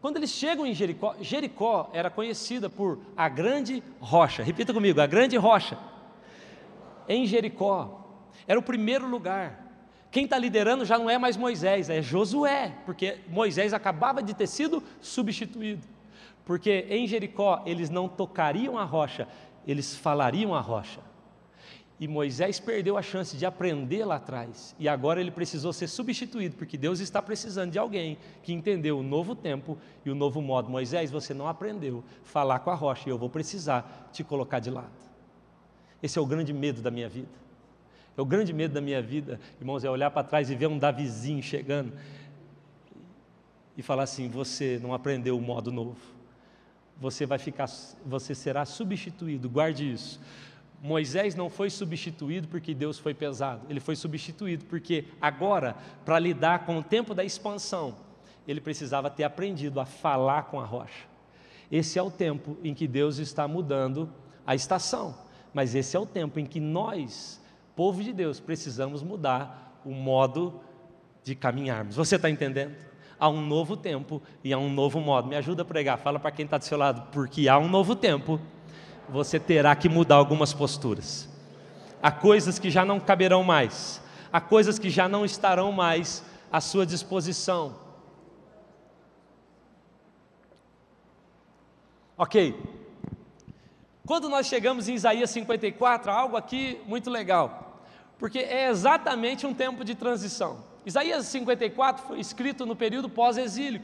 Quando 0.00 0.16
eles 0.16 0.30
chegam 0.30 0.66
em 0.66 0.74
Jericó, 0.74 1.14
Jericó 1.20 1.90
era 1.92 2.10
conhecida 2.10 2.68
por 2.68 2.98
a 3.16 3.28
grande 3.28 3.82
rocha. 4.00 4.42
Repita 4.42 4.72
comigo, 4.72 5.00
a 5.00 5.06
grande 5.06 5.36
rocha. 5.36 5.78
Em 7.06 7.26
Jericó 7.26 8.06
era 8.46 8.58
o 8.58 8.62
primeiro 8.62 9.06
lugar 9.06 9.69
quem 10.10 10.24
está 10.24 10.36
liderando 10.36 10.84
já 10.84 10.98
não 10.98 11.08
é 11.08 11.16
mais 11.16 11.36
Moisés, 11.36 11.88
é 11.88 12.02
Josué, 12.02 12.74
porque 12.84 13.18
Moisés 13.28 13.72
acabava 13.72 14.22
de 14.22 14.34
ter 14.34 14.48
sido 14.48 14.82
substituído. 15.00 15.86
Porque 16.44 16.86
em 16.88 17.06
Jericó 17.06 17.62
eles 17.64 17.90
não 17.90 18.08
tocariam 18.08 18.76
a 18.76 18.84
rocha, 18.84 19.28
eles 19.66 19.94
falariam 19.94 20.54
a 20.54 20.60
rocha. 20.60 21.00
E 22.00 22.08
Moisés 22.08 22.58
perdeu 22.58 22.96
a 22.96 23.02
chance 23.02 23.36
de 23.36 23.44
aprender 23.44 24.06
lá 24.06 24.16
atrás. 24.16 24.74
E 24.78 24.88
agora 24.88 25.20
ele 25.20 25.30
precisou 25.30 25.70
ser 25.70 25.86
substituído, 25.86 26.56
porque 26.56 26.78
Deus 26.78 26.98
está 26.98 27.20
precisando 27.20 27.70
de 27.70 27.78
alguém 27.78 28.16
que 28.42 28.54
entendeu 28.54 28.98
o 28.98 29.02
novo 29.02 29.34
tempo 29.36 29.76
e 30.04 30.10
o 30.10 30.14
novo 30.14 30.40
modo. 30.40 30.70
Moisés, 30.70 31.10
você 31.10 31.34
não 31.34 31.46
aprendeu 31.46 32.02
falar 32.24 32.60
com 32.60 32.70
a 32.70 32.74
rocha 32.74 33.06
e 33.06 33.12
eu 33.12 33.18
vou 33.18 33.28
precisar 33.28 34.08
te 34.10 34.24
colocar 34.24 34.60
de 34.60 34.70
lado. 34.70 34.90
Esse 36.02 36.18
é 36.18 36.22
o 36.22 36.26
grande 36.26 36.54
medo 36.54 36.80
da 36.80 36.90
minha 36.90 37.08
vida. 37.08 37.28
É 38.20 38.22
o 38.22 38.26
grande 38.26 38.52
medo 38.52 38.74
da 38.74 38.82
minha 38.82 39.00
vida, 39.00 39.40
irmãos, 39.58 39.82
é 39.82 39.88
olhar 39.88 40.10
para 40.10 40.22
trás 40.22 40.50
e 40.50 40.54
ver 40.54 40.66
um 40.66 40.76
Davizinho 40.76 41.42
chegando 41.42 41.94
e 43.74 43.82
falar 43.82 44.02
assim: 44.02 44.28
você 44.28 44.78
não 44.82 44.92
aprendeu 44.92 45.38
o 45.38 45.40
modo 45.40 45.72
novo. 45.72 45.96
Você 46.98 47.24
vai 47.24 47.38
ficar, 47.38 47.66
você 48.04 48.34
será 48.34 48.66
substituído. 48.66 49.48
Guarde 49.48 49.90
isso. 49.90 50.20
Moisés 50.82 51.34
não 51.34 51.48
foi 51.48 51.70
substituído 51.70 52.46
porque 52.46 52.74
Deus 52.74 52.98
foi 52.98 53.14
pesado, 53.14 53.62
ele 53.70 53.80
foi 53.80 53.96
substituído 53.96 54.66
porque 54.66 55.06
agora, 55.18 55.74
para 56.04 56.18
lidar 56.18 56.66
com 56.66 56.76
o 56.76 56.82
tempo 56.82 57.14
da 57.14 57.24
expansão, 57.24 57.96
ele 58.46 58.60
precisava 58.60 59.08
ter 59.08 59.24
aprendido 59.24 59.80
a 59.80 59.86
falar 59.86 60.42
com 60.42 60.60
a 60.60 60.64
rocha. 60.66 61.06
Esse 61.72 61.98
é 61.98 62.02
o 62.02 62.10
tempo 62.10 62.58
em 62.62 62.74
que 62.74 62.86
Deus 62.86 63.16
está 63.16 63.48
mudando 63.48 64.12
a 64.46 64.54
estação, 64.54 65.16
mas 65.54 65.74
esse 65.74 65.96
é 65.96 65.98
o 65.98 66.04
tempo 66.04 66.38
em 66.38 66.44
que 66.44 66.60
nós, 66.60 67.39
povo 67.80 68.04
de 68.04 68.12
Deus, 68.12 68.38
precisamos 68.38 69.02
mudar 69.02 69.80
o 69.86 69.90
modo 69.90 70.60
de 71.24 71.34
caminharmos. 71.34 71.96
Você 71.96 72.16
está 72.16 72.28
entendendo? 72.28 72.76
Há 73.18 73.26
um 73.30 73.40
novo 73.40 73.74
tempo 73.74 74.20
e 74.44 74.52
há 74.52 74.58
um 74.58 74.70
novo 74.70 75.00
modo. 75.00 75.28
Me 75.28 75.34
ajuda 75.34 75.62
a 75.62 75.64
pregar, 75.64 75.96
fala 75.96 76.20
para 76.20 76.30
quem 76.30 76.44
está 76.44 76.58
do 76.58 76.64
seu 76.66 76.76
lado, 76.76 77.08
porque 77.10 77.48
há 77.48 77.58
um 77.58 77.70
novo 77.70 77.96
tempo 77.96 78.38
você 79.08 79.40
terá 79.40 79.74
que 79.74 79.88
mudar 79.88 80.16
algumas 80.16 80.52
posturas. 80.52 81.26
Há 82.02 82.10
coisas 82.10 82.58
que 82.58 82.70
já 82.70 82.84
não 82.84 83.00
caberão 83.00 83.42
mais, 83.42 84.02
há 84.30 84.42
coisas 84.42 84.78
que 84.78 84.90
já 84.90 85.08
não 85.08 85.24
estarão 85.24 85.72
mais 85.72 86.22
à 86.52 86.60
sua 86.60 86.84
disposição. 86.84 87.76
Ok. 92.18 92.62
Quando 94.06 94.28
nós 94.28 94.48
chegamos 94.48 94.86
em 94.86 94.92
Isaías 94.96 95.30
54, 95.30 96.10
algo 96.10 96.36
aqui 96.36 96.78
muito 96.86 97.08
legal, 97.08 97.69
porque 98.20 98.38
é 98.38 98.68
exatamente 98.68 99.46
um 99.46 99.54
tempo 99.54 99.82
de 99.82 99.94
transição. 99.94 100.62
Isaías 100.84 101.24
54 101.26 102.06
foi 102.06 102.20
escrito 102.20 102.66
no 102.66 102.76
período 102.76 103.08
pós-exílio. 103.08 103.80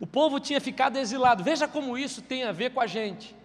O 0.00 0.06
povo 0.06 0.40
tinha 0.40 0.60
ficado 0.60 0.96
exilado. 0.96 1.44
Veja 1.44 1.68
como 1.68 1.96
isso 1.96 2.22
tem 2.22 2.44
a 2.44 2.52
ver 2.52 2.72
com 2.72 2.80
a 2.80 2.86
gente. 2.86 3.36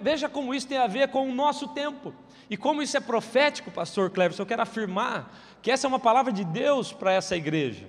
Veja 0.00 0.28
como 0.28 0.54
isso 0.54 0.68
tem 0.68 0.78
a 0.78 0.86
ver 0.86 1.08
com 1.08 1.28
o 1.28 1.34
nosso 1.34 1.68
tempo. 1.68 2.14
E 2.48 2.56
como 2.56 2.82
isso 2.82 2.96
é 2.96 3.00
profético, 3.00 3.70
pastor 3.72 4.10
Cleves, 4.10 4.38
eu 4.38 4.46
quero 4.46 4.62
afirmar 4.62 5.34
que 5.60 5.72
essa 5.72 5.86
é 5.86 5.88
uma 5.88 5.98
palavra 5.98 6.32
de 6.32 6.44
Deus 6.44 6.92
para 6.92 7.12
essa 7.12 7.34
igreja. 7.34 7.88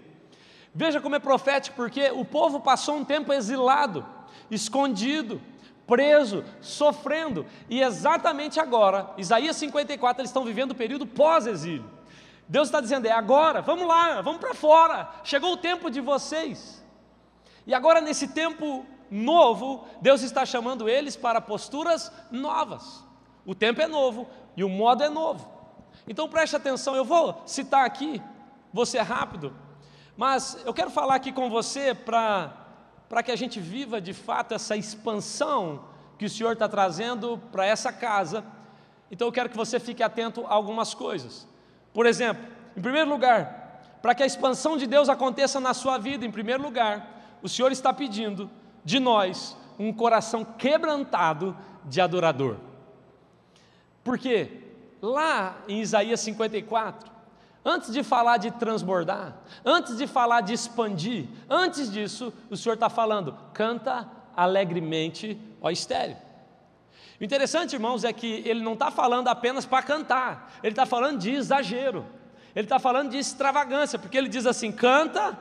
Veja 0.73 0.99
como 0.99 1.15
é 1.15 1.19
profético, 1.19 1.75
porque 1.75 2.09
o 2.09 2.25
povo 2.25 2.59
passou 2.59 2.95
um 2.95 3.05
tempo 3.05 3.31
exilado, 3.31 4.03
escondido, 4.49 5.39
preso, 5.87 6.43
sofrendo, 6.61 7.45
e 7.69 7.81
exatamente 7.81 8.59
agora, 8.59 9.11
Isaías 9.17 9.55
54, 9.55 10.21
eles 10.21 10.29
estão 10.29 10.43
vivendo 10.43 10.71
o 10.71 10.75
período 10.75 11.05
pós-exílio. 11.05 11.89
Deus 12.47 12.67
está 12.67 12.81
dizendo: 12.81 13.07
é 13.07 13.11
agora, 13.11 13.61
vamos 13.61 13.87
lá, 13.87 14.21
vamos 14.21 14.39
para 14.39 14.53
fora, 14.53 15.09
chegou 15.23 15.53
o 15.53 15.57
tempo 15.57 15.89
de 15.89 16.01
vocês. 16.01 16.83
E 17.65 17.73
agora, 17.73 18.01
nesse 18.01 18.27
tempo 18.27 18.85
novo, 19.09 19.87
Deus 20.01 20.21
está 20.21 20.45
chamando 20.45 20.87
eles 20.87 21.15
para 21.15 21.41
posturas 21.41 22.11
novas. 22.31 23.03
O 23.45 23.53
tempo 23.53 23.81
é 23.81 23.87
novo 23.87 24.27
e 24.57 24.63
o 24.63 24.69
modo 24.69 25.03
é 25.03 25.09
novo. 25.09 25.53
Então 26.07 26.29
preste 26.29 26.55
atenção, 26.55 26.95
eu 26.95 27.05
vou 27.05 27.41
citar 27.45 27.85
aqui, 27.85 28.21
vou 28.71 28.85
ser 28.85 29.01
rápido, 29.01 29.55
mas 30.15 30.61
eu 30.65 30.73
quero 30.73 30.91
falar 30.91 31.15
aqui 31.15 31.31
com 31.31 31.49
você 31.49 31.93
para 31.93 32.64
que 33.23 33.31
a 33.31 33.35
gente 33.35 33.59
viva 33.59 34.01
de 34.01 34.13
fato 34.13 34.53
essa 34.53 34.75
expansão 34.75 35.85
que 36.17 36.25
o 36.25 36.29
Senhor 36.29 36.53
está 36.53 36.67
trazendo 36.67 37.37
para 37.51 37.65
essa 37.65 37.91
casa. 37.91 38.43
Então 39.11 39.27
eu 39.27 39.31
quero 39.31 39.49
que 39.49 39.57
você 39.57 39.79
fique 39.79 40.01
atento 40.01 40.45
a 40.45 40.53
algumas 40.53 40.93
coisas. 40.93 41.47
Por 41.93 42.05
exemplo, 42.05 42.45
em 42.75 42.81
primeiro 42.81 43.09
lugar, 43.09 43.97
para 44.01 44.13
que 44.13 44.23
a 44.23 44.25
expansão 44.25 44.77
de 44.77 44.85
Deus 44.85 45.09
aconteça 45.09 45.59
na 45.59 45.73
sua 45.73 45.97
vida, 45.97 46.25
em 46.25 46.31
primeiro 46.31 46.61
lugar, 46.61 47.37
o 47.41 47.49
Senhor 47.49 47.71
está 47.71 47.93
pedindo 47.93 48.49
de 48.83 48.99
nós 48.99 49.57
um 49.77 49.91
coração 49.91 50.43
quebrantado 50.43 51.55
de 51.85 52.01
adorador. 52.01 52.57
Porque 54.03 54.63
lá 55.01 55.57
em 55.67 55.81
Isaías 55.81 56.19
54, 56.19 57.11
antes 57.65 57.91
de 57.91 58.03
falar 58.03 58.37
de 58.37 58.51
transbordar, 58.51 59.35
antes 59.65 59.97
de 59.97 60.05
falar 60.05 60.41
de 60.41 60.53
expandir, 60.53 61.27
antes 61.49 61.91
disso, 61.91 62.31
o 62.49 62.55
Senhor 62.55 62.75
está 62.75 62.89
falando, 62.89 63.35
canta 63.53 64.07
alegremente, 64.37 65.39
ó 65.59 65.71
estéreo. 65.71 66.17
O 67.19 67.23
interessante, 67.23 67.73
irmãos, 67.73 68.03
é 68.03 68.13
que 68.13 68.43
ele 68.45 68.61
não 68.61 68.73
está 68.73 68.91
falando 68.91 69.27
apenas 69.27 69.65
para 69.65 69.81
cantar, 69.81 70.53
ele 70.61 70.73
está 70.73 70.85
falando 70.85 71.17
de 71.17 71.31
exagero, 71.31 72.05
ele 72.55 72.65
está 72.65 72.77
falando 72.77 73.09
de 73.09 73.17
extravagância, 73.17 73.97
porque 73.97 74.17
ele 74.17 74.29
diz 74.29 74.45
assim: 74.45 74.71
canta 74.71 75.37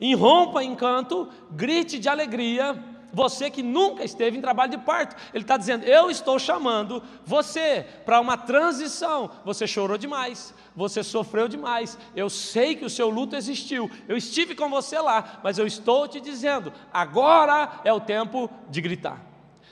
Irrompa 0.00 0.62
em 0.62 0.74
canto, 0.74 1.28
grite 1.52 1.98
de 1.98 2.08
alegria, 2.08 2.82
você 3.14 3.48
que 3.48 3.62
nunca 3.62 4.04
esteve 4.04 4.36
em 4.36 4.40
trabalho 4.40 4.72
de 4.72 4.78
parto. 4.78 5.16
Ele 5.32 5.44
está 5.44 5.56
dizendo: 5.56 5.84
Eu 5.84 6.10
estou 6.10 6.38
chamando 6.38 7.02
você 7.24 7.86
para 8.04 8.20
uma 8.20 8.36
transição. 8.36 9.30
Você 9.44 9.66
chorou 9.66 9.96
demais, 9.96 10.52
você 10.74 11.02
sofreu 11.02 11.48
demais. 11.48 11.96
Eu 12.14 12.28
sei 12.28 12.74
que 12.74 12.84
o 12.84 12.90
seu 12.90 13.08
luto 13.08 13.36
existiu. 13.36 13.90
Eu 14.08 14.16
estive 14.16 14.54
com 14.54 14.68
você 14.68 14.98
lá, 14.98 15.40
mas 15.42 15.58
eu 15.58 15.66
estou 15.66 16.08
te 16.08 16.20
dizendo: 16.20 16.72
agora 16.92 17.80
é 17.84 17.92
o 17.92 18.00
tempo 18.00 18.50
de 18.68 18.80
gritar. 18.80 19.20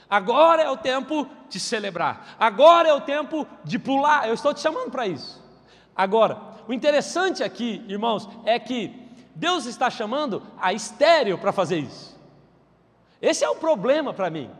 Agora 0.09 0.61
é 0.61 0.69
o 0.69 0.77
tempo 0.77 1.27
de 1.49 1.59
celebrar. 1.59 2.35
Agora 2.39 2.87
é 2.87 2.93
o 2.93 3.01
tempo 3.01 3.47
de 3.63 3.77
pular. 3.77 4.27
Eu 4.27 4.33
estou 4.33 4.53
te 4.53 4.61
chamando 4.61 4.91
para 4.91 5.07
isso. 5.07 5.43
Agora, 5.95 6.39
o 6.67 6.73
interessante 6.73 7.43
aqui, 7.43 7.83
irmãos, 7.87 8.29
é 8.45 8.57
que 8.59 9.03
Deus 9.35 9.65
está 9.65 9.89
chamando 9.89 10.43
a 10.59 10.71
estéreo 10.71 11.37
para 11.37 11.51
fazer 11.51 11.79
isso. 11.79 12.12
Esse 13.23 13.45
é 13.45 13.49
o 13.49 13.55
problema 13.55 14.13
para 14.13 14.29
mim, 14.29 14.51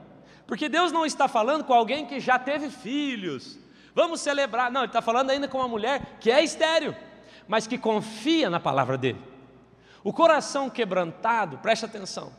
porque 0.48 0.70
Deus 0.70 0.90
não 0.90 1.06
está 1.06 1.28
falando 1.28 1.66
com 1.66 1.74
alguém 1.74 2.06
que 2.06 2.18
já 2.22 2.40
teve 2.40 2.70
filhos. 2.70 3.60
Vamos 3.94 4.22
celebrar. 4.22 4.72
Não, 4.72 4.80
Ele 4.80 4.88
está 4.88 5.02
falando 5.02 5.32
ainda 5.32 5.50
com 5.50 5.58
uma 5.58 5.68
mulher 5.68 6.18
que 6.22 6.32
é 6.32 6.42
estéreo, 6.42 6.96
mas 7.46 7.68
que 7.68 7.78
confia 7.78 8.50
na 8.50 8.62
palavra 8.62 8.98
dele. 8.98 9.22
O 10.02 10.14
coração 10.14 10.70
quebrantado, 10.70 11.58
preste 11.58 11.84
atenção, 11.84 12.32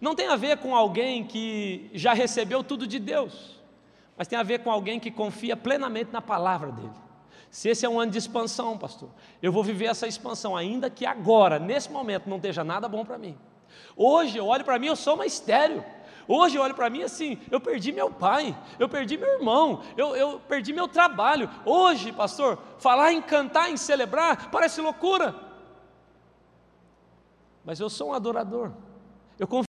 não 0.00 0.12
tem 0.12 0.26
a 0.26 0.34
ver 0.34 0.58
com 0.58 0.74
alguém 0.74 1.22
que 1.22 1.88
já 1.94 2.14
recebeu 2.14 2.64
tudo 2.64 2.84
de 2.84 2.98
Deus, 2.98 3.62
mas 4.16 4.26
tem 4.26 4.36
a 4.36 4.42
ver 4.42 4.64
com 4.64 4.72
alguém 4.72 4.98
que 4.98 5.12
confia 5.12 5.56
plenamente 5.56 6.12
na 6.12 6.20
palavra 6.20 6.72
dele. 6.72 6.90
Se 7.48 7.68
esse 7.68 7.86
é 7.86 7.88
um 7.88 8.00
ano 8.00 8.10
de 8.10 8.18
expansão, 8.18 8.76
pastor, 8.76 9.10
eu 9.40 9.52
vou 9.52 9.62
viver 9.62 9.86
essa 9.86 10.08
expansão, 10.08 10.56
ainda 10.56 10.90
que 10.90 11.06
agora, 11.06 11.60
nesse 11.60 11.92
momento, 11.92 12.28
não 12.28 12.38
esteja 12.38 12.64
nada 12.64 12.88
bom 12.88 13.04
para 13.04 13.16
mim. 13.16 13.38
Hoje 14.02 14.38
eu 14.38 14.46
olho 14.46 14.64
para 14.64 14.78
mim, 14.78 14.86
eu 14.86 14.96
sou 14.96 15.14
uma 15.14 15.26
estéreo. 15.26 15.84
Hoje 16.26 16.56
eu 16.56 16.62
olho 16.62 16.74
para 16.74 16.88
mim 16.88 17.02
assim, 17.02 17.38
eu 17.50 17.60
perdi 17.60 17.92
meu 17.92 18.10
pai, 18.10 18.56
eu 18.78 18.88
perdi 18.88 19.18
meu 19.18 19.28
irmão, 19.28 19.82
eu, 19.94 20.16
eu 20.16 20.40
perdi 20.40 20.72
meu 20.72 20.88
trabalho. 20.88 21.50
Hoje, 21.66 22.10
pastor, 22.10 22.58
falar 22.78 23.12
em 23.12 23.20
cantar, 23.20 23.70
em 23.70 23.76
celebrar, 23.76 24.50
parece 24.50 24.80
loucura. 24.80 25.34
Mas 27.62 27.78
eu 27.78 27.90
sou 27.90 28.08
um 28.08 28.14
adorador. 28.14 28.72
Eu 29.38 29.46
confio 29.46 29.66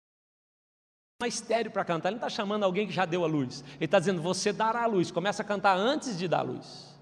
uma 1.21 1.28
estéreo 1.28 1.69
para 1.69 1.86
cantar. 1.86 2.09
Ele 2.09 2.19
não 2.19 2.26
está 2.26 2.36
chamando 2.36 2.63
alguém 2.63 2.88
que 2.88 2.93
já 2.93 3.05
deu 3.05 3.23
a 3.23 3.28
luz. 3.28 3.63
Ele 3.76 3.86
está 3.86 3.99
dizendo, 3.99 4.23
você 4.23 4.51
dará 4.51 4.82
a 4.82 4.88
luz. 4.88 5.11
Começa 5.11 5.43
a 5.43 5.45
cantar 5.45 5.78
antes 5.78 6.17
de 6.17 6.28
dar 6.28 6.39
a 6.39 6.41
luz. 6.41 6.97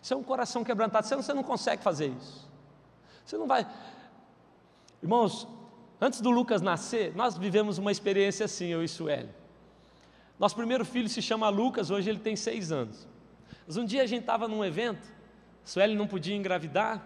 Isso 0.00 0.14
é 0.14 0.16
um 0.16 0.22
coração 0.22 0.64
quebrantado. 0.64 1.06
Você 1.06 1.14
não, 1.16 1.22
você 1.22 1.34
não 1.34 1.42
consegue 1.42 1.82
fazer 1.82 2.06
isso. 2.06 2.50
Você 3.26 3.36
não 3.36 3.46
vai. 3.46 3.66
Irmãos, 5.02 5.46
antes 6.00 6.20
do 6.20 6.30
Lucas 6.30 6.62
nascer, 6.62 7.14
nós 7.14 7.36
vivemos 7.36 7.78
uma 7.78 7.92
experiência 7.92 8.44
assim, 8.44 8.68
eu 8.68 8.82
e 8.82 8.88
Sueli. 8.88 9.28
Nosso 10.38 10.54
primeiro 10.54 10.84
filho 10.84 11.08
se 11.08 11.22
chama 11.22 11.48
Lucas, 11.48 11.90
hoje 11.90 12.10
ele 12.10 12.18
tem 12.18 12.36
seis 12.36 12.70
anos. 12.70 13.08
Mas 13.66 13.76
um 13.76 13.84
dia 13.84 14.02
a 14.02 14.06
gente 14.06 14.20
estava 14.20 14.46
num 14.46 14.64
evento, 14.64 15.06
Sueli 15.64 15.94
não 15.94 16.06
podia 16.06 16.36
engravidar, 16.36 17.04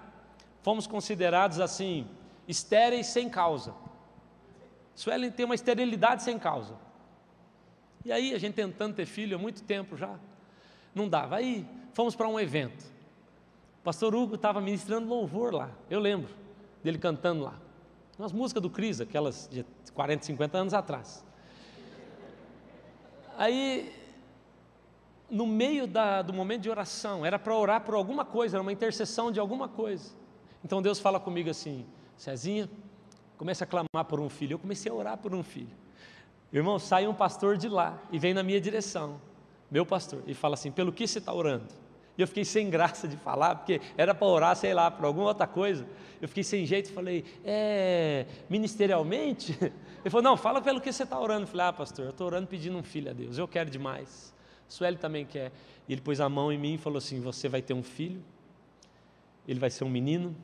fomos 0.63 0.87
considerados 0.87 1.61
assim, 1.61 2.07
estéreis 2.47 3.07
sem 3.07 3.29
causa. 3.29 3.75
Sueli 4.95 5.31
tem 5.31 5.47
uma 5.47 5.55
esterilidade 5.55 6.23
sem 6.23 6.39
causa. 6.39 6.75
E 8.05 8.13
aí 8.13 8.35
a 8.35 8.39
gente 8.39 8.55
tentando 8.55 8.95
ter 8.95 9.07
filho 9.07 9.37
há 9.37 9.39
muito 9.39 9.63
tempo 9.63 9.97
já, 9.97 10.19
não 10.95 11.09
dava. 11.09 11.37
Aí 11.37 11.67
fomos 11.93 12.15
para 12.15 12.29
um 12.29 12.39
evento. 12.39 12.85
O 13.81 13.83
pastor 13.83 14.15
Hugo 14.15 14.35
estava 14.35 14.61
ministrando 14.61 15.09
louvor 15.09 15.55
lá, 15.55 15.71
eu 15.89 16.01
lembro 16.01 16.35
dele 16.83 16.99
cantando 16.99 17.45
lá. 17.45 17.55
Umas 18.21 18.33
músicas 18.35 18.63
do 18.63 18.69
Cris, 18.69 19.01
aquelas 19.01 19.49
de 19.51 19.65
40, 19.95 20.27
50 20.27 20.59
anos 20.59 20.75
atrás. 20.75 21.25
Aí, 23.39 23.91
no 25.31 25.47
meio 25.47 25.87
da, 25.87 26.21
do 26.21 26.31
momento 26.31 26.61
de 26.61 26.69
oração, 26.69 27.25
era 27.25 27.39
para 27.39 27.57
orar 27.57 27.81
por 27.81 27.95
alguma 27.95 28.23
coisa, 28.23 28.59
era 28.59 28.63
uma 28.63 28.75
intercessão 28.75 29.33
de 29.33 29.41
alguma 29.41 29.69
coisa. 29.69 30.13
Então 30.63 30.83
Deus 30.83 31.01
fala 31.01 31.19
comigo 31.19 31.49
assim: 31.49 31.87
Cezinha, 32.15 32.69
comece 33.39 33.65
a 33.65 33.67
clamar 33.67 34.05
por 34.07 34.21
um 34.21 34.29
filho. 34.29 34.53
Eu 34.53 34.59
comecei 34.59 34.93
a 34.93 34.95
orar 34.95 35.17
por 35.17 35.35
um 35.35 35.43
filho. 35.43 35.75
Irmão, 36.53 36.79
sai 36.79 37.07
um 37.07 37.15
pastor 37.15 37.57
de 37.57 37.71
lá 37.71 37.99
e 38.13 38.19
vem 38.19 38.35
na 38.35 38.43
minha 38.43 38.61
direção, 38.61 39.19
meu 39.71 39.87
pastor, 39.87 40.23
e 40.27 40.35
fala 40.35 40.53
assim: 40.53 40.71
pelo 40.71 40.93
que 40.93 41.09
você 41.09 41.21
está 41.21 41.33
orando? 41.33 41.73
E 42.19 42.23
eu 42.23 42.27
fiquei 42.27 42.45
sem 42.45 42.69
graça 42.69 43.09
de 43.09 43.17
falar, 43.17 43.55
porque 43.55 43.81
era 43.97 44.15
para 44.15 44.27
orar, 44.27 44.57
sei 44.57 44.75
lá, 44.75 44.91
por 44.91 45.05
alguma 45.05 45.29
outra 45.29 45.47
coisa. 45.47 45.87
Eu 46.21 46.29
fiquei 46.29 46.45
sem 46.45 46.67
jeito 46.67 46.93
falei, 46.93 47.25
é, 47.45 48.27
ministerialmente? 48.49 49.57
Ele 50.03 50.11
falou, 50.11 50.23
não, 50.23 50.37
fala 50.37 50.61
pelo 50.61 50.81
que 50.81 50.93
você 50.93 51.03
está 51.03 51.19
orando. 51.19 51.43
Eu 51.43 51.47
falei, 51.47 51.67
ah, 51.67 51.73
pastor, 51.73 52.07
eu 52.07 52.11
estou 52.11 52.27
orando 52.27 52.47
pedindo 52.47 52.77
um 52.77 52.83
filho 52.83 53.11
a 53.11 53.15
Deus, 53.15 53.39
eu 53.39 53.49
quero 53.49 53.71
demais. 53.71 54.35
Sueli 54.71 54.97
também 54.97 55.27
quer. 55.27 55.53
E 55.89 55.93
ele 55.93 56.01
pôs 56.01 56.21
a 56.21 56.29
mão 56.29 56.53
em 56.53 56.59
mim 56.59 56.75
e 56.75 56.79
falou 56.79 56.99
assim: 56.99 57.21
Você 57.21 57.49
vai 57.49 57.61
ter 57.61 57.75
um 57.75 57.83
filho, 57.83 58.23
ele 59.47 59.59
vai 59.59 59.69
ser 59.69 59.83
um 59.83 59.91
menino, 59.91 60.35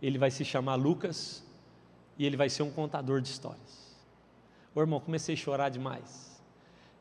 ele 0.00 0.16
vai 0.16 0.30
se 0.30 0.44
chamar 0.44 0.76
Lucas 0.76 1.44
e 2.16 2.24
ele 2.24 2.36
vai 2.36 2.48
ser 2.48 2.62
um 2.62 2.70
contador 2.70 3.20
de 3.20 3.28
histórias. 3.28 3.96
Ô 4.72 4.80
irmão, 4.80 5.00
comecei 5.00 5.34
a 5.34 5.36
chorar 5.36 5.68
demais. 5.68 6.33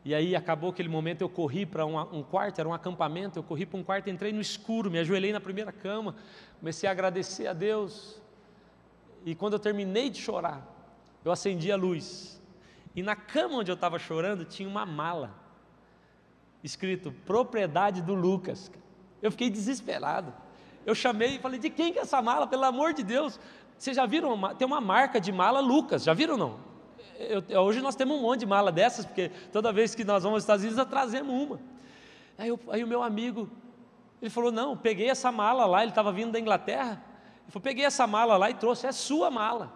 E 0.06 0.14
aí 0.14 0.36
acabou 0.36 0.72
aquele 0.72 0.90
momento, 0.90 1.22
eu 1.22 1.30
corri 1.30 1.66
para 1.66 1.86
um, 1.86 1.98
um, 2.00 2.24
quarto, 2.24 2.60
era 2.60 2.68
um 2.68 2.74
acampamento, 2.74 3.40
eu 3.40 3.44
corri 3.44 3.66
para 3.66 3.80
um 3.80 3.84
quarto, 3.84 4.10
entrei 4.10 4.34
no 4.34 4.42
escuro, 4.42 4.92
me 4.92 5.00
ajoelhei 5.00 5.32
na 5.32 5.40
primeira 5.40 5.72
cama, 5.72 6.16
comecei 6.60 6.90
a 6.90 6.92
agradecer 6.92 7.48
a 7.48 7.54
Deus. 7.54 8.22
E 9.26 9.34
quando 9.34 9.54
eu 9.54 9.60
terminei 9.60 10.10
de 10.10 10.20
chorar, 10.20 10.68
eu 11.24 11.32
acendi 11.32 11.72
a 11.72 11.78
luz. 11.78 12.42
E 12.94 13.02
na 13.02 13.16
cama 13.16 13.56
onde 13.56 13.72
eu 13.72 13.76
estava 13.76 13.98
chorando 13.98 14.44
tinha 14.44 14.68
uma 14.68 14.86
mala 14.86 15.34
escrito 16.62 17.14
propriedade 17.26 18.02
do 18.02 18.14
Lucas. 18.14 18.70
Eu 19.22 19.32
fiquei 19.32 19.50
desesperado. 19.50 20.34
Eu 20.86 20.94
chamei 20.94 21.36
e 21.36 21.40
falei: 21.40 21.60
de 21.60 21.70
quem 21.70 21.94
que 21.94 22.00
é 22.00 22.02
essa 22.02 22.22
mala? 22.22 22.46
Pelo 22.46 22.66
amor 22.66 22.94
de 22.94 23.04
Deus. 23.04 23.40
Vocês 23.78 23.96
já 23.96 24.06
viram? 24.06 24.38
Tem 24.56 24.68
uma 24.68 24.82
marca 24.82 25.20
de 25.20 25.32
mala 25.32 25.60
Lucas, 25.60 26.04
já 26.04 26.14
viram 26.14 26.38
não? 26.38 26.73
Eu, 27.30 27.62
hoje 27.62 27.82
nós 27.82 27.96
temos 27.96 28.18
um 28.18 28.22
monte 28.22 28.42
de 28.42 28.46
mala 28.46 28.72
dessas, 28.72 29.06
porque 29.06 29.32
toda 29.52 29.72
vez 29.72 29.96
que 29.96 30.04
nós 30.04 30.24
vamos 30.24 30.38
aos 30.38 30.44
Estados 30.44 30.64
Unidos, 30.64 30.78
nós 30.78 30.88
trazemos 30.88 31.34
uma. 31.34 31.60
Aí, 32.38 32.50
eu, 32.50 32.60
aí 32.70 32.84
o 32.84 32.88
meu 32.88 33.04
amigo, 33.04 33.50
ele 34.22 34.30
falou: 34.30 34.52
Não, 34.52 34.76
peguei 34.78 35.10
essa 35.10 35.32
mala 35.32 35.66
lá, 35.66 35.82
ele 35.82 35.92
estava 35.92 36.12
vindo 36.12 36.32
da 36.32 36.40
Inglaterra. 36.40 37.04
Ele 37.44 37.52
falou: 37.52 37.64
Peguei 37.64 37.86
essa 37.86 38.08
mala 38.08 38.38
lá 38.38 38.50
e 38.50 38.54
trouxe, 38.54 38.88
é 38.88 38.92
sua 38.92 39.30
mala. 39.30 39.74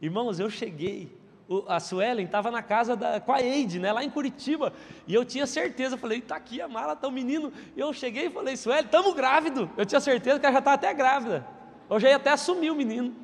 Irmãos, 0.00 0.38
eu 0.38 0.48
cheguei, 0.48 1.18
a 1.66 1.80
Suelen 1.80 2.26
estava 2.26 2.50
na 2.50 2.62
casa 2.62 2.94
da, 2.94 3.20
com 3.20 3.32
a 3.32 3.42
Eide, 3.42 3.78
né, 3.78 3.90
lá 3.90 4.04
em 4.04 4.10
Curitiba, 4.10 4.72
e 5.06 5.14
eu 5.14 5.24
tinha 5.24 5.46
certeza, 5.46 5.96
falei, 5.96 6.18
está 6.18 6.36
aqui 6.36 6.60
a 6.60 6.68
mala, 6.68 6.92
está 6.92 7.08
o 7.08 7.10
menino, 7.10 7.52
e 7.74 7.80
eu 7.80 7.92
cheguei 7.92 8.26
e 8.26 8.30
falei, 8.30 8.56
Suelen, 8.56 8.84
estamos 8.84 9.14
grávido, 9.14 9.70
eu 9.76 9.86
tinha 9.86 10.00
certeza 10.00 10.38
que 10.38 10.44
ela 10.44 10.52
já 10.52 10.58
estava 10.58 10.74
até 10.74 10.92
grávida, 10.92 11.46
eu 11.88 11.98
já 11.98 12.10
ia 12.10 12.16
até 12.16 12.30
assumir 12.30 12.70
o 12.70 12.74
menino, 12.74 13.14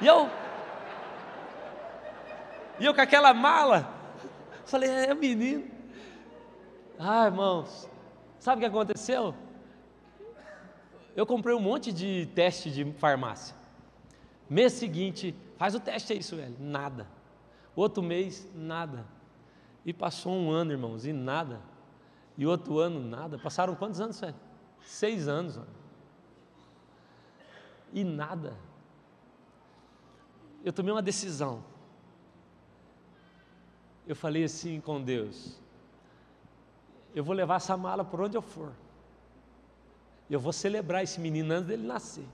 e 0.00 0.06
eu, 0.06 0.28
e 2.78 2.84
eu 2.84 2.94
com 2.94 3.00
aquela 3.00 3.32
mala, 3.32 3.88
falei, 4.66 4.90
é, 4.90 5.10
é 5.10 5.14
menino, 5.14 5.70
ah 6.98 7.26
irmãos, 7.26 7.88
sabe 8.38 8.56
o 8.56 8.60
que 8.60 8.66
aconteceu? 8.66 9.34
Eu 11.16 11.26
comprei 11.26 11.54
um 11.54 11.60
monte 11.60 11.92
de 11.92 12.26
teste 12.34 12.70
de 12.70 12.92
farmácia, 12.94 13.54
mês 14.48 14.72
seguinte, 14.72 15.34
Faz 15.56 15.74
o 15.74 15.80
teste 15.80 16.12
aí, 16.12 16.22
Sueli. 16.22 16.56
Nada. 16.58 17.06
Outro 17.74 18.02
mês, 18.02 18.48
nada. 18.54 19.06
E 19.84 19.92
passou 19.92 20.32
um 20.32 20.50
ano, 20.50 20.72
irmãos, 20.72 21.06
e 21.06 21.12
nada. 21.12 21.60
E 22.36 22.46
outro 22.46 22.78
ano, 22.78 23.00
nada. 23.00 23.38
Passaram 23.38 23.74
quantos 23.74 24.00
anos, 24.00 24.16
Sueli? 24.16 24.34
Seis 24.82 25.28
anos. 25.28 25.56
Mano. 25.56 25.68
E 27.92 28.02
nada. 28.04 28.56
Eu 30.64 30.72
tomei 30.72 30.92
uma 30.92 31.02
decisão. 31.02 31.62
Eu 34.06 34.14
falei 34.14 34.44
assim 34.44 34.80
com 34.80 35.00
Deus: 35.00 35.58
eu 37.14 37.22
vou 37.22 37.34
levar 37.34 37.56
essa 37.56 37.76
mala 37.76 38.04
por 38.04 38.20
onde 38.20 38.36
eu 38.36 38.42
for. 38.42 38.72
Eu 40.28 40.40
vou 40.40 40.52
celebrar 40.52 41.02
esse 41.02 41.20
menino 41.20 41.54
antes 41.54 41.68
dele 41.68 41.86
nascer. 41.86 42.26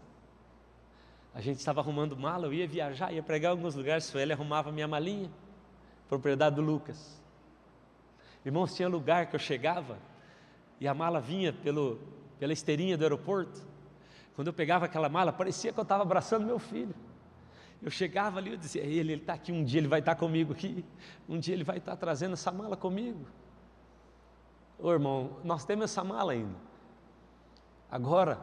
A 1.34 1.40
gente 1.40 1.58
estava 1.58 1.80
arrumando 1.80 2.16
mala, 2.16 2.46
eu 2.46 2.52
ia 2.52 2.66
viajar, 2.66 3.12
ia 3.12 3.22
pregar 3.22 3.52
em 3.52 3.56
alguns 3.56 3.74
lugares, 3.74 4.04
Sueli 4.04 4.32
arrumava 4.32 4.72
minha 4.72 4.88
malinha, 4.88 5.30
propriedade 6.08 6.56
do 6.56 6.62
Lucas. 6.62 7.20
Irmãos, 8.44 8.74
tinha 8.74 8.88
lugar 8.88 9.26
que 9.26 9.36
eu 9.36 9.40
chegava 9.40 9.98
e 10.80 10.88
a 10.88 10.94
mala 10.94 11.20
vinha 11.20 11.52
pelo, 11.52 12.00
pela 12.38 12.52
esteirinha 12.52 12.96
do 12.96 13.04
aeroporto. 13.04 13.60
Quando 14.34 14.48
eu 14.48 14.52
pegava 14.52 14.86
aquela 14.86 15.08
mala, 15.08 15.32
parecia 15.32 15.72
que 15.72 15.78
eu 15.78 15.82
estava 15.82 16.02
abraçando 16.02 16.46
meu 16.46 16.58
filho. 16.58 16.94
Eu 17.82 17.90
chegava 17.90 18.38
ali, 18.38 18.50
eu 18.50 18.56
dizia, 18.58 18.82
ele 18.82 19.14
está 19.14 19.32
aqui, 19.32 19.50
um 19.50 19.64
dia 19.64 19.80
ele 19.80 19.88
vai 19.88 20.00
estar 20.00 20.14
tá 20.14 20.20
comigo 20.20 20.52
aqui, 20.52 20.84
um 21.28 21.38
dia 21.38 21.54
ele 21.54 21.64
vai 21.64 21.78
estar 21.78 21.92
tá 21.92 21.96
trazendo 21.96 22.34
essa 22.34 22.52
mala 22.52 22.76
comigo. 22.76 23.24
Ô 24.78 24.92
irmão, 24.92 25.38
nós 25.42 25.64
temos 25.64 25.84
essa 25.84 26.04
mala 26.04 26.32
ainda. 26.32 26.56
Agora, 27.90 28.38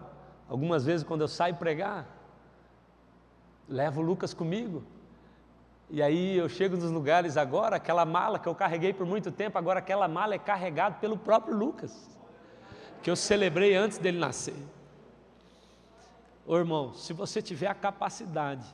algumas 0.49 0.85
vezes 0.85 1.05
quando 1.05 1.21
eu 1.21 1.27
saio 1.27 1.55
pregar, 1.55 2.07
levo 3.69 4.01
o 4.01 4.03
Lucas 4.03 4.33
comigo. 4.33 4.83
E 5.89 6.01
aí 6.01 6.35
eu 6.35 6.49
chego 6.49 6.75
nos 6.75 6.91
lugares 6.91 7.37
agora, 7.37 7.77
aquela 7.77 8.05
mala 8.05 8.39
que 8.39 8.47
eu 8.47 8.55
carreguei 8.55 8.91
por 8.91 9.05
muito 9.05 9.31
tempo, 9.31 9.57
agora 9.57 9.79
aquela 9.79 10.07
mala 10.07 10.35
é 10.35 10.39
carregada 10.39 10.95
pelo 10.95 11.17
próprio 11.17 11.55
Lucas, 11.55 12.09
que 13.01 13.09
eu 13.09 13.15
celebrei 13.15 13.75
antes 13.75 13.97
dele 13.97 14.17
nascer. 14.17 14.55
Ô 16.45 16.57
irmão, 16.57 16.93
se 16.93 17.13
você 17.13 17.41
tiver 17.41 17.67
a 17.67 17.75
capacidade 17.75 18.65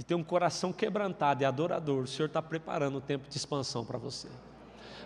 de 0.00 0.06
ter 0.06 0.14
um 0.14 0.24
coração 0.24 0.72
quebrantado 0.72 1.42
e 1.42 1.44
adorador, 1.44 2.04
o 2.04 2.06
Senhor 2.06 2.24
está 2.24 2.40
preparando 2.40 2.96
o 2.96 3.00
tempo 3.02 3.28
de 3.28 3.36
expansão 3.36 3.84
para 3.84 3.98
você. 3.98 4.28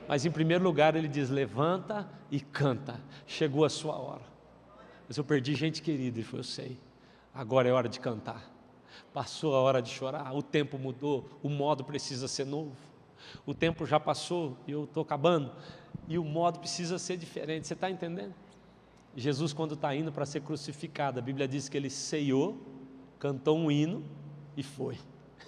Mas 0.07 0.25
em 0.25 0.31
primeiro 0.31 0.63
lugar 0.63 0.95
ele 0.95 1.09
diz: 1.09 1.31
levanta 1.31 2.09
e 2.31 2.39
canta, 2.39 3.01
chegou 3.27 3.65
a 3.65 3.69
sua 3.69 3.99
hora. 3.99 4.23
Mas 5.09 5.17
eu 5.17 5.25
perdi 5.25 5.53
gente 5.57 5.83
querida, 5.83 6.19
ele 6.19 6.25
falou: 6.25 6.39
eu 6.39 6.45
sei, 6.45 6.79
agora 7.35 7.69
é 7.69 7.73
hora 7.73 7.89
de 7.89 7.99
cantar. 7.99 8.49
Passou 9.13 9.57
a 9.57 9.61
hora 9.61 9.83
de 9.83 9.91
chorar, 9.91 10.33
o 10.33 10.41
tempo 10.41 10.79
mudou, 10.79 11.29
o 11.43 11.49
modo 11.49 11.83
precisa 11.83 12.29
ser 12.29 12.47
novo. 12.47 12.77
O 13.45 13.53
tempo 13.53 13.85
já 13.85 13.99
passou 13.99 14.57
e 14.65 14.71
eu 14.71 14.85
estou 14.85 15.03
acabando, 15.03 15.51
e 16.07 16.17
o 16.19 16.25
modo 16.25 16.61
precisa 16.61 17.01
ser 17.01 17.17
diferente. 17.17 17.67
Você 17.67 17.75
está 17.75 17.91
entendendo? 17.91 18.33
Jesus, 19.17 19.53
quando 19.53 19.75
está 19.75 19.93
indo 19.93 20.13
para 20.13 20.25
ser 20.25 20.43
crucificado, 20.43 21.19
a 21.19 21.23
Bíblia 21.23 21.49
diz 21.49 21.69
que 21.69 21.77
ele 21.77 21.91
ceiou, 21.91 22.57
cantou 23.19 23.59
um 23.59 23.73
hino 23.73 24.05
e 24.57 24.63
foi. 24.63 24.99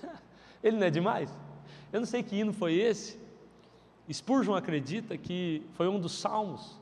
ele 0.62 0.76
não 0.76 0.86
é 0.86 0.90
demais? 0.90 1.30
Eu 1.92 2.00
não 2.00 2.06
sei 2.06 2.22
que 2.22 2.36
hino 2.36 2.52
foi 2.52 2.74
esse. 2.74 3.18
Spurgeon 4.12 4.54
acredita 4.54 5.16
que 5.16 5.62
foi 5.74 5.88
um 5.88 5.98
dos 5.98 6.12
salmos. 6.12 6.78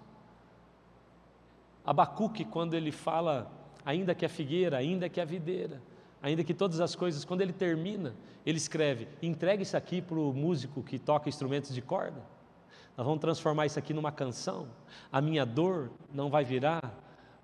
Abacuque, 1.85 2.45
quando 2.45 2.75
ele 2.75 2.91
fala, 2.91 3.51
ainda 3.85 4.15
que 4.15 4.25
a 4.25 4.29
figueira, 4.29 4.79
ainda 4.79 5.09
que 5.09 5.21
a 5.21 5.25
videira, 5.25 5.83
ainda 6.23 6.43
que 6.43 6.55
todas 6.55 6.81
as 6.81 6.95
coisas, 6.95 7.25
quando 7.25 7.43
ele 7.43 7.53
termina, 7.53 8.15
ele 8.45 8.59
escreve: 8.59 9.09
entregue 9.23 9.63
isso 9.63 9.77
aqui 9.77 10.01
para 10.01 10.19
o 10.19 10.33
músico 10.33 10.83
que 10.83 10.99
toca 10.99 11.29
instrumentos 11.29 11.75
de 11.75 11.83
corda. 11.83 12.23
Nós 12.97 13.05
vamos 13.07 13.21
transformar 13.21 13.67
isso 13.67 13.79
aqui 13.79 13.93
numa 13.93 14.13
canção. 14.13 14.69
A 15.11 15.21
minha 15.21 15.45
dor 15.45 15.91
não 16.13 16.31
vai 16.31 16.45
virar 16.45 16.95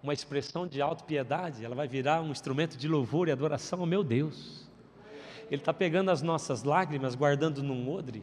uma 0.03 0.15
expressão 0.15 0.67
de 0.67 0.81
autopiedade, 0.81 1.65
ela 1.65 1.75
vai 1.75 1.87
virar 1.89 2.23
um 2.23 2.31
instrumento 2.31 2.77
de 2.77 2.89
louvor 2.89 3.29
e 3.29 3.33
adoração 3.33 3.81
ao 3.81 3.87
meu 3.87 4.03
Deus. 4.03 4.70
Ele 5.51 5.61
está 5.61 5.75
pegando 5.75 6.11
as 6.11 6.23
nossas 6.23 6.63
lágrimas, 6.63 7.15
guardando 7.15 7.63
num 7.63 7.91
odre 7.91 8.23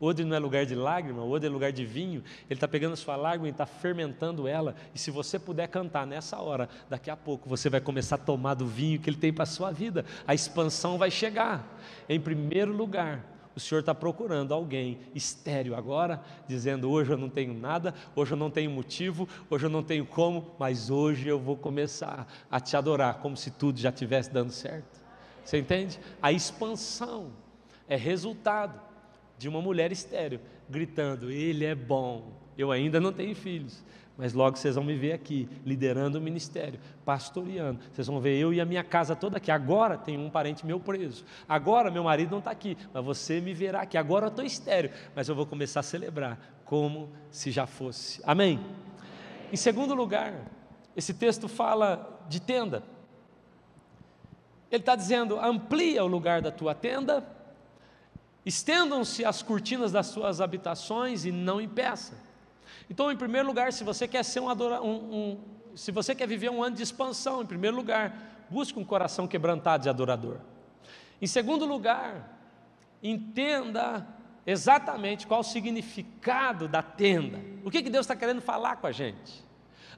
Odre 0.00 0.24
não 0.24 0.36
é 0.36 0.38
lugar 0.38 0.66
de 0.66 0.74
lágrima, 0.74 1.24
odre 1.24 1.48
é 1.48 1.50
lugar 1.50 1.72
de 1.72 1.84
vinho. 1.84 2.22
Ele 2.50 2.56
está 2.56 2.66
pegando 2.66 2.94
a 2.94 2.96
sua 2.96 3.16
lágrima 3.16 3.46
e 3.46 3.50
está 3.50 3.64
fermentando 3.64 4.48
ela. 4.48 4.74
E 4.94 4.98
se 4.98 5.10
você 5.10 5.38
puder 5.38 5.68
cantar 5.68 6.06
nessa 6.06 6.38
hora, 6.40 6.68
daqui 6.90 7.10
a 7.10 7.16
pouco 7.16 7.48
você 7.48 7.70
vai 7.70 7.80
começar 7.80 8.16
a 8.16 8.18
tomar 8.18 8.54
do 8.54 8.66
vinho 8.66 8.98
que 8.98 9.08
ele 9.08 9.16
tem 9.16 9.32
para 9.32 9.44
a 9.44 9.46
sua 9.46 9.70
vida. 9.70 10.04
A 10.26 10.34
expansão 10.34 10.98
vai 10.98 11.10
chegar. 11.10 11.78
Em 12.08 12.18
primeiro 12.18 12.72
lugar, 12.72 13.24
o 13.54 13.60
Senhor 13.60 13.80
está 13.80 13.94
procurando 13.94 14.52
alguém 14.52 14.98
estéreo 15.14 15.76
agora, 15.76 16.20
dizendo: 16.48 16.90
hoje 16.90 17.12
eu 17.12 17.16
não 17.16 17.28
tenho 17.30 17.54
nada, 17.54 17.94
hoje 18.16 18.32
eu 18.32 18.36
não 18.36 18.50
tenho 18.50 18.72
motivo, 18.72 19.28
hoje 19.48 19.66
eu 19.66 19.70
não 19.70 19.82
tenho 19.82 20.04
como, 20.04 20.56
mas 20.58 20.90
hoje 20.90 21.28
eu 21.28 21.38
vou 21.38 21.56
começar 21.56 22.26
a 22.50 22.58
te 22.58 22.76
adorar, 22.76 23.20
como 23.20 23.36
se 23.36 23.52
tudo 23.52 23.78
já 23.78 23.90
estivesse 23.90 24.32
dando 24.32 24.50
certo. 24.50 25.03
Você 25.44 25.58
entende? 25.58 26.00
A 26.22 26.32
expansão 26.32 27.32
é 27.88 27.96
resultado 27.96 28.80
de 29.38 29.48
uma 29.48 29.60
mulher 29.60 29.92
estéreo, 29.92 30.40
gritando: 30.68 31.30
Ele 31.30 31.64
é 31.64 31.74
bom, 31.74 32.32
eu 32.56 32.72
ainda 32.72 33.00
não 33.00 33.12
tenho 33.12 33.34
filhos. 33.34 33.84
Mas 34.16 34.32
logo 34.32 34.56
vocês 34.56 34.76
vão 34.76 34.84
me 34.84 34.94
ver 34.94 35.12
aqui, 35.12 35.48
liderando 35.66 36.18
o 36.18 36.20
ministério, 36.20 36.78
pastoreando. 37.04 37.80
Vocês 37.92 38.06
vão 38.06 38.20
ver 38.20 38.38
eu 38.38 38.54
e 38.54 38.60
a 38.60 38.64
minha 38.64 38.84
casa 38.84 39.16
toda 39.16 39.38
aqui. 39.38 39.50
Agora 39.50 39.98
tem 39.98 40.16
um 40.16 40.30
parente 40.30 40.64
meu 40.64 40.78
preso. 40.78 41.24
Agora 41.48 41.90
meu 41.90 42.04
marido 42.04 42.30
não 42.30 42.38
está 42.38 42.52
aqui, 42.52 42.78
mas 42.92 43.04
você 43.04 43.40
me 43.40 43.52
verá 43.52 43.82
aqui. 43.82 43.98
Agora 43.98 44.26
eu 44.26 44.28
estou 44.28 44.44
estéreo, 44.44 44.90
mas 45.16 45.28
eu 45.28 45.34
vou 45.34 45.44
começar 45.44 45.80
a 45.80 45.82
celebrar 45.82 46.38
como 46.64 47.10
se 47.28 47.50
já 47.50 47.66
fosse. 47.66 48.20
Amém? 48.24 48.60
Em 49.52 49.56
segundo 49.56 49.94
lugar, 49.96 50.34
esse 50.96 51.12
texto 51.12 51.48
fala 51.48 52.24
de 52.28 52.40
tenda. 52.40 52.84
Ele 54.74 54.82
está 54.82 54.96
dizendo: 54.96 55.38
amplia 55.38 56.02
o 56.04 56.06
lugar 56.08 56.42
da 56.42 56.50
tua 56.50 56.74
tenda, 56.74 57.24
estendam-se 58.44 59.24
as 59.24 59.40
cortinas 59.40 59.92
das 59.92 60.06
suas 60.08 60.40
habitações 60.40 61.24
e 61.24 61.30
não 61.30 61.60
impeça. 61.60 62.14
Então, 62.90 63.10
em 63.12 63.16
primeiro 63.16 63.46
lugar, 63.46 63.72
se 63.72 63.84
você 63.84 64.08
quer 64.08 64.24
ser 64.24 64.40
um, 64.40 64.48
adora, 64.48 64.82
um, 64.82 65.14
um 65.14 65.40
se 65.76 65.92
você 65.92 66.12
quer 66.12 66.26
viver 66.26 66.50
um 66.50 66.60
ano 66.60 66.74
de 66.74 66.82
expansão, 66.82 67.40
em 67.40 67.46
primeiro 67.46 67.76
lugar, 67.76 68.46
busque 68.50 68.76
um 68.76 68.84
coração 68.84 69.28
quebrantado 69.28 69.84
de 69.84 69.88
adorador. 69.88 70.38
Em 71.22 71.26
segundo 71.28 71.64
lugar, 71.64 72.36
entenda 73.00 74.04
exatamente 74.44 75.24
qual 75.24 75.38
o 75.38 75.44
significado 75.44 76.66
da 76.66 76.82
tenda. 76.82 77.40
O 77.64 77.70
que, 77.70 77.80
que 77.80 77.90
Deus 77.90 78.06
está 78.06 78.16
querendo 78.16 78.40
falar 78.40 78.76
com 78.76 78.88
a 78.88 78.92
gente? 78.92 79.44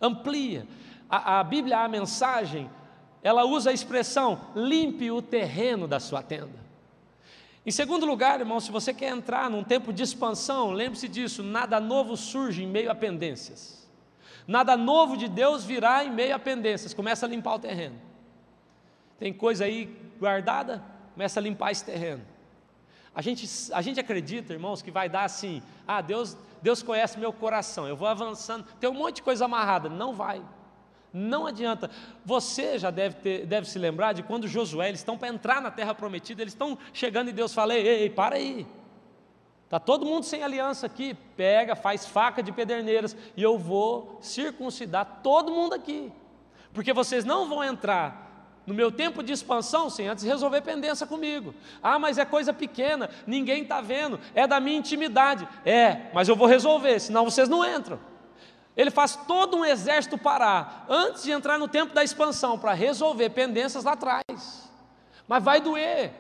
Amplia. 0.03 0.67
A, 1.09 1.41
a 1.41 1.45
Bíblia, 1.45 1.79
a 1.79 1.89
mensagem, 1.89 2.71
ela 3.27 3.45
usa 3.45 3.71
a 3.71 3.73
expressão 3.73 4.41
limpe 4.55 5.11
o 5.11 5.21
terreno 5.21 5.89
da 5.89 5.99
sua 5.99 6.23
tenda. 6.23 6.65
Em 7.67 7.73
segundo 7.73 8.07
lugar, 8.07 8.39
irmão, 8.39 8.61
se 8.61 8.71
você 8.71 8.95
quer 8.95 9.09
entrar 9.09 9.51
num 9.51 9.65
tempo 9.65 9.93
de 9.93 10.01
expansão, 10.01 10.71
lembre-se 10.71 11.09
disso: 11.09 11.43
nada 11.43 11.81
novo 11.81 12.17
surge 12.17 12.63
em 12.63 12.69
meio 12.69 12.89
a 12.89 12.95
pendências. 12.95 13.85
Nada 14.47 14.77
novo 14.77 15.17
de 15.17 15.27
Deus 15.27 15.65
virá 15.65 16.05
em 16.05 16.11
meio 16.13 16.37
a 16.37 16.39
pendências. 16.39 16.95
Começa 16.95 17.27
a 17.27 17.29
limpar 17.29 17.57
o 17.57 17.59
terreno. 17.59 17.97
Tem 19.19 19.33
coisa 19.33 19.65
aí 19.65 19.87
guardada, 20.21 20.81
começa 21.13 21.41
a 21.41 21.43
limpar 21.43 21.73
esse 21.73 21.85
terreno. 21.85 22.23
A 23.13 23.21
gente, 23.21 23.49
a 23.73 23.83
gente 23.83 23.99
acredita, 23.99 24.53
irmãos, 24.53 24.83
que 24.83 24.93
vai 24.93 25.09
dar 25.09 25.25
assim: 25.25 25.61
ah, 25.85 26.01
Deus, 26.01 26.37
Deus 26.63 26.81
conhece 26.81 27.19
meu 27.19 27.33
coração, 27.33 27.89
eu 27.89 27.97
vou 27.97 28.07
avançando, 28.07 28.65
tem 28.79 28.89
um 28.89 28.95
monte 28.95 29.17
de 29.17 29.23
coisa 29.23 29.47
amarrada. 29.47 29.89
Não 29.89 30.15
vai. 30.15 30.41
Não 31.19 31.47
adianta. 31.47 31.91
Você 32.27 32.79
já 32.79 32.91
deve, 32.91 33.17
ter, 33.17 33.47
deve 33.47 33.67
se 33.67 33.79
lembrar 33.79 34.13
de 34.13 34.23
quando 34.23 34.47
Josué, 34.47 34.89
eles 34.89 35.01
estão 35.01 35.17
para 35.17 35.29
entrar 35.29 35.63
na 35.63 35.71
terra 35.71 35.95
prometida, 35.95 36.43
eles 36.43 36.53
estão 36.53 36.77
chegando 36.93 37.31
e 37.31 37.33
Deus 37.33 37.55
fala: 37.55 37.75
ei, 37.75 37.87
ei, 37.87 38.11
para 38.11 38.37
aí. 38.37 38.67
Está 39.65 39.81
todo 39.81 40.05
mundo 40.05 40.25
sem 40.25 40.43
aliança 40.43 40.85
aqui. 40.85 41.17
Pega, 41.35 41.75
faz 41.75 42.05
faca 42.05 42.43
de 42.43 42.53
pederneiras 42.53 43.17
e 43.35 43.43
eu 43.43 43.57
vou 43.57 44.19
circuncidar 44.21 45.21
todo 45.23 45.51
mundo 45.51 45.73
aqui. 45.73 46.13
Porque 46.75 46.93
vocês 46.93 47.25
não 47.25 47.49
vão 47.49 47.65
entrar 47.65 48.53
no 48.67 48.75
meu 48.75 48.93
tempo 48.93 49.23
de 49.23 49.33
expansão 49.33 49.89
sem 49.89 50.09
antes 50.09 50.23
resolver 50.23 50.61
pendência 50.61 51.07
comigo. 51.07 51.55
Ah, 51.83 51.99
mas 51.99 52.19
é 52.19 52.27
coisa 52.27 52.53
pequena, 52.53 53.09
ninguém 53.27 53.63
está 53.63 53.81
vendo, 53.81 54.21
é 54.35 54.47
da 54.47 54.61
minha 54.61 54.77
intimidade. 54.77 55.49
É, 55.65 56.11
mas 56.13 56.29
eu 56.29 56.37
vou 56.37 56.47
resolver, 56.47 57.01
senão 57.01 57.25
vocês 57.25 57.49
não 57.49 57.65
entram. 57.65 57.99
Ele 58.77 58.91
faz 58.91 59.17
todo 59.17 59.57
um 59.57 59.65
exército 59.65 60.19
parar 60.19 60.85
antes 60.89 61.23
de 61.23 61.31
entrar 61.31 61.59
no 61.59 61.67
tempo 61.67 61.95
da 61.95 62.05
expansão 62.05 62.59
para 62.59 62.75
resolver 62.75 63.31
pendências 63.31 63.85
lá 63.85 63.93
atrás. 63.93 64.71
Mas 65.27 65.43
vai 65.43 65.61
doer. 65.61 66.13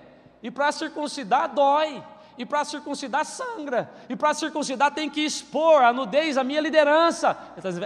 E 0.42 0.50
para 0.50 0.72
circuncidar 0.72 1.52
dói. 1.52 2.02
E 2.38 2.46
para 2.46 2.64
circuncidar 2.64 3.26
sangra. 3.26 3.90
E 4.08 4.16
para 4.16 4.32
circuncidar 4.32 4.90
tem 4.90 5.10
que 5.10 5.20
expor 5.20 5.82
a 5.82 5.92
nudez, 5.92 6.38
a 6.38 6.44
minha 6.44 6.60
liderança. 6.60 7.36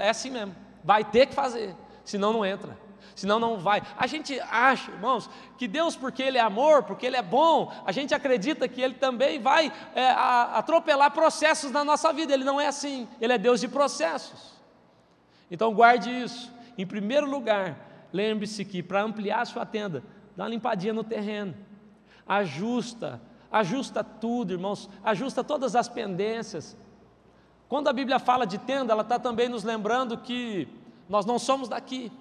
É 0.01 0.11
assim 0.11 0.31
mesmo. 0.31 0.55
Vai 0.85 1.03
ter 1.05 1.27
que 1.27 1.35
fazer. 1.35 1.75
Senão 2.05 2.33
não 2.33 2.47
entra. 2.47 2.79
Senão 3.17 3.41
não 3.41 3.59
vai. 3.59 3.83
A 3.99 4.07
gente 4.07 4.41
acha, 4.41 4.93
irmãos, 4.93 5.29
que 5.59 5.67
Deus, 5.67 5.97
porque 5.97 6.23
Ele 6.23 6.39
é 6.39 6.41
amor, 6.41 6.85
porque 6.85 7.05
Ele 7.05 7.17
é 7.17 7.23
bom, 7.23 7.73
a 7.85 7.93
gente 7.93 8.15
acredita 8.15 8.69
que 8.69 8.81
Ele 8.81 8.95
também 8.95 9.39
vai 9.41 9.71
é, 9.95 10.11
atropelar 10.11 11.11
processos 11.11 11.71
na 11.73 11.85
nossa 11.85 12.13
vida. 12.13 12.33
Ele 12.33 12.45
não 12.45 12.61
é 12.61 12.69
assim. 12.69 13.09
Ele 13.21 13.33
é 13.33 13.39
Deus 13.39 13.61
de 13.61 13.69
processos. 13.69 14.60
Então 15.51 15.75
guarde 15.75 16.11
isso. 16.11 16.53
Em 16.79 16.87
primeiro 16.87 17.29
lugar, 17.29 18.09
lembre-se 18.13 18.65
que 18.65 18.83
para 18.83 19.03
ampliar 19.03 19.41
a 19.41 19.45
sua 19.45 19.67
tenda, 19.67 20.03
dá 20.37 20.45
uma 20.45 20.51
limpadinha 20.51 20.93
no 20.93 21.03
terreno. 21.03 21.55
Ajusta, 22.27 23.21
ajusta 23.51 24.05
tudo, 24.05 24.53
irmãos, 24.53 24.89
ajusta 25.03 25.43
todas 25.43 25.75
as 25.75 25.89
pendências. 25.89 26.77
Quando 27.69 27.89
a 27.89 27.93
Bíblia 27.93 28.19
fala 28.19 28.47
de 28.47 28.59
tenda, 28.59 28.93
ela 28.93 29.03
está 29.03 29.19
também 29.19 29.49
nos 29.49 29.65
lembrando 29.65 30.17
que 30.19 30.69
nós 31.09 31.27
não 31.27 31.39
somos 31.39 31.69
daqui. 31.69 32.13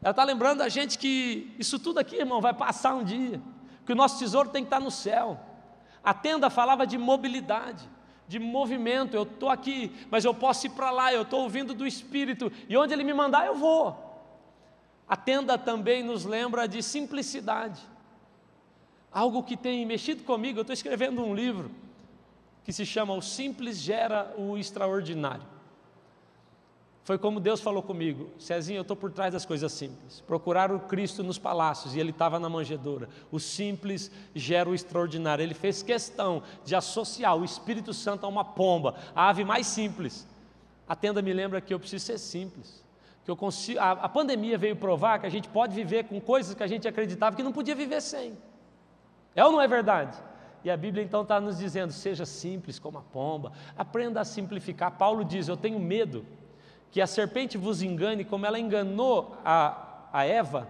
Ela 0.00 0.12
está 0.12 0.24
lembrando 0.24 0.62
a 0.62 0.68
gente 0.68 0.98
que 0.98 1.54
isso 1.58 1.78
tudo 1.78 1.98
aqui, 1.98 2.16
irmão, 2.16 2.40
vai 2.40 2.54
passar 2.54 2.94
um 2.94 3.04
dia, 3.04 3.40
que 3.84 3.92
o 3.92 3.96
nosso 3.96 4.18
tesouro 4.18 4.48
tem 4.48 4.62
que 4.62 4.68
estar 4.68 4.80
no 4.80 4.90
céu. 4.90 5.38
A 6.02 6.14
tenda 6.14 6.48
falava 6.48 6.86
de 6.86 6.96
mobilidade 6.96 7.86
de 8.30 8.38
movimento. 8.38 9.14
Eu 9.14 9.24
estou 9.24 9.48
aqui, 9.48 9.92
mas 10.08 10.24
eu 10.24 10.32
posso 10.32 10.68
ir 10.68 10.70
para 10.70 10.92
lá, 10.92 11.12
eu 11.12 11.22
estou 11.22 11.40
ouvindo 11.42 11.74
do 11.74 11.84
Espírito, 11.84 12.50
e 12.68 12.76
onde 12.76 12.94
Ele 12.94 13.02
me 13.02 13.12
mandar, 13.12 13.44
eu 13.44 13.56
vou. 13.56 14.08
A 15.08 15.16
tenda 15.16 15.58
também 15.58 16.04
nos 16.04 16.24
lembra 16.24 16.68
de 16.68 16.80
simplicidade, 16.80 17.80
algo 19.10 19.42
que 19.42 19.56
tem 19.56 19.84
mexido 19.84 20.22
comigo. 20.22 20.60
Eu 20.60 20.62
estou 20.62 20.72
escrevendo 20.72 21.20
um 21.24 21.34
livro 21.34 21.72
que 22.62 22.72
se 22.72 22.86
chama 22.86 23.12
O 23.14 23.20
Simples 23.20 23.78
Gera 23.78 24.32
o 24.38 24.56
Extraordinário. 24.56 25.59
Foi 27.04 27.18
como 27.18 27.40
Deus 27.40 27.60
falou 27.60 27.82
comigo: 27.82 28.30
Cezinho, 28.38 28.78
eu 28.78 28.82
estou 28.82 28.96
por 28.96 29.10
trás 29.10 29.32
das 29.32 29.46
coisas 29.46 29.72
simples. 29.72 30.20
Procurar 30.20 30.70
o 30.70 30.80
Cristo 30.80 31.22
nos 31.22 31.38
palácios 31.38 31.94
e 31.94 32.00
ele 32.00 32.10
estava 32.10 32.38
na 32.38 32.48
manjedoura. 32.48 33.08
O 33.30 33.40
simples 33.40 34.10
gera 34.34 34.68
o 34.68 34.74
extraordinário. 34.74 35.42
Ele 35.42 35.54
fez 35.54 35.82
questão 35.82 36.42
de 36.64 36.74
associar 36.74 37.36
o 37.36 37.44
Espírito 37.44 37.94
Santo 37.94 38.26
a 38.26 38.28
uma 38.28 38.44
pomba, 38.44 38.94
a 39.14 39.28
ave 39.28 39.44
mais 39.44 39.66
simples. 39.66 40.26
A 40.86 40.94
tenda 40.94 41.22
me 41.22 41.32
lembra 41.32 41.60
que 41.60 41.72
eu 41.72 41.80
preciso 41.80 42.04
ser 42.04 42.18
simples. 42.18 42.84
Que 43.24 43.30
eu 43.30 43.36
consigo, 43.36 43.78
a, 43.80 43.92
a 43.92 44.08
pandemia 44.08 44.58
veio 44.58 44.76
provar 44.76 45.20
que 45.20 45.26
a 45.26 45.30
gente 45.30 45.48
pode 45.48 45.74
viver 45.74 46.04
com 46.04 46.20
coisas 46.20 46.54
que 46.54 46.62
a 46.62 46.66
gente 46.66 46.86
acreditava 46.86 47.36
que 47.36 47.42
não 47.42 47.52
podia 47.52 47.74
viver 47.74 48.00
sem. 48.02 48.36
É 49.34 49.44
ou 49.44 49.52
não 49.52 49.60
é 49.60 49.68
verdade? 49.68 50.18
E 50.62 50.70
a 50.70 50.76
Bíblia 50.76 51.02
então 51.02 51.22
está 51.22 51.40
nos 51.40 51.58
dizendo: 51.58 51.92
seja 51.92 52.26
simples 52.26 52.78
como 52.78 52.98
a 52.98 53.02
pomba, 53.02 53.52
aprenda 53.76 54.20
a 54.20 54.24
simplificar. 54.24 54.92
Paulo 54.92 55.24
diz: 55.24 55.48
Eu 55.48 55.56
tenho 55.56 55.78
medo 55.78 56.26
que 56.90 57.00
a 57.00 57.06
serpente 57.06 57.56
vos 57.56 57.82
engane 57.82 58.24
como 58.24 58.46
ela 58.46 58.58
enganou 58.58 59.36
a, 59.44 60.08
a 60.12 60.24
Eva 60.24 60.68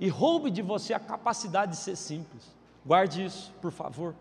e 0.00 0.08
roube 0.08 0.50
de 0.50 0.62
você 0.62 0.92
a 0.92 0.98
capacidade 0.98 1.72
de 1.72 1.78
ser 1.78 1.96
simples. 1.96 2.52
Guarde 2.84 3.24
isso, 3.24 3.52
por 3.60 3.70
favor. 3.70 4.14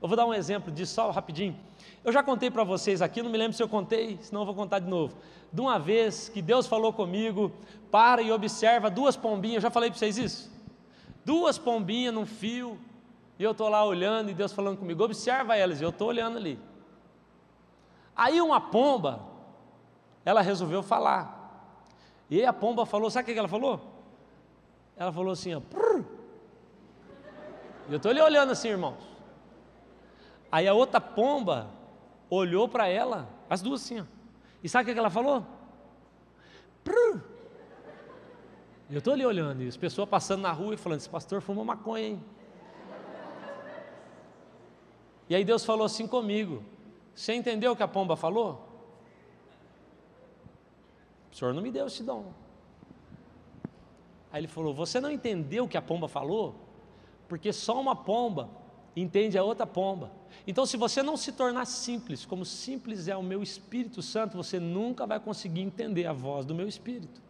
Eu 0.00 0.08
vou 0.08 0.16
dar 0.16 0.26
um 0.26 0.34
exemplo 0.34 0.70
disso 0.70 0.94
só 0.94 1.10
rapidinho. 1.10 1.56
Eu 2.04 2.12
já 2.12 2.22
contei 2.22 2.50
para 2.50 2.62
vocês 2.62 3.02
aqui, 3.02 3.22
não 3.22 3.30
me 3.30 3.38
lembro 3.38 3.56
se 3.56 3.62
eu 3.62 3.68
contei, 3.68 4.18
senão 4.20 4.42
eu 4.42 4.46
vou 4.46 4.54
contar 4.54 4.78
de 4.78 4.88
novo. 4.88 5.16
De 5.52 5.60
uma 5.60 5.78
vez 5.78 6.28
que 6.28 6.40
Deus 6.40 6.66
falou 6.66 6.92
comigo, 6.92 7.50
para 7.90 8.22
e 8.22 8.30
observa 8.30 8.88
duas 8.88 9.16
pombinhas, 9.16 9.56
eu 9.56 9.62
já 9.62 9.70
falei 9.70 9.90
para 9.90 9.98
vocês 9.98 10.16
isso? 10.16 10.52
Duas 11.24 11.58
pombinhas 11.58 12.14
num 12.14 12.26
fio, 12.26 12.78
e 13.38 13.42
eu 13.42 13.50
estou 13.50 13.68
lá 13.68 13.84
olhando 13.84 14.30
e 14.30 14.34
Deus 14.34 14.52
falando 14.52 14.78
comigo, 14.78 15.02
observa 15.02 15.56
elas, 15.56 15.80
e 15.80 15.84
eu 15.84 15.90
estou 15.90 16.08
olhando 16.08 16.36
ali. 16.36 16.58
Aí 18.14 18.40
uma 18.40 18.60
pomba, 18.60 19.20
ela 20.26 20.42
resolveu 20.42 20.82
falar. 20.82 21.78
E 22.28 22.44
a 22.44 22.52
pomba 22.52 22.84
falou, 22.84 23.08
sabe 23.08 23.30
o 23.30 23.32
que 23.32 23.38
ela 23.38 23.46
falou? 23.46 23.80
Ela 24.96 25.12
falou 25.12 25.32
assim, 25.32 25.54
ó. 25.54 25.60
Prrr. 25.60 26.04
Eu 27.88 27.98
estou 27.98 28.10
ali 28.10 28.20
olhando 28.20 28.50
assim, 28.50 28.68
irmãos. 28.68 28.98
Aí 30.50 30.66
a 30.66 30.74
outra 30.74 31.00
pomba 31.00 31.70
olhou 32.28 32.68
para 32.68 32.88
ela, 32.88 33.28
as 33.48 33.62
duas 33.62 33.84
assim, 33.84 34.00
ó. 34.00 34.04
E 34.64 34.68
sabe 34.68 34.90
o 34.90 34.92
que 34.92 34.98
ela 34.98 35.10
falou? 35.10 35.46
Prrr. 36.82 37.22
Eu 38.90 38.98
estou 38.98 39.12
ali 39.12 39.24
olhando, 39.24 39.62
e 39.62 39.68
as 39.68 39.76
pessoas 39.76 40.08
passando 40.08 40.42
na 40.42 40.50
rua 40.50 40.74
e 40.74 40.76
falando, 40.76 40.98
esse 40.98 41.08
pastor 41.08 41.40
fuma 41.40 41.64
maconha, 41.64 42.04
hein? 42.04 42.24
E 45.28 45.36
aí 45.36 45.44
Deus 45.44 45.64
falou 45.64 45.86
assim 45.86 46.08
comigo. 46.08 46.64
Você 47.14 47.32
entendeu 47.32 47.72
o 47.72 47.76
que 47.76 47.82
a 47.84 47.88
pomba 47.88 48.16
falou? 48.16 48.65
O 51.36 51.38
senhor 51.38 51.52
não 51.52 51.60
me 51.60 51.70
deu 51.70 51.86
esse 51.86 52.02
dom. 52.02 52.32
Aí 54.32 54.40
ele 54.40 54.48
falou: 54.48 54.72
Você 54.72 54.98
não 54.98 55.10
entendeu 55.10 55.64
o 55.64 55.68
que 55.68 55.76
a 55.76 55.82
pomba 55.82 56.08
falou? 56.08 56.54
Porque 57.28 57.52
só 57.52 57.78
uma 57.78 57.94
pomba 57.94 58.48
entende 58.96 59.36
a 59.36 59.44
outra 59.44 59.66
pomba. 59.66 60.10
Então, 60.46 60.64
se 60.64 60.78
você 60.78 61.02
não 61.02 61.14
se 61.14 61.32
tornar 61.32 61.66
simples, 61.66 62.24
como 62.24 62.42
simples 62.42 63.06
é 63.06 63.14
o 63.14 63.22
meu 63.22 63.42
Espírito 63.42 64.00
Santo, 64.00 64.34
você 64.34 64.58
nunca 64.58 65.06
vai 65.06 65.20
conseguir 65.20 65.60
entender 65.60 66.06
a 66.06 66.12
voz 66.14 66.46
do 66.46 66.54
meu 66.54 66.66
Espírito. 66.66 67.20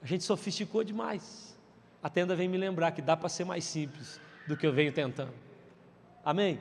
A 0.00 0.06
gente 0.06 0.22
sofisticou 0.22 0.84
demais. 0.84 1.58
A 2.00 2.08
tenda 2.08 2.36
vem 2.36 2.48
me 2.48 2.58
lembrar 2.58 2.92
que 2.92 3.02
dá 3.02 3.16
para 3.16 3.28
ser 3.28 3.44
mais 3.44 3.64
simples 3.64 4.20
do 4.46 4.56
que 4.56 4.64
eu 4.64 4.72
venho 4.72 4.92
tentando. 4.92 5.34
Amém? 6.24 6.60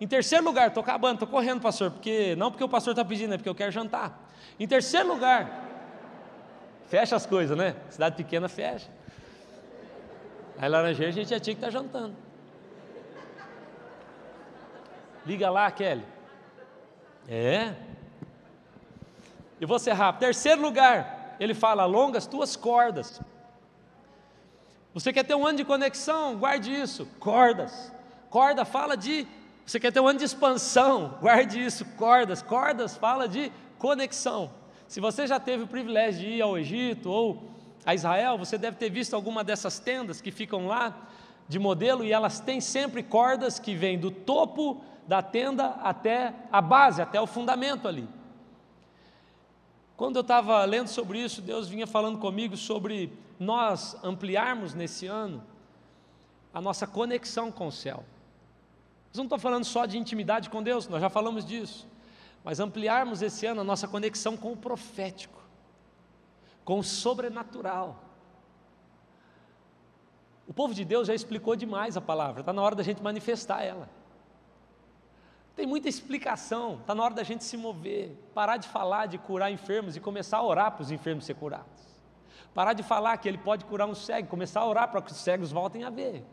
Em 0.00 0.08
terceiro 0.08 0.44
lugar, 0.44 0.68
estou 0.68 0.82
acabando, 0.82 1.14
estou 1.14 1.28
correndo, 1.28 1.60
pastor, 1.60 1.90
porque 1.90 2.34
não 2.36 2.50
porque 2.50 2.64
o 2.64 2.68
pastor 2.68 2.92
está 2.92 3.04
pedindo, 3.04 3.34
é 3.34 3.36
porque 3.36 3.48
eu 3.48 3.54
quero 3.54 3.70
jantar. 3.70 4.30
Em 4.58 4.66
terceiro 4.66 5.08
lugar, 5.08 5.68
fecha 6.88 7.14
as 7.14 7.26
coisas, 7.26 7.56
né? 7.56 7.76
Cidade 7.90 8.16
pequena 8.16 8.48
fecha. 8.48 8.88
Aí 10.58 10.68
Laranjeira 10.68 11.10
a 11.10 11.14
gente 11.14 11.28
já 11.28 11.38
tinha 11.38 11.54
que 11.54 11.64
estar 11.64 11.66
tá 11.66 11.70
jantando. 11.70 12.16
Liga 15.26 15.50
lá, 15.50 15.70
Kelly. 15.70 16.04
É. 17.28 17.74
E 19.60 19.66
vou 19.66 19.78
ser 19.78 19.92
rápido. 19.92 20.20
Terceiro 20.20 20.62
lugar, 20.62 21.36
ele 21.38 21.54
fala: 21.54 21.82
alonga 21.82 22.18
as 22.18 22.26
tuas 22.26 22.56
cordas. 22.56 23.20
Você 24.92 25.12
quer 25.12 25.24
ter 25.24 25.34
um 25.34 25.46
ano 25.46 25.58
de 25.58 25.64
conexão? 25.64 26.36
Guarde 26.36 26.74
isso. 26.74 27.06
Cordas. 27.18 27.92
Corda 28.28 28.64
fala 28.64 28.96
de. 28.96 29.26
Você 29.64 29.78
quer 29.78 29.92
ter 29.92 30.00
um 30.00 30.08
ano 30.08 30.18
de 30.18 30.24
expansão? 30.24 31.18
Guarde 31.20 31.64
isso. 31.64 31.84
Cordas. 31.96 32.42
Cordas 32.42 32.96
fala 32.96 33.28
de 33.28 33.52
conexão. 33.78 34.50
Se 34.88 35.00
você 35.00 35.26
já 35.26 35.38
teve 35.38 35.64
o 35.64 35.66
privilégio 35.66 36.20
de 36.20 36.26
ir 36.26 36.42
ao 36.42 36.58
Egito 36.58 37.10
ou 37.10 37.50
a 37.86 37.94
Israel, 37.94 38.36
você 38.36 38.58
deve 38.58 38.76
ter 38.76 38.90
visto 38.90 39.14
alguma 39.14 39.44
dessas 39.44 39.78
tendas 39.78 40.20
que 40.20 40.30
ficam 40.30 40.66
lá 40.66 41.08
de 41.48 41.58
modelo 41.58 42.04
e 42.04 42.12
elas 42.12 42.40
têm 42.40 42.60
sempre 42.60 43.02
cordas 43.02 43.58
que 43.58 43.74
vêm 43.74 43.98
do 43.98 44.10
topo 44.10 44.82
da 45.06 45.22
tenda 45.22 45.66
até 45.82 46.34
a 46.52 46.60
base, 46.60 47.02
até 47.02 47.20
o 47.20 47.26
fundamento 47.26 47.88
ali. 47.88 48.08
Quando 49.96 50.16
eu 50.16 50.22
estava 50.22 50.64
lendo 50.64 50.88
sobre 50.88 51.18
isso, 51.18 51.42
Deus 51.42 51.68
vinha 51.68 51.86
falando 51.86 52.18
comigo 52.18 52.56
sobre 52.56 53.12
nós 53.38 53.96
ampliarmos 54.02 54.74
nesse 54.74 55.06
ano 55.06 55.42
a 56.52 56.60
nossa 56.60 56.86
conexão 56.86 57.50
com 57.50 57.66
o 57.66 57.72
céu. 57.72 58.04
Eu 59.12 59.18
não 59.18 59.24
estou 59.24 59.38
falando 59.38 59.64
só 59.64 59.86
de 59.86 59.98
intimidade 59.98 60.48
com 60.48 60.62
Deus, 60.62 60.86
nós 60.86 61.00
já 61.00 61.10
falamos 61.10 61.44
disso, 61.44 61.88
mas 62.44 62.60
ampliarmos 62.60 63.22
esse 63.22 63.44
ano 63.44 63.60
a 63.60 63.64
nossa 63.64 63.88
conexão 63.88 64.36
com 64.36 64.52
o 64.52 64.56
profético, 64.56 65.42
com 66.64 66.78
o 66.78 66.84
sobrenatural. 66.84 68.04
O 70.46 70.54
povo 70.54 70.72
de 70.72 70.84
Deus 70.84 71.08
já 71.08 71.14
explicou 71.14 71.56
demais 71.56 71.96
a 71.96 72.00
palavra, 72.00 72.40
está 72.40 72.52
na 72.52 72.62
hora 72.62 72.76
da 72.76 72.82
gente 72.82 73.02
manifestar 73.02 73.62
ela. 73.62 73.88
Tem 75.56 75.66
muita 75.66 75.88
explicação, 75.88 76.76
está 76.80 76.94
na 76.94 77.02
hora 77.02 77.14
da 77.14 77.24
gente 77.24 77.44
se 77.44 77.56
mover, 77.56 78.16
parar 78.32 78.56
de 78.56 78.68
falar 78.68 79.06
de 79.06 79.18
curar 79.18 79.50
enfermos 79.50 79.96
e 79.96 80.00
começar 80.00 80.38
a 80.38 80.42
orar 80.42 80.72
para 80.72 80.82
os 80.82 80.90
enfermos 80.90 81.24
ser 81.24 81.34
curados. 81.34 81.90
Parar 82.54 82.72
de 82.72 82.82
falar 82.82 83.16
que 83.18 83.28
ele 83.28 83.38
pode 83.38 83.64
curar 83.64 83.88
um 83.88 83.94
cego, 83.94 84.28
começar 84.28 84.60
a 84.60 84.66
orar 84.66 84.88
para 84.88 85.02
que 85.02 85.10
os 85.10 85.18
cegos 85.18 85.52
voltem 85.52 85.84
a 85.84 85.90
ver. 85.90 86.24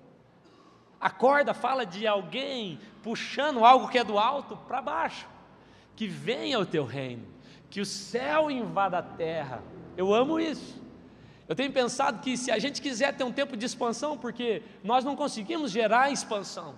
A 0.99 1.09
corda 1.09 1.53
fala 1.53 1.85
de 1.85 2.07
alguém 2.07 2.79
puxando 3.03 3.63
algo 3.63 3.87
que 3.87 3.97
é 3.97 4.03
do 4.03 4.17
alto 4.17 4.57
para 4.67 4.81
baixo. 4.81 5.27
Que 5.95 6.07
venha 6.07 6.59
o 6.59 6.65
teu 6.65 6.85
reino, 6.85 7.25
que 7.69 7.81
o 7.81 7.85
céu 7.85 8.49
invada 8.51 8.97
a 8.97 9.03
terra. 9.03 9.63
Eu 9.95 10.13
amo 10.13 10.39
isso. 10.39 10.81
Eu 11.47 11.55
tenho 11.55 11.71
pensado 11.71 12.19
que 12.19 12.35
se 12.35 12.51
a 12.51 12.59
gente 12.59 12.81
quiser 12.81 13.15
ter 13.15 13.23
um 13.23 13.31
tempo 13.31 13.55
de 13.55 13.65
expansão, 13.65 14.17
porque 14.17 14.61
nós 14.83 15.05
não 15.05 15.15
conseguimos 15.15 15.71
gerar 15.71 16.11
expansão. 16.11 16.75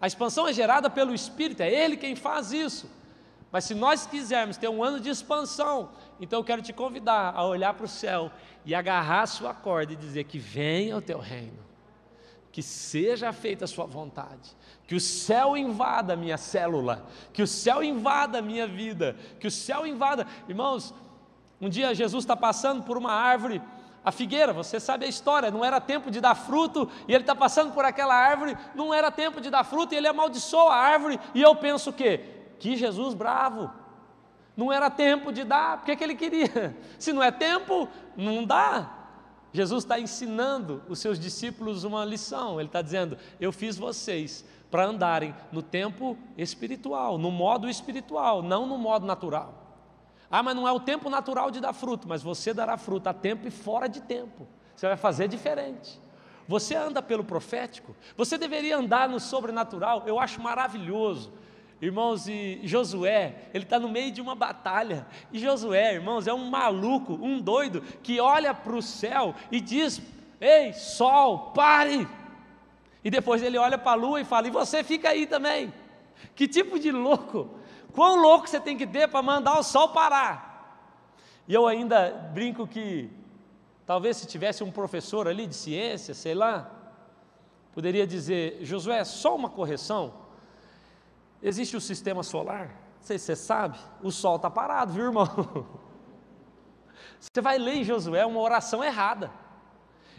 A 0.00 0.06
expansão 0.06 0.46
é 0.46 0.52
gerada 0.52 0.88
pelo 0.88 1.12
Espírito, 1.12 1.62
é 1.62 1.72
Ele 1.72 1.96
quem 1.96 2.14
faz 2.14 2.52
isso. 2.52 2.88
Mas 3.50 3.64
se 3.64 3.74
nós 3.74 4.06
quisermos 4.06 4.56
ter 4.56 4.68
um 4.68 4.84
ano 4.84 5.00
de 5.00 5.08
expansão, 5.08 5.90
então 6.20 6.38
eu 6.38 6.44
quero 6.44 6.62
te 6.62 6.72
convidar 6.72 7.32
a 7.34 7.44
olhar 7.44 7.74
para 7.74 7.86
o 7.86 7.88
céu 7.88 8.30
e 8.64 8.74
agarrar 8.74 9.22
a 9.22 9.26
sua 9.26 9.54
corda 9.54 9.92
e 9.92 9.96
dizer 9.96 10.24
que 10.24 10.38
venha 10.38 10.96
o 10.96 11.02
teu 11.02 11.18
reino, 11.18 11.58
que 12.52 12.62
seja 12.62 13.32
feita 13.32 13.64
a 13.64 13.68
sua 13.68 13.86
vontade, 13.86 14.56
que 14.86 14.94
o 14.94 15.00
céu 15.00 15.56
invada 15.56 16.14
a 16.14 16.16
minha 16.16 16.36
célula, 16.36 17.06
que 17.32 17.42
o 17.42 17.46
céu 17.46 17.82
invada 17.82 18.38
a 18.38 18.42
minha 18.42 18.66
vida, 18.66 19.16
que 19.38 19.46
o 19.46 19.50
céu 19.50 19.86
invada. 19.86 20.26
Irmãos, 20.48 20.94
um 21.60 21.68
dia 21.68 21.94
Jesus 21.94 22.24
está 22.24 22.36
passando 22.36 22.82
por 22.82 22.96
uma 22.96 23.12
árvore 23.12 23.60
a 24.04 24.12
figueira, 24.12 24.52
você 24.52 24.80
sabe 24.80 25.04
a 25.04 25.08
história, 25.08 25.50
não 25.50 25.64
era 25.64 25.80
tempo 25.80 26.10
de 26.10 26.20
dar 26.20 26.34
fruto, 26.34 26.88
e 27.06 27.12
ele 27.12 27.22
está 27.22 27.34
passando 27.34 27.74
por 27.74 27.84
aquela 27.84 28.14
árvore, 28.14 28.56
não 28.74 28.94
era 28.94 29.10
tempo 29.10 29.40
de 29.40 29.50
dar 29.50 29.64
fruto, 29.64 29.92
e 29.92 29.98
ele 29.98 30.08
amaldiçoa 30.08 30.72
a 30.72 30.78
árvore, 30.78 31.20
e 31.34 31.42
eu 31.42 31.54
penso 31.54 31.90
o 31.90 31.92
quê? 31.92 32.24
Que 32.58 32.74
Jesus 32.74 33.12
bravo, 33.12 33.70
não 34.56 34.72
era 34.72 34.88
tempo 34.88 35.30
de 35.30 35.44
dar, 35.44 35.76
porque 35.76 35.94
que 35.94 36.02
ele 36.02 36.14
queria? 36.14 36.76
Se 36.98 37.12
não 37.12 37.22
é 37.22 37.30
tempo, 37.30 37.86
não 38.16 38.44
dá. 38.44 38.97
Jesus 39.52 39.84
está 39.84 39.98
ensinando 39.98 40.82
os 40.88 40.98
seus 40.98 41.18
discípulos 41.18 41.84
uma 41.84 42.04
lição, 42.04 42.60
ele 42.60 42.68
está 42.68 42.82
dizendo: 42.82 43.16
Eu 43.40 43.52
fiz 43.52 43.76
vocês 43.76 44.44
para 44.70 44.84
andarem 44.84 45.34
no 45.50 45.62
tempo 45.62 46.16
espiritual, 46.36 47.16
no 47.16 47.30
modo 47.30 47.68
espiritual, 47.68 48.42
não 48.42 48.66
no 48.66 48.76
modo 48.76 49.06
natural. 49.06 49.54
Ah, 50.30 50.42
mas 50.42 50.54
não 50.54 50.68
é 50.68 50.72
o 50.72 50.80
tempo 50.80 51.08
natural 51.08 51.50
de 51.50 51.60
dar 51.60 51.72
fruto, 51.72 52.06
mas 52.06 52.22
você 52.22 52.52
dará 52.52 52.76
fruto 52.76 53.08
a 53.08 53.14
tempo 53.14 53.48
e 53.48 53.50
fora 53.50 53.88
de 53.88 54.02
tempo. 54.02 54.46
Você 54.76 54.86
vai 54.86 54.96
fazer 54.96 55.26
diferente. 55.26 55.98
Você 56.46 56.74
anda 56.74 57.02
pelo 57.02 57.24
profético, 57.24 57.94
você 58.16 58.38
deveria 58.38 58.78
andar 58.78 59.06
no 59.08 59.20
sobrenatural, 59.20 60.04
eu 60.06 60.18
acho 60.18 60.40
maravilhoso. 60.40 61.30
Irmãos, 61.80 62.28
e 62.28 62.60
Josué, 62.64 63.50
ele 63.54 63.64
está 63.64 63.78
no 63.78 63.88
meio 63.88 64.10
de 64.10 64.20
uma 64.20 64.34
batalha, 64.34 65.06
e 65.32 65.38
Josué, 65.38 65.94
irmãos, 65.94 66.26
é 66.26 66.34
um 66.34 66.50
maluco, 66.50 67.14
um 67.14 67.40
doido, 67.40 67.82
que 68.02 68.20
olha 68.20 68.52
para 68.52 68.74
o 68.74 68.82
céu 68.82 69.34
e 69.50 69.60
diz: 69.60 70.02
Ei, 70.40 70.72
sol, 70.72 71.52
pare! 71.52 72.08
E 73.04 73.10
depois 73.10 73.42
ele 73.42 73.56
olha 73.56 73.78
para 73.78 73.92
a 73.92 73.94
lua 73.94 74.20
e 74.20 74.24
fala: 74.24 74.48
E 74.48 74.50
você 74.50 74.82
fica 74.82 75.10
aí 75.10 75.26
também. 75.26 75.72
Que 76.34 76.48
tipo 76.48 76.80
de 76.80 76.90
louco 76.90 77.58
Quão 77.92 78.20
louco 78.20 78.48
você 78.48 78.60
tem 78.60 78.76
que 78.76 78.86
ter 78.86 79.08
para 79.08 79.22
mandar 79.22 79.58
o 79.58 79.62
sol 79.64 79.88
parar? 79.88 80.46
E 81.46 81.54
eu 81.54 81.66
ainda 81.66 82.10
brinco 82.32 82.66
que 82.66 83.10
talvez 83.86 84.18
se 84.18 84.26
tivesse 84.26 84.62
um 84.62 84.70
professor 84.70 85.26
ali 85.26 85.46
de 85.46 85.54
ciência, 85.56 86.14
sei 86.14 86.34
lá, 86.34 86.70
poderia 87.72 88.06
dizer: 88.06 88.58
Josué, 88.60 89.02
só 89.04 89.34
uma 89.34 89.48
correção. 89.48 90.27
Existe 91.42 91.76
o 91.76 91.80
sistema 91.80 92.22
solar, 92.22 92.66
não 92.66 93.02
sei 93.02 93.18
se 93.18 93.26
você 93.26 93.36
sabe, 93.36 93.78
o 94.02 94.10
sol 94.10 94.36
está 94.36 94.50
parado, 94.50 94.92
viu, 94.92 95.04
irmão? 95.06 95.26
Você 97.20 97.40
vai 97.40 97.58
ler 97.58 97.76
em 97.76 97.84
Josué 97.84 98.24
uma 98.24 98.38
oração 98.38 98.82
errada. 98.82 99.32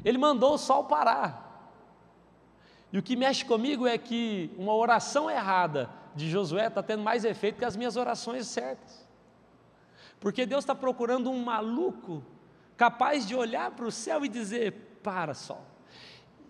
Ele 0.04 0.18
mandou 0.18 0.56
o 0.56 0.58
sol 0.58 0.84
parar. 0.84 1.46
E 2.92 2.98
o 2.98 3.04
que 3.04 3.16
mexe 3.16 3.46
comigo 3.46 3.88
é 3.88 3.98
que 3.98 4.54
uma 4.58 4.74
oração 4.74 5.30
errada 5.30 5.90
de 6.16 6.30
Josué 6.30 6.68
está 6.68 6.84
tendo 6.84 7.04
mais 7.04 7.24
efeito 7.24 7.58
que 7.58 7.66
as 7.66 7.76
minhas 7.78 7.96
orações 7.96 8.48
certas. 8.48 9.08
Porque 10.20 10.46
Deus 10.46 10.64
está 10.64 10.76
procurando 10.76 11.30
um 11.30 11.44
maluco 11.44 12.24
capaz 12.76 13.26
de 13.26 13.36
olhar 13.36 13.72
para 13.72 13.86
o 13.86 13.92
céu 13.92 14.26
e 14.26 14.30
dizer: 14.30 15.00
para 15.04 15.34
sol. 15.34 15.66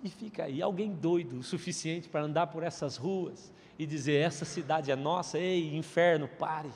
E 0.04 0.10
fica 0.10 0.46
aí, 0.46 0.62
alguém 0.62 0.92
doido 0.92 1.40
o 1.40 1.44
suficiente 1.44 2.08
para 2.08 2.22
andar 2.22 2.48
por 2.48 2.64
essas 2.64 2.96
ruas 2.96 3.52
e 3.80 3.86
dizer: 3.86 4.18
essa 4.18 4.44
cidade 4.44 4.92
é 4.92 4.96
nossa, 4.96 5.40
ei, 5.40 5.76
inferno, 5.76 6.28
pare. 6.28 6.70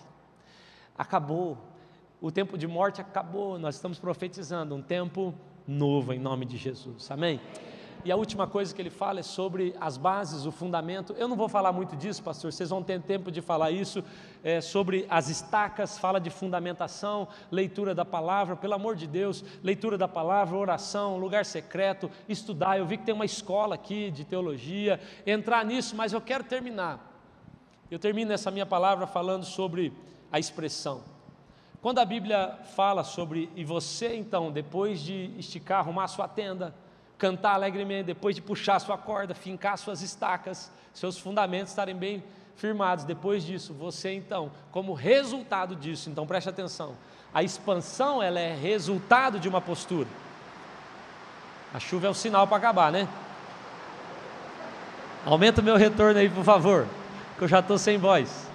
Acabou. 0.97 1.57
O 2.21 2.31
tempo 2.31 2.57
de 2.57 2.65
morte 2.65 3.01
acabou. 3.01 3.59
Nós 3.59 3.75
estamos 3.75 3.99
profetizando 3.99 4.73
um 4.73 4.81
tempo 4.81 5.35
novo 5.67 6.13
em 6.13 6.19
nome 6.19 6.45
de 6.45 6.55
Jesus. 6.55 7.11
Amém? 7.11 7.41
E 8.05 8.11
a 8.11 8.17
última 8.17 8.45
coisa 8.45 8.75
que 8.75 8.81
ele 8.81 8.89
fala 8.89 9.21
é 9.21 9.23
sobre 9.23 9.73
as 9.79 9.95
bases, 9.95 10.45
o 10.45 10.51
fundamento. 10.51 11.15
Eu 11.17 11.27
não 11.27 11.37
vou 11.37 11.47
falar 11.47 11.71
muito 11.71 11.95
disso, 11.95 12.21
pastor, 12.21 12.51
vocês 12.51 12.69
vão 12.69 12.83
ter 12.83 13.01
tempo 13.01 13.31
de 13.31 13.41
falar 13.41 13.71
isso, 13.71 14.03
é, 14.43 14.59
sobre 14.59 15.05
as 15.09 15.29
estacas, 15.29 15.97
fala 15.97 16.19
de 16.19 16.29
fundamentação, 16.29 17.29
leitura 17.49 17.95
da 17.95 18.03
palavra, 18.03 18.57
pelo 18.57 18.73
amor 18.73 18.97
de 18.97 19.07
Deus, 19.07 19.43
leitura 19.63 19.97
da 19.97 20.07
palavra, 20.07 20.57
oração, 20.57 21.17
lugar 21.17 21.45
secreto, 21.45 22.11
estudar. 22.27 22.77
Eu 22.77 22.85
vi 22.85 22.97
que 22.97 23.05
tem 23.05 23.15
uma 23.15 23.23
escola 23.23 23.75
aqui 23.75 24.11
de 24.11 24.25
teologia, 24.25 24.99
entrar 25.25 25.63
nisso, 25.63 25.95
mas 25.95 26.11
eu 26.11 26.19
quero 26.19 26.43
terminar. 26.43 27.09
Eu 27.89 27.99
termino 27.99 28.33
essa 28.33 28.51
minha 28.51 28.65
palavra 28.65 29.07
falando 29.07 29.45
sobre 29.45 29.93
a 30.29 30.39
expressão. 30.39 31.03
Quando 31.81 31.99
a 31.99 32.05
Bíblia 32.05 32.59
fala 32.75 33.03
sobre, 33.03 33.49
e 33.55 33.63
você 33.63 34.15
então, 34.15 34.51
depois 34.51 34.99
de 34.99 35.31
esticar, 35.37 35.79
arrumar 35.79 36.07
sua 36.07 36.27
tenda, 36.27 36.73
cantar 37.23 37.53
alegremente, 37.53 38.07
depois 38.07 38.35
de 38.35 38.41
puxar 38.41 38.79
sua 38.79 38.97
corda, 38.97 39.33
fincar 39.33 39.77
suas 39.77 40.01
estacas, 40.01 40.69
seus 40.93 41.17
fundamentos 41.17 41.69
estarem 41.69 41.95
bem 41.95 42.21
firmados. 42.57 43.05
Depois 43.05 43.45
disso, 43.45 43.73
você 43.73 44.13
então, 44.13 44.51
como 44.73 44.93
resultado 44.93 45.73
disso, 45.73 46.09
então 46.09 46.27
preste 46.27 46.49
atenção, 46.49 46.97
a 47.33 47.41
expansão 47.41 48.21
ela 48.21 48.41
é 48.41 48.53
resultado 48.53 49.39
de 49.39 49.47
uma 49.47 49.61
postura. 49.61 50.09
A 51.73 51.79
chuva 51.79 52.07
é 52.07 52.09
o 52.09 52.13
sinal 52.13 52.45
para 52.45 52.57
acabar, 52.57 52.91
né? 52.91 53.07
Aumenta 55.25 55.61
o 55.61 55.63
meu 55.63 55.77
retorno 55.77 56.19
aí, 56.19 56.29
por 56.29 56.43
favor, 56.43 56.85
que 57.37 57.45
eu 57.45 57.47
já 57.47 57.59
estou 57.59 57.77
sem 57.77 57.97
voz. 57.97 58.49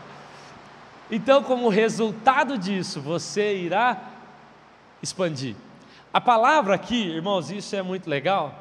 Então, 1.10 1.42
como 1.42 1.70
resultado 1.70 2.58
disso, 2.58 3.00
você 3.00 3.56
irá 3.56 3.98
expandir. 5.02 5.56
A 6.12 6.20
palavra 6.20 6.74
aqui, 6.74 7.08
irmãos, 7.08 7.50
isso 7.50 7.76
é 7.76 7.82
muito 7.82 8.08
legal. 8.08 8.54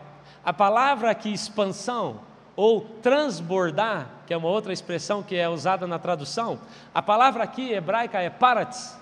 A 0.43 0.51
palavra 0.51 1.09
aqui, 1.09 1.31
expansão, 1.31 2.19
ou 2.57 2.81
transbordar, 2.81 4.09
que 4.25 4.33
é 4.33 4.37
uma 4.37 4.49
outra 4.49 4.73
expressão 4.73 5.23
que 5.23 5.35
é 5.35 5.47
usada 5.47 5.87
na 5.87 5.97
tradução, 5.97 6.59
a 6.93 7.01
palavra 7.01 7.43
aqui 7.43 7.71
hebraica 7.71 8.19
é 8.19 8.29
parats. 8.29 8.97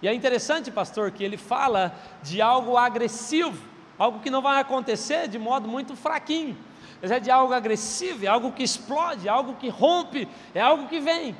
E 0.00 0.08
é 0.08 0.14
interessante, 0.14 0.70
pastor, 0.70 1.10
que 1.10 1.22
ele 1.22 1.36
fala 1.36 1.94
de 2.22 2.40
algo 2.40 2.76
agressivo, 2.76 3.62
algo 3.98 4.20
que 4.20 4.30
não 4.30 4.40
vai 4.40 4.60
acontecer 4.60 5.28
de 5.28 5.38
modo 5.38 5.68
muito 5.68 5.94
fraquinho, 5.94 6.56
mas 7.02 7.10
é 7.10 7.20
de 7.20 7.30
algo 7.30 7.52
agressivo, 7.52 8.24
é 8.24 8.28
algo 8.28 8.52
que 8.52 8.62
explode, 8.62 9.28
é 9.28 9.30
algo 9.30 9.54
que 9.54 9.68
rompe, 9.68 10.26
é 10.54 10.60
algo 10.60 10.86
que 10.86 11.00
vem. 11.00 11.36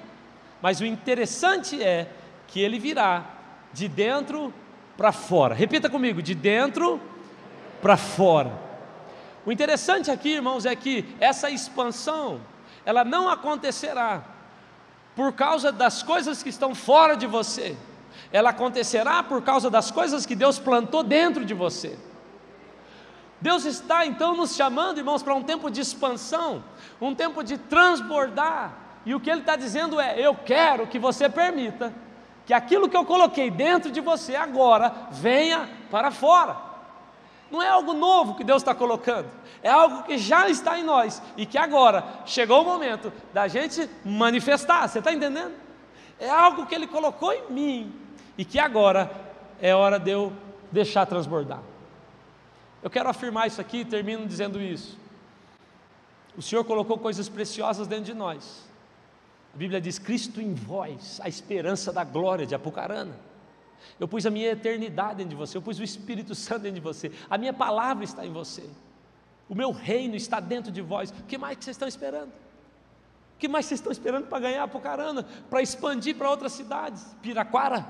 Mas 0.61 0.81
o 0.81 0.85
interessante 0.85 1.83
é 1.83 2.11
que 2.49 2.61
ele 2.61 2.79
virá 2.79 3.25
de 3.73 3.89
dentro 3.89 4.53
para 5.01 5.13
fora. 5.13 5.55
Repita 5.55 5.89
comigo: 5.89 6.21
de 6.21 6.35
dentro 6.35 7.01
para 7.81 7.97
fora. 7.97 8.53
O 9.47 9.51
interessante 9.51 10.11
aqui, 10.11 10.35
irmãos, 10.35 10.67
é 10.67 10.77
que 10.77 11.17
essa 11.19 11.49
expansão, 11.49 12.43
ela 12.85 13.03
não 13.03 13.27
acontecerá 13.27 14.23
por 15.17 15.33
causa 15.33 15.73
das 15.73 16.03
coisas 16.03 16.43
que 16.43 16.51
estão 16.51 16.75
fora 16.75 17.17
de 17.17 17.27
você, 17.27 17.75
ela 18.31 18.51
acontecerá 18.51 19.23
por 19.23 19.41
causa 19.41 19.71
das 19.71 19.91
coisas 19.91 20.27
que 20.27 20.35
Deus 20.35 20.59
plantou 20.59 21.03
dentro 21.03 21.47
de 21.47 21.55
você. 21.55 21.99
Deus 23.41 23.65
está 23.65 24.05
então 24.05 24.37
nos 24.37 24.55
chamando, 24.55 24.99
irmãos, 24.99 25.23
para 25.23 25.35
um 25.35 25.43
tempo 25.43 25.71
de 25.71 25.81
expansão, 25.81 26.63
um 27.01 27.15
tempo 27.15 27.43
de 27.43 27.57
transbordar, 27.57 28.75
e 29.07 29.15
o 29.15 29.21
que 29.21 29.31
Ele 29.31 29.41
está 29.41 29.57
dizendo 29.57 29.99
é: 29.99 30.21
eu 30.21 30.35
quero 30.35 30.87
que 30.87 30.99
você 30.99 31.27
permita 31.27 31.91
que 32.51 32.55
aquilo 32.55 32.89
que 32.89 32.97
eu 32.97 33.05
coloquei 33.05 33.49
dentro 33.49 33.93
de 33.93 34.01
você 34.01 34.35
agora 34.35 34.93
venha 35.13 35.71
para 35.89 36.11
fora. 36.11 36.57
Não 37.49 37.63
é 37.63 37.69
algo 37.69 37.93
novo 37.93 38.35
que 38.35 38.43
Deus 38.43 38.61
está 38.61 38.75
colocando, 38.75 39.29
é 39.63 39.71
algo 39.71 40.03
que 40.03 40.19
já 40.19 40.49
está 40.49 40.77
em 40.77 40.83
nós 40.83 41.23
e 41.37 41.47
que 41.47 41.57
agora 41.57 42.05
chegou 42.27 42.63
o 42.63 42.65
momento 42.65 43.13
da 43.33 43.47
gente 43.47 43.89
manifestar. 44.05 44.89
Você 44.89 44.99
está 44.99 45.13
entendendo? 45.13 45.55
É 46.19 46.29
algo 46.29 46.67
que 46.67 46.75
Ele 46.75 46.89
colocou 46.89 47.33
em 47.33 47.53
mim 47.53 47.95
e 48.37 48.45
que 48.45 48.59
agora 48.59 49.09
é 49.63 49.73
hora 49.73 49.97
de 49.97 50.11
eu 50.11 50.33
deixar 50.73 51.07
transbordar. 51.07 51.61
Eu 52.83 52.91
quero 52.91 53.09
afirmar 53.09 53.47
isso 53.47 53.61
aqui 53.61 53.83
e 53.83 53.85
termino 53.85 54.27
dizendo 54.27 54.61
isso. 54.61 54.99
O 56.37 56.43
Senhor 56.43 56.65
colocou 56.65 56.99
coisas 56.99 57.29
preciosas 57.29 57.87
dentro 57.87 58.07
de 58.07 58.15
nós. 58.15 58.69
A 59.53 59.57
Bíblia 59.57 59.81
diz: 59.81 59.99
Cristo 59.99 60.41
em 60.41 60.55
vós, 60.55 61.21
a 61.23 61.29
esperança 61.29 61.93
da 61.93 62.05
glória 62.05 62.47
de 62.47 62.55
Apucarana. 62.55 63.15
Eu 63.99 64.07
pus 64.07 64.27
a 64.27 64.31
minha 64.31 64.51
eternidade 64.51 65.17
dentro 65.17 65.31
de 65.31 65.37
você, 65.37 65.57
eu 65.57 65.63
pus 65.63 65.79
o 65.79 65.83
Espírito 65.83 66.35
Santo 66.35 66.63
dentro 66.63 66.77
de 66.77 66.81
você, 66.81 67.11
a 67.29 67.39
minha 67.39 67.53
palavra 67.53 68.05
está 68.05 68.25
em 68.27 68.33
você, 68.33 68.69
o 69.49 69.55
meu 69.55 69.71
reino 69.71 70.15
está 70.15 70.39
dentro 70.39 70.71
de 70.71 70.83
vós. 70.83 71.11
O 71.11 71.25
que 71.25 71.39
mais 71.39 71.57
que 71.57 71.65
vocês 71.65 71.75
estão 71.75 71.89
esperando? 71.89 72.29
O 72.29 73.39
que 73.39 73.49
mais 73.49 73.67
vocês 73.67 73.81
estão 73.81 73.91
esperando 73.91 74.27
para 74.27 74.39
ganhar 74.39 74.63
Apucarana, 74.63 75.23
para 75.49 75.63
expandir 75.63 76.15
para 76.15 76.31
outras 76.31 76.53
cidades? 76.53 77.03
Piraquara? 77.23 77.87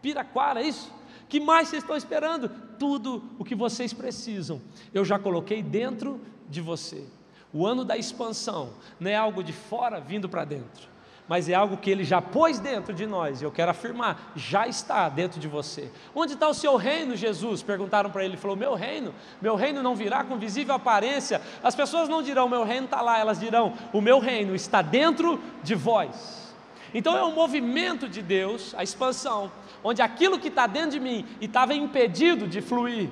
Piraquara, 0.00 0.62
é 0.62 0.66
isso? 0.66 0.90
O 1.24 1.26
que 1.26 1.38
mais 1.38 1.68
vocês 1.68 1.82
estão 1.82 1.96
esperando? 1.96 2.48
Tudo 2.78 3.22
o 3.38 3.44
que 3.44 3.54
vocês 3.54 3.92
precisam, 3.92 4.60
eu 4.92 5.04
já 5.04 5.18
coloquei 5.18 5.62
dentro 5.62 6.18
de 6.48 6.62
você. 6.62 7.06
O 7.52 7.66
ano 7.66 7.84
da 7.84 7.96
expansão 7.96 8.70
não 8.98 9.10
é 9.10 9.16
algo 9.16 9.42
de 9.42 9.52
fora 9.52 10.00
vindo 10.00 10.28
para 10.28 10.44
dentro 10.44 10.90
mas 11.30 11.48
é 11.48 11.54
algo 11.54 11.76
que 11.76 11.88
Ele 11.88 12.02
já 12.02 12.20
pôs 12.20 12.58
dentro 12.58 12.92
de 12.92 13.06
nós, 13.06 13.40
e 13.40 13.44
eu 13.44 13.52
quero 13.52 13.70
afirmar, 13.70 14.32
já 14.34 14.66
está 14.66 15.08
dentro 15.08 15.38
de 15.38 15.46
você. 15.46 15.88
Onde 16.12 16.32
está 16.32 16.48
o 16.48 16.52
seu 16.52 16.74
reino, 16.74 17.14
Jesus? 17.14 17.62
Perguntaram 17.62 18.10
para 18.10 18.24
ele, 18.24 18.32
ele 18.32 18.40
falou: 18.40 18.56
Meu 18.56 18.74
reino, 18.74 19.14
meu 19.40 19.54
reino 19.54 19.80
não 19.80 19.94
virá 19.94 20.24
com 20.24 20.36
visível 20.36 20.74
aparência. 20.74 21.40
As 21.62 21.76
pessoas 21.76 22.08
não 22.08 22.20
dirão, 22.20 22.48
Meu 22.48 22.64
reino 22.64 22.86
está 22.86 23.00
lá, 23.00 23.16
elas 23.16 23.38
dirão, 23.38 23.74
O 23.92 24.00
meu 24.00 24.18
reino 24.18 24.56
está 24.56 24.82
dentro 24.82 25.40
de 25.62 25.76
vós. 25.76 26.52
Então 26.92 27.16
é 27.16 27.24
um 27.24 27.32
movimento 27.32 28.08
de 28.08 28.22
Deus, 28.22 28.74
a 28.76 28.82
expansão, 28.82 29.52
onde 29.84 30.02
aquilo 30.02 30.36
que 30.36 30.48
está 30.48 30.66
dentro 30.66 30.90
de 30.90 30.98
mim 30.98 31.24
e 31.40 31.44
estava 31.44 31.72
impedido 31.74 32.48
de 32.48 32.60
fluir, 32.60 33.08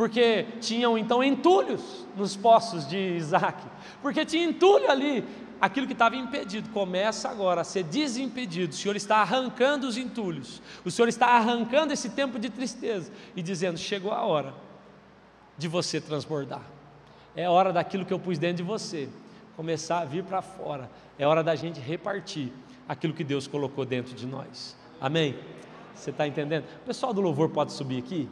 porque 0.00 0.46
tinham 0.62 0.96
então 0.96 1.22
entulhos 1.22 2.06
nos 2.16 2.34
poços 2.34 2.88
de 2.88 2.96
Isaac, 2.96 3.62
porque 4.00 4.24
tinha 4.24 4.42
entulho 4.42 4.90
ali, 4.90 5.22
aquilo 5.60 5.86
que 5.86 5.92
estava 5.92 6.16
impedido 6.16 6.70
começa 6.70 7.28
agora 7.28 7.60
a 7.60 7.64
ser 7.64 7.82
desimpedido. 7.82 8.72
O 8.72 8.74
Senhor 8.74 8.96
está 8.96 9.18
arrancando 9.18 9.86
os 9.86 9.98
entulhos, 9.98 10.62
o 10.86 10.90
Senhor 10.90 11.06
está 11.06 11.26
arrancando 11.26 11.92
esse 11.92 12.08
tempo 12.08 12.38
de 12.38 12.48
tristeza 12.48 13.12
e 13.36 13.42
dizendo: 13.42 13.76
chegou 13.76 14.10
a 14.10 14.22
hora 14.24 14.54
de 15.58 15.68
você 15.68 16.00
transbordar. 16.00 16.62
É 17.36 17.46
hora 17.46 17.70
daquilo 17.70 18.06
que 18.06 18.14
eu 18.14 18.18
pus 18.18 18.38
dentro 18.38 18.56
de 18.56 18.62
você 18.62 19.06
começar 19.54 19.98
a 19.98 20.06
vir 20.06 20.24
para 20.24 20.40
fora. 20.40 20.90
É 21.18 21.26
hora 21.26 21.44
da 21.44 21.54
gente 21.54 21.78
repartir 21.78 22.50
aquilo 22.88 23.12
que 23.12 23.22
Deus 23.22 23.46
colocou 23.46 23.84
dentro 23.84 24.14
de 24.14 24.26
nós. 24.26 24.74
Amém? 24.98 25.38
Você 25.94 26.08
está 26.08 26.26
entendendo? 26.26 26.64
O 26.82 26.86
pessoal 26.86 27.12
do 27.12 27.20
louvor 27.20 27.50
pode 27.50 27.74
subir 27.74 27.98
aqui? 27.98 28.30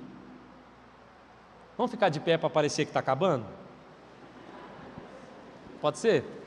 Vamos 1.78 1.90
ficar 1.90 2.10
de 2.10 2.20
pé 2.20 2.36
para 2.36 2.50
parecer 2.50 2.84
que 2.84 2.90
está 2.90 3.00
acabando? 3.00 3.46
Pode 5.80 5.96
ser? 5.96 6.38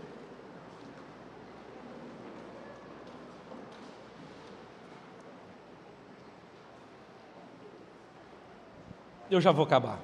eu 9.31 9.39
já 9.39 9.51
vou 9.51 9.63
acabar. 9.63 9.97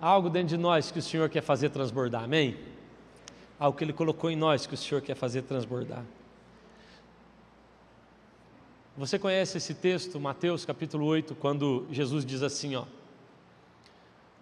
Algo 0.00 0.30
dentro 0.30 0.50
de 0.50 0.56
nós 0.56 0.92
que 0.92 1.00
o 1.00 1.02
Senhor 1.02 1.28
quer 1.28 1.42
fazer 1.42 1.70
transbordar, 1.70 2.22
amém? 2.22 2.77
Algo 3.58 3.76
que 3.76 3.84
Ele 3.84 3.92
colocou 3.92 4.30
em 4.30 4.36
nós 4.36 4.66
que 4.66 4.74
o 4.74 4.76
Senhor 4.76 5.00
quer 5.00 5.14
fazer 5.14 5.42
transbordar. 5.42 6.04
Você 8.96 9.16
conhece 9.16 9.58
esse 9.58 9.74
texto, 9.74 10.18
Mateus 10.18 10.64
capítulo 10.64 11.06
8, 11.06 11.34
quando 11.36 11.86
Jesus 11.90 12.24
diz 12.24 12.42
assim: 12.42 12.74
ó, 12.74 12.84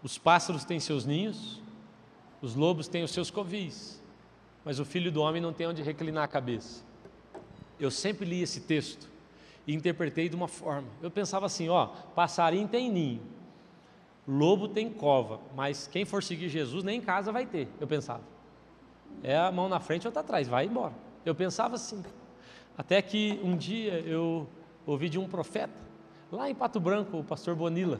os 0.03 0.17
pássaros 0.17 0.65
têm 0.65 0.81
seus 0.81 1.05
ninhos, 1.05 1.61
os 2.41 2.55
lobos 2.55 2.89
têm 2.89 3.03
os 3.03 3.11
seus 3.11 3.31
covis, 3.31 4.03
mas 4.65 4.79
o 4.79 4.85
filho 4.85 5.13
do 5.13 5.21
homem 5.21 5.43
não 5.43 5.53
tem 5.53 5.67
onde 5.67 5.83
reclinar 5.83 6.25
a 6.25 6.29
cabeça. 6.29 6.83
Eu 7.79 7.91
sempre 7.91 8.25
li 8.25 8.43
esse 8.43 8.61
texto 8.61 9.09
e 9.67 9.75
interpretei 9.75 10.29
de 10.29 10.37
uma 10.37 10.49
forma. 10.49 10.89
Eu 11.03 11.11
pensava 11.11 11.45
assim: 11.45 11.69
ó, 11.69 11.89
passarinho 12.15 12.67
tem 12.67 12.91
ninho, 12.91 13.21
lobo 14.27 14.69
tem 14.69 14.91
cova, 14.91 15.41
mas 15.55 15.87
quem 15.87 16.05
for 16.05 16.23
seguir 16.23 16.49
Jesus 16.49 16.83
nem 16.83 16.99
em 16.99 17.03
casa 17.03 17.31
vai 17.31 17.45
ter. 17.45 17.69
Eu 17.79 17.87
pensava. 17.87 18.36
É 19.23 19.37
a 19.37 19.51
mão 19.51 19.69
na 19.69 19.81
frente 19.81 20.07
ou 20.07 20.09
outra 20.11 20.21
atrás, 20.21 20.49
vai 20.49 20.67
embora. 20.67 20.93
Eu 21.25 21.35
pensava 21.35 21.75
assim. 21.75 22.03
Até 22.79 23.01
que 23.01 23.41
um 23.43 23.57
dia 23.57 24.01
eu 24.01 24.47
ouvi 24.87 25.09
de 25.09 25.19
um 25.19 25.27
profeta, 25.27 25.81
lá 26.31 26.49
em 26.49 26.55
Pato 26.55 26.79
Branco, 26.79 27.19
o 27.19 27.25
pastor 27.25 27.55
Bonila. 27.55 27.99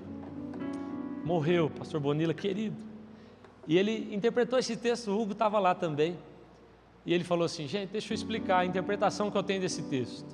Morreu, 1.25 1.71
pastor 1.71 2.01
Bonila, 2.01 2.33
querido. 2.33 2.77
E 3.67 3.77
ele 3.77 4.15
interpretou 4.15 4.59
esse 4.59 4.77
texto, 4.77 5.11
o 5.11 5.21
Hugo 5.21 5.33
estava 5.33 5.59
lá 5.59 5.75
também. 5.75 6.17
E 7.05 7.13
ele 7.13 7.25
falou 7.25 7.45
assim: 7.45 7.67
gente, 7.67 7.91
deixa 7.91 8.13
eu 8.13 8.15
explicar 8.15 8.59
a 8.59 8.67
interpretação 8.67 9.31
que 9.31 9.37
eu 9.37 9.43
tenho 9.43 9.61
desse 9.61 9.83
texto. 9.85 10.29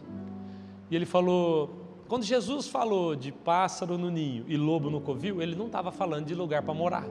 E 0.91 0.97
ele 0.97 1.07
falou: 1.07 2.05
quando 2.09 2.25
Jesus 2.25 2.69
falou 2.69 3.17
de 3.17 3.33
pássaro 3.33 3.97
no 3.97 4.11
ninho 4.11 4.45
e 4.47 4.57
lobo 4.57 4.91
no 4.91 5.01
covil, 5.01 5.41
ele 5.41 5.55
não 5.55 5.67
estava 5.67 5.91
falando 5.91 6.27
de 6.27 6.35
lugar 6.35 6.63
para 6.63 6.75
morar. 6.75 7.07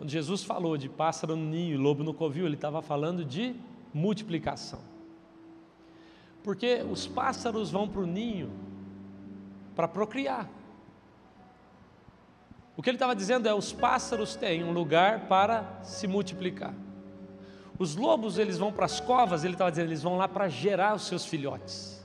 Quando 0.00 0.08
Jesus 0.08 0.42
falou 0.42 0.78
de 0.78 0.88
pássaro 0.88 1.36
no 1.36 1.44
ninho 1.44 1.74
e 1.74 1.76
lobo 1.76 2.02
no 2.02 2.14
covil, 2.14 2.46
ele 2.46 2.54
estava 2.54 2.80
falando 2.80 3.22
de 3.22 3.54
multiplicação. 3.92 4.78
Porque 6.42 6.82
os 6.90 7.06
pássaros 7.06 7.70
vão 7.70 7.86
para 7.86 8.00
o 8.00 8.06
ninho 8.06 8.50
para 9.76 9.86
procriar. 9.86 10.48
O 12.78 12.82
que 12.82 12.88
ele 12.88 12.96
estava 12.96 13.14
dizendo 13.14 13.46
é: 13.46 13.52
os 13.52 13.74
pássaros 13.74 14.34
têm 14.34 14.64
um 14.64 14.72
lugar 14.72 15.26
para 15.28 15.80
se 15.82 16.06
multiplicar. 16.06 16.72
Os 17.78 17.94
lobos, 17.94 18.38
eles 18.38 18.56
vão 18.56 18.72
para 18.72 18.86
as 18.86 19.00
covas, 19.00 19.44
ele 19.44 19.52
estava 19.52 19.70
dizendo, 19.70 19.88
eles 19.88 20.02
vão 20.02 20.16
lá 20.16 20.26
para 20.26 20.48
gerar 20.48 20.94
os 20.94 21.02
seus 21.08 21.26
filhotes. 21.26 22.02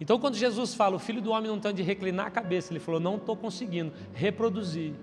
Então, 0.00 0.20
quando 0.20 0.36
Jesus 0.36 0.72
fala, 0.72 0.94
o 0.94 1.00
filho 1.00 1.20
do 1.20 1.32
homem 1.32 1.50
não 1.50 1.58
tem 1.58 1.74
de 1.74 1.82
reclinar 1.82 2.28
a 2.28 2.30
cabeça, 2.30 2.72
ele 2.72 2.78
falou, 2.78 3.00
não 3.00 3.16
estou 3.16 3.36
conseguindo 3.36 3.92
reproduzir 4.12 4.94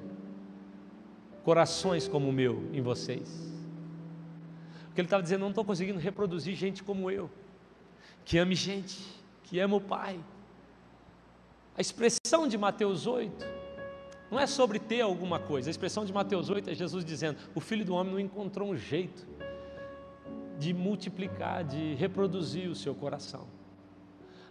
corações 1.44 2.08
como 2.08 2.30
o 2.30 2.34
meu 2.34 2.70
em 2.74 2.82
vocês. 2.82 3.52
O 4.90 4.94
que 4.94 5.02
ele 5.02 5.08
estava 5.08 5.24
dizendo, 5.24 5.42
não 5.42 5.50
estou 5.50 5.64
conseguindo 5.64 6.00
reproduzir 6.00 6.56
gente 6.56 6.84
como 6.84 7.10
eu, 7.10 7.30
que 8.26 8.38
ame 8.38 8.56
gente, 8.56 9.00
que 9.44 9.60
ama 9.60 9.78
o 9.78 9.82
Pai. 9.82 10.20
A 11.78 11.82
expressão 11.82 12.48
de 12.48 12.58
Mateus 12.58 13.08
8 13.08 13.46
não 14.30 14.40
é 14.40 14.46
sobre 14.46 14.80
ter 14.80 15.02
alguma 15.02 15.40
coisa. 15.40 15.70
A 15.70 15.72
expressão 15.72 16.06
de 16.06 16.14
Mateus 16.14 16.50
8 16.50 16.70
é 16.70 16.74
Jesus 16.74 17.04
dizendo: 17.04 17.38
O 17.56 17.60
filho 17.60 17.84
do 17.84 17.94
homem 17.94 18.14
não 18.14 18.20
encontrou 18.20 18.70
um 18.70 18.78
jeito 18.78 19.28
de 20.60 20.74
multiplicar, 20.74 21.64
de 21.64 21.96
reproduzir 21.96 22.70
o 22.70 22.76
seu 22.76 22.94
coração. 22.94 23.48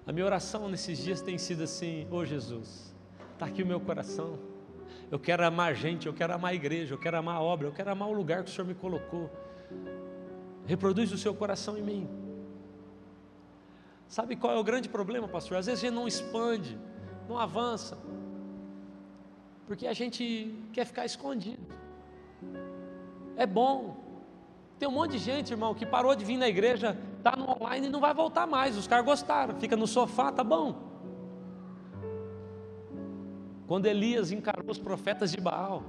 A 0.07 0.13
minha 0.13 0.27
oração 0.27 0.69
nesses 0.69 0.99
dias 0.99 1.23
tem 1.23 1.39
sido 1.39 1.63
assim: 1.63 2.07
Ô 2.11 2.17
oh, 2.17 2.25
Jesus, 2.25 2.95
está 3.33 3.47
aqui 3.47 3.63
o 3.63 3.67
meu 3.67 3.81
coração. 3.81 4.50
Eu 5.11 5.19
quero 5.19 5.45
amar 5.45 5.75
gente, 5.75 6.07
eu 6.07 6.15
quero 6.15 6.35
amar 6.35 6.53
a 6.53 6.55
igreja, 6.55 6.95
eu 6.95 6.99
quero 6.99 7.17
amar 7.17 7.37
a 7.37 7.41
obra, 7.41 7.67
eu 7.67 7.73
quero 7.73 7.91
amar 7.91 8.09
o 8.09 8.13
lugar 8.13 8.45
que 8.45 8.51
o 8.51 8.53
Senhor 8.53 8.67
me 8.67 8.75
colocou. 8.75 9.31
Reproduz 10.67 11.11
o 11.13 11.19
seu 11.19 11.35
coração 11.35 11.77
em 11.77 11.83
mim. 11.83 12.09
Sabe 14.07 14.37
qual 14.37 14.53
é 14.53 14.59
o 14.59 14.65
grande 14.65 14.89
problema, 14.89 15.27
pastor? 15.27 15.59
Às 15.59 15.67
vezes 15.67 15.83
a 15.83 15.87
gente 15.87 15.95
não 15.95 16.07
expande 16.07 16.79
não 17.31 17.39
avança, 17.39 17.97
porque 19.69 19.87
a 19.87 19.93
gente 19.93 20.53
quer 20.73 20.85
ficar 20.85 21.05
escondido. 21.05 21.63
É 23.37 23.47
bom. 23.47 23.97
Tem 24.81 24.89
um 24.89 24.93
monte 24.93 25.13
de 25.13 25.19
gente, 25.19 25.53
irmão, 25.53 25.73
que 25.73 25.87
parou 25.87 26.17
de 26.17 26.25
vir 26.25 26.37
na 26.37 26.49
igreja, 26.49 26.99
está 27.19 27.37
no 27.37 27.49
online 27.49 27.87
e 27.87 27.91
não 27.91 28.01
vai 28.01 28.13
voltar 28.13 28.49
mais. 28.49 28.77
Os 28.77 28.89
caras 28.89 29.05
gostaram, 29.05 29.55
fica 29.61 29.77
no 29.77 29.87
sofá, 29.87 30.33
tá 30.33 30.43
bom. 30.43 30.90
Quando 33.71 33.87
Elias 33.87 34.33
encarou 34.33 34.69
os 34.69 34.81
profetas 34.81 35.31
de 35.31 35.41
Baal, 35.41 35.85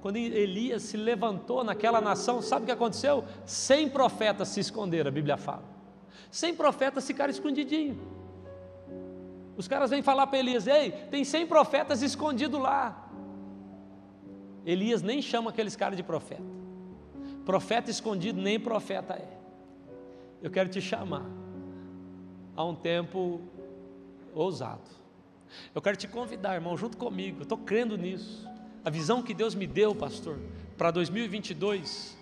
quando 0.00 0.14
Elias 0.14 0.82
se 0.84 0.96
levantou 0.96 1.64
naquela 1.64 2.00
nação, 2.00 2.40
sabe 2.40 2.62
o 2.62 2.66
que 2.66 2.70
aconteceu? 2.70 3.24
Cem 3.44 3.88
profetas 3.88 4.46
se 4.46 4.60
esconderam, 4.60 5.08
a 5.08 5.10
Bíblia 5.10 5.36
fala. 5.36 5.64
Cem 6.30 6.54
profetas 6.54 7.04
ficaram 7.04 7.32
escondidinhos. 7.32 7.98
Os 9.56 9.66
caras 9.66 9.90
vêm 9.90 10.00
falar 10.00 10.28
para 10.28 10.38
Elias: 10.38 10.68
Ei, 10.68 10.92
tem 11.10 11.24
cem 11.24 11.44
profetas 11.44 12.02
escondidos 12.02 12.60
lá. 12.60 13.10
Elias 14.64 15.02
nem 15.02 15.20
chama 15.20 15.50
aqueles 15.50 15.74
caras 15.74 15.96
de 15.96 16.04
profeta. 16.04 16.44
Profeta 17.44 17.90
escondido 17.90 18.40
nem 18.40 18.60
profeta 18.60 19.14
é. 19.14 19.40
Eu 20.40 20.52
quero 20.52 20.68
te 20.68 20.80
chamar 20.80 21.26
a 22.54 22.64
um 22.64 22.76
tempo 22.76 23.40
ousado 24.32 25.03
eu 25.74 25.82
quero 25.82 25.96
te 25.96 26.06
convidar, 26.06 26.54
irmão, 26.54 26.76
junto 26.76 26.96
comigo. 26.96 27.38
Eu 27.38 27.42
estou 27.42 27.58
crendo 27.58 27.96
nisso. 27.96 28.48
A 28.84 28.90
visão 28.90 29.22
que 29.22 29.32
Deus 29.32 29.54
me 29.54 29.66
deu, 29.66 29.94
pastor, 29.94 30.38
para 30.76 30.90
2022 30.90 32.16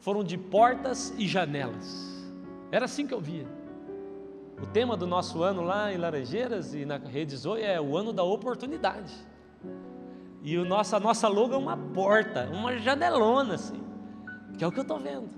foram 0.00 0.22
de 0.22 0.36
portas 0.36 1.14
e 1.16 1.26
janelas. 1.26 2.24
Era 2.70 2.84
assim 2.84 3.06
que 3.06 3.14
eu 3.14 3.20
via. 3.20 3.46
O 4.60 4.66
tema 4.66 4.96
do 4.96 5.06
nosso 5.06 5.42
ano 5.42 5.62
lá 5.62 5.92
em 5.92 5.96
Laranjeiras 5.96 6.74
e 6.74 6.84
na 6.84 6.98
Rede 6.98 7.36
Zoe 7.36 7.62
é 7.62 7.80
o 7.80 7.96
ano 7.96 8.12
da 8.12 8.22
oportunidade. 8.22 9.14
E 10.42 10.56
o 10.58 10.64
nosso, 10.64 10.94
a 10.94 11.00
nossa 11.00 11.26
logo 11.26 11.54
é 11.54 11.56
uma 11.56 11.76
porta, 11.76 12.48
uma 12.52 12.78
janelona 12.78 13.54
assim, 13.54 13.82
que 14.56 14.62
é 14.62 14.66
o 14.66 14.72
que 14.72 14.78
eu 14.78 14.82
estou 14.82 14.98
vendo. 14.98 15.28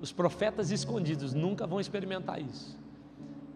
Os 0.00 0.12
profetas 0.12 0.70
escondidos 0.70 1.34
nunca 1.34 1.66
vão 1.66 1.80
experimentar 1.80 2.40
isso. 2.40 2.78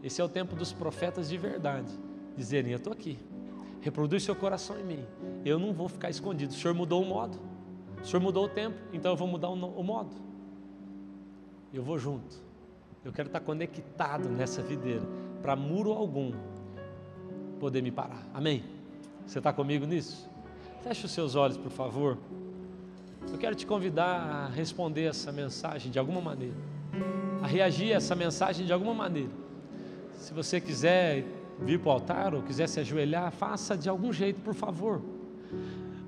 Esse 0.03 0.21
é 0.21 0.25
o 0.25 0.29
tempo 0.29 0.57
dos 0.57 0.73
profetas 0.73 1.29
de 1.29 1.37
verdade 1.37 1.93
dizerem: 2.37 2.73
Eu 2.73 2.79
estou 2.79 2.93
aqui, 2.93 3.19
reproduz 3.81 4.23
seu 4.23 4.35
coração 4.35 4.79
em 4.79 4.85
mim, 4.85 5.05
eu 5.45 5.59
não 5.59 5.73
vou 5.73 5.89
ficar 5.89 6.11
escondido. 6.11 6.53
O 6.53 6.57
Senhor 6.57 6.75
mudou 6.75 7.03
o 7.03 7.07
modo, 7.07 7.39
o 8.03 8.07
Senhor 8.07 8.21
mudou 8.23 8.45
o 8.45 8.49
tempo, 8.49 8.77
então 8.93 9.13
eu 9.13 9.17
vou 9.17 9.29
mudar 9.29 9.49
o 9.49 9.83
modo. 9.83 10.15
Eu 11.73 11.83
vou 11.83 11.99
junto, 11.99 12.37
eu 13.05 13.13
quero 13.13 13.29
estar 13.29 13.41
conectado 13.41 14.29
nessa 14.29 14.61
videira, 14.61 15.07
para 15.41 15.55
muro 15.55 15.93
algum 15.93 16.33
poder 17.61 17.83
me 17.83 17.91
parar. 17.91 18.27
Amém? 18.35 18.65
Você 19.27 19.39
está 19.39 19.53
comigo 19.53 19.87
nisso? 19.87 20.29
Feche 20.83 21.07
os 21.07 21.13
seus 21.13 21.35
olhos, 21.35 21.57
por 21.57 21.71
favor. 21.71 22.19
Eu 23.31 23.39
quero 23.39 23.55
te 23.55 23.67
convidar 23.67 24.07
a 24.07 24.49
responder 24.49 25.05
essa 25.05 25.31
mensagem 25.31 25.93
de 25.93 25.99
alguma 25.99 26.21
maneira, 26.21 26.57
a 27.43 27.47
reagir 27.47 27.93
a 27.93 27.97
essa 27.97 28.15
mensagem 28.17 28.67
de 28.67 28.73
alguma 28.73 28.95
maneira. 28.95 29.31
Se 30.15 30.33
você 30.33 30.61
quiser 30.61 31.25
vir 31.63 31.79
para 31.79 31.89
o 31.89 31.93
altar 31.93 32.35
ou 32.35 32.43
quiser 32.43 32.69
se 32.69 32.81
ajoelhar, 32.81 33.31
faça 33.31 33.77
de 33.77 33.89
algum 33.89 34.13
jeito, 34.13 34.41
por 34.41 34.55
favor. 34.55 35.01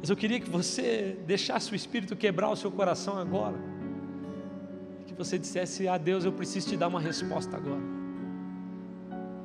Mas 0.01 0.11
eu 0.11 0.17
queria 0.17 0.41
que 0.41 0.51
você 0.51 1.17
deixasse 1.27 1.73
o 1.73 1.77
Espírito 1.77 2.17
quebrar 2.17 2.51
o 2.51 2.57
seu 2.57 2.71
coração 2.71 3.19
agora. 3.19 3.57
Que 5.07 5.15
você 5.15 5.39
dissesse 5.39 5.87
a 5.87 5.97
Deus: 5.97 6.25
Eu 6.25 6.33
preciso 6.33 6.71
te 6.71 6.77
dar 6.77 6.89
uma 6.89 7.01
resposta 7.01 7.57
agora. 7.57 7.83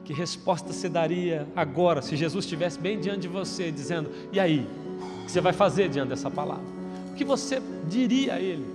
Que 0.04 0.14
resposta 0.14 0.72
você 0.72 0.88
daria 0.88 1.46
agora, 1.56 2.02
se 2.02 2.16
Jesus 2.16 2.46
estivesse 2.46 2.80
bem 2.80 3.00
diante 3.00 3.22
de 3.22 3.28
você, 3.28 3.72
dizendo: 3.72 4.10
E 4.32 4.40
aí? 4.40 4.68
O 5.22 5.26
que 5.26 5.32
você 5.32 5.42
vai 5.42 5.54
fazer 5.54 5.90
diante 5.90 6.10
dessa 6.10 6.32
palavra? 6.32 6.64
O 7.12 7.14
que 7.14 7.26
você 7.26 7.62
diria 7.88 8.36
a 8.36 8.40
Ele? 8.40 8.66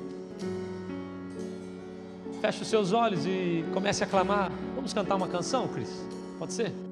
Feche 2.40 2.62
os 2.62 2.68
seus 2.68 2.92
olhos 2.92 3.24
e 3.24 3.64
comece 3.72 4.04
a 4.04 4.06
clamar. 4.06 4.52
Vamos 4.74 4.92
cantar 4.92 5.16
uma 5.16 5.28
canção, 5.28 5.66
Cris? 5.68 6.04
Pode 6.38 6.52
ser? 6.52 6.91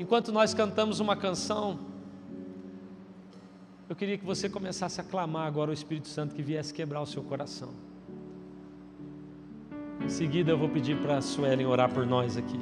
Enquanto 0.00 0.32
nós 0.32 0.54
cantamos 0.54 0.98
uma 0.98 1.14
canção, 1.14 1.78
eu 3.86 3.94
queria 3.94 4.16
que 4.16 4.24
você 4.24 4.48
começasse 4.48 4.98
a 4.98 5.04
clamar 5.04 5.46
agora 5.46 5.70
o 5.70 5.74
Espírito 5.74 6.08
Santo 6.08 6.34
que 6.34 6.42
viesse 6.42 6.72
quebrar 6.72 7.02
o 7.02 7.06
seu 7.06 7.22
coração. 7.22 7.74
Em 10.02 10.08
seguida 10.08 10.52
eu 10.52 10.56
vou 10.56 10.70
pedir 10.70 10.98
para 11.02 11.18
a 11.18 11.20
Suelen 11.20 11.66
orar 11.66 11.92
por 11.92 12.06
nós 12.06 12.38
aqui. 12.38 12.58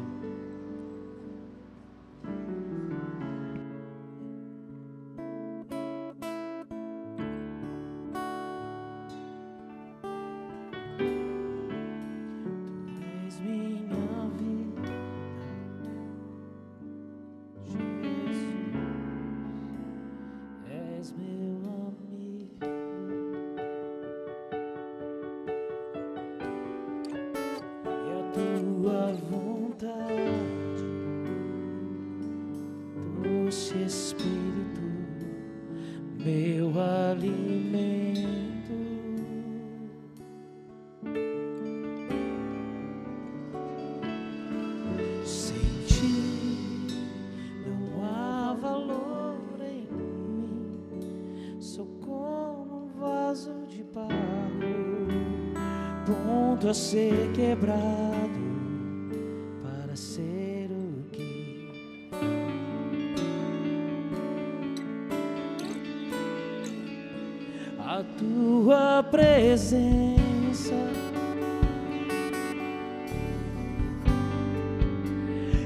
A 67.98 68.04
tua 68.16 69.02
presença 69.10 70.72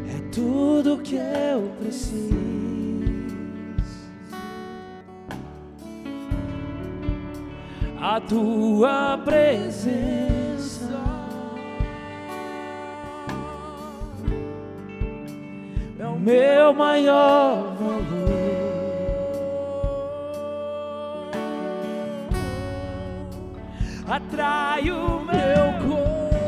é 0.08 0.30
tudo 0.32 0.96
que 1.02 1.16
eu 1.16 1.70
preciso. 1.78 2.32
A 8.00 8.18
tua 8.18 9.18
presença 9.18 10.32
meu 16.22 16.72
maior 16.72 17.71
Atrai 24.12 24.90
o 24.90 25.20
meu 25.20 25.72
coração, 25.80 26.42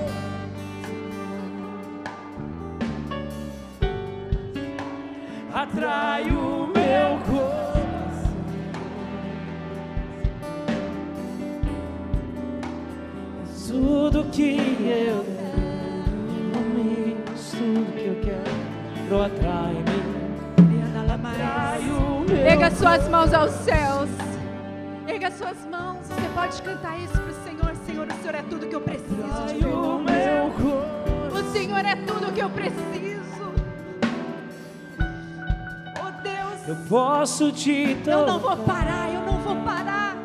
atrai 5.55 6.25
o 6.25 6.67
meu 6.67 7.19
coração. 7.25 8.35
Tudo 13.67 14.25
que 14.31 14.59
eu 14.59 15.25
quero, 15.25 16.05
tudo 17.51 17.93
que 17.95 18.07
eu 18.09 18.17
quero, 18.21 19.23
atrai 19.23 19.85
Erga 22.47 22.71
suas 22.73 23.09
mãos 23.09 23.33
aos 23.33 23.53
céus. 23.53 24.11
Erga 25.09 25.31
suas 25.31 25.65
mãos. 25.65 26.07
Você 26.07 26.29
pode 26.35 26.61
cantar 26.61 26.99
isso 26.99 27.15
para 27.15 27.31
o 27.31 27.35
Senhor. 27.43 27.54
Senhor, 28.25 28.33
o 28.33 28.33
Senhor 28.33 28.35
é 28.35 28.43
tudo 28.43 28.67
que 28.67 28.75
eu 28.75 28.81
preciso 28.81 29.15
de 29.49 29.67
O 31.39 31.53
Senhor 31.53 31.85
é 31.85 31.97
tudo 31.97 32.33
que 32.33 32.41
eu 32.41 32.49
preciso. 32.49 33.53
Oh 36.01 36.23
Deus. 36.23 36.69
Eu 36.69 36.77
posso 36.89 37.53
te 37.53 37.95
tocar. 37.97 38.19
Eu 38.19 38.27
não 38.27 38.39
vou 38.39 38.57
parar, 38.57 39.13
eu 39.13 39.21
não 39.21 39.39
vou 39.41 39.57
parar. 39.57 40.17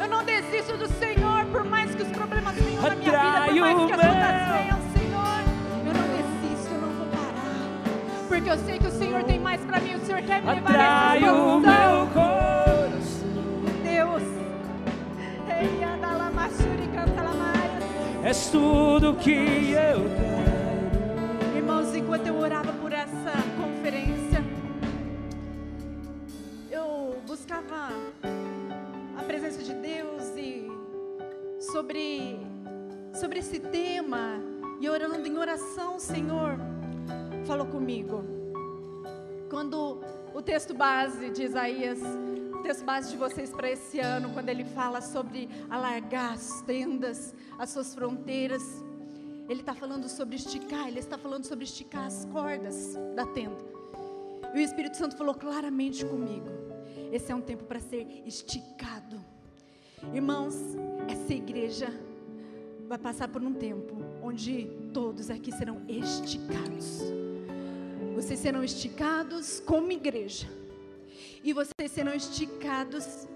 Eu 0.00 0.08
não 0.08 0.24
desisto 0.24 0.78
do 0.78 0.88
Senhor, 0.88 1.44
por 1.52 1.64
mais 1.64 1.94
que 1.94 2.02
os 2.04 2.08
problemas 2.08 2.54
venham 2.54 2.82
na 2.82 2.94
minha 2.94 3.10
vida, 3.10 3.20
por 3.20 3.54
mais 3.60 3.76
que 3.76 3.92
as 3.92 3.98
lutas 3.98 4.36
venham, 4.56 4.78
Senhor. 4.96 5.42
Eu 5.86 5.92
não 5.92 6.06
desisto, 6.16 6.72
eu 6.72 6.80
não 6.80 6.88
vou 6.88 7.06
parar. 7.06 8.28
Porque 8.28 8.50
eu 8.50 8.58
sei 8.58 8.78
que 8.78 8.86
o 8.86 8.92
Senhor 8.92 9.22
tem 9.24 9.38
mais 9.38 9.62
para 9.62 9.78
quer 10.22 10.42
me 10.42 10.54
levar 10.54 10.72
nessa 10.72 11.32
o 11.32 11.58
expansão. 11.58 12.21
Tudo 18.52 19.14
que 19.16 19.30
eu 19.72 20.04
quero. 20.04 21.56
Irmãos, 21.56 21.96
enquanto 21.96 22.26
eu 22.26 22.36
orava 22.36 22.70
por 22.74 22.92
essa 22.92 23.32
conferência, 23.56 24.44
eu 26.70 27.16
buscava 27.26 27.88
a 29.16 29.22
presença 29.22 29.62
de 29.62 29.72
Deus 29.72 30.24
e 30.36 30.70
sobre, 31.72 32.38
sobre 33.14 33.38
esse 33.38 33.58
tema, 33.58 34.38
e 34.78 34.88
orando 34.90 35.26
em 35.26 35.38
oração, 35.38 35.98
Senhor 35.98 36.58
falou 37.46 37.66
comigo. 37.66 38.22
Quando 39.48 39.98
o 40.34 40.42
texto 40.42 40.74
base 40.74 41.30
de 41.30 41.44
Isaías, 41.44 42.00
texto 42.62 42.84
base 42.84 43.10
de 43.10 43.16
vocês 43.16 43.50
para 43.50 43.68
esse 43.68 43.98
ano, 43.98 44.30
quando 44.30 44.48
ele 44.48 44.64
fala 44.64 45.00
sobre 45.00 45.48
alargar 45.68 46.34
as 46.34 46.62
tendas, 46.62 47.34
as 47.58 47.70
suas 47.70 47.92
fronteiras, 47.92 48.62
ele 49.48 49.60
está 49.60 49.74
falando 49.74 50.08
sobre 50.08 50.36
esticar, 50.36 50.86
ele 50.86 51.00
está 51.00 51.18
falando 51.18 51.44
sobre 51.44 51.64
esticar 51.64 52.06
as 52.06 52.24
cordas 52.26 52.94
da 53.16 53.26
tenda. 53.26 53.58
E 54.54 54.58
o 54.58 54.60
Espírito 54.60 54.96
Santo 54.96 55.16
falou 55.16 55.34
claramente 55.34 56.06
comigo: 56.06 56.46
esse 57.10 57.32
é 57.32 57.34
um 57.34 57.40
tempo 57.40 57.64
para 57.64 57.80
ser 57.80 58.06
esticado. 58.24 59.20
Irmãos, 60.14 60.54
essa 61.08 61.34
igreja 61.34 61.92
vai 62.86 62.98
passar 62.98 63.26
por 63.26 63.42
um 63.42 63.54
tempo 63.54 63.96
onde 64.22 64.70
todos 64.94 65.30
aqui 65.30 65.50
serão 65.50 65.82
esticados. 65.88 67.00
Vocês 68.14 68.38
serão 68.38 68.62
esticados 68.62 69.58
como 69.60 69.90
igreja. 69.90 70.61
E 71.44 71.52
vocês 71.52 71.90
serão 71.90 72.14
esticados 72.14 73.26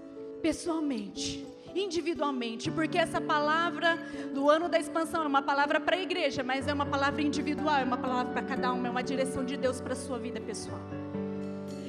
pessoalmente, 0.41 1.45
individualmente, 1.75 2.71
porque 2.71 2.97
essa 2.97 3.19
palavra 3.19 3.97
do 4.33 4.49
ano 4.49 4.69
da 4.69 4.79
expansão 4.79 5.23
é 5.23 5.27
uma 5.27 5.41
palavra 5.41 5.79
para 5.79 5.97
a 5.97 6.01
igreja, 6.01 6.41
mas 6.43 6.67
é 6.67 6.73
uma 6.73 6.85
palavra 6.85 7.21
individual, 7.21 7.75
é 7.75 7.83
uma 7.83 7.97
palavra 7.97 8.31
para 8.31 8.41
cada 8.43 8.71
um, 8.73 8.85
é 8.85 8.89
uma 8.89 9.03
direção 9.03 9.43
de 9.43 9.57
Deus 9.57 9.81
para 9.81 9.93
a 9.93 9.95
sua 9.95 10.17
vida 10.17 10.39
pessoal. 10.39 10.79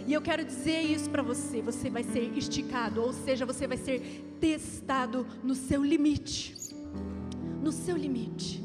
E 0.09 0.12
eu 0.14 0.23
quero 0.23 0.43
dizer 0.45 0.81
isso 0.81 1.11
para 1.11 1.23
você: 1.23 1.61
você 1.61 1.91
vai 1.91 2.03
ser 2.03 2.33
esticado, 2.37 3.03
ou 3.03 3.12
seja, 3.12 3.45
você 3.45 3.66
vai 3.66 3.77
ser 3.77 4.01
testado 4.41 5.27
no 5.45 5.55
seu 5.55 5.85
limite. 5.85 6.57
No 7.62 7.71
seu 7.71 7.97
limite. 7.97 8.64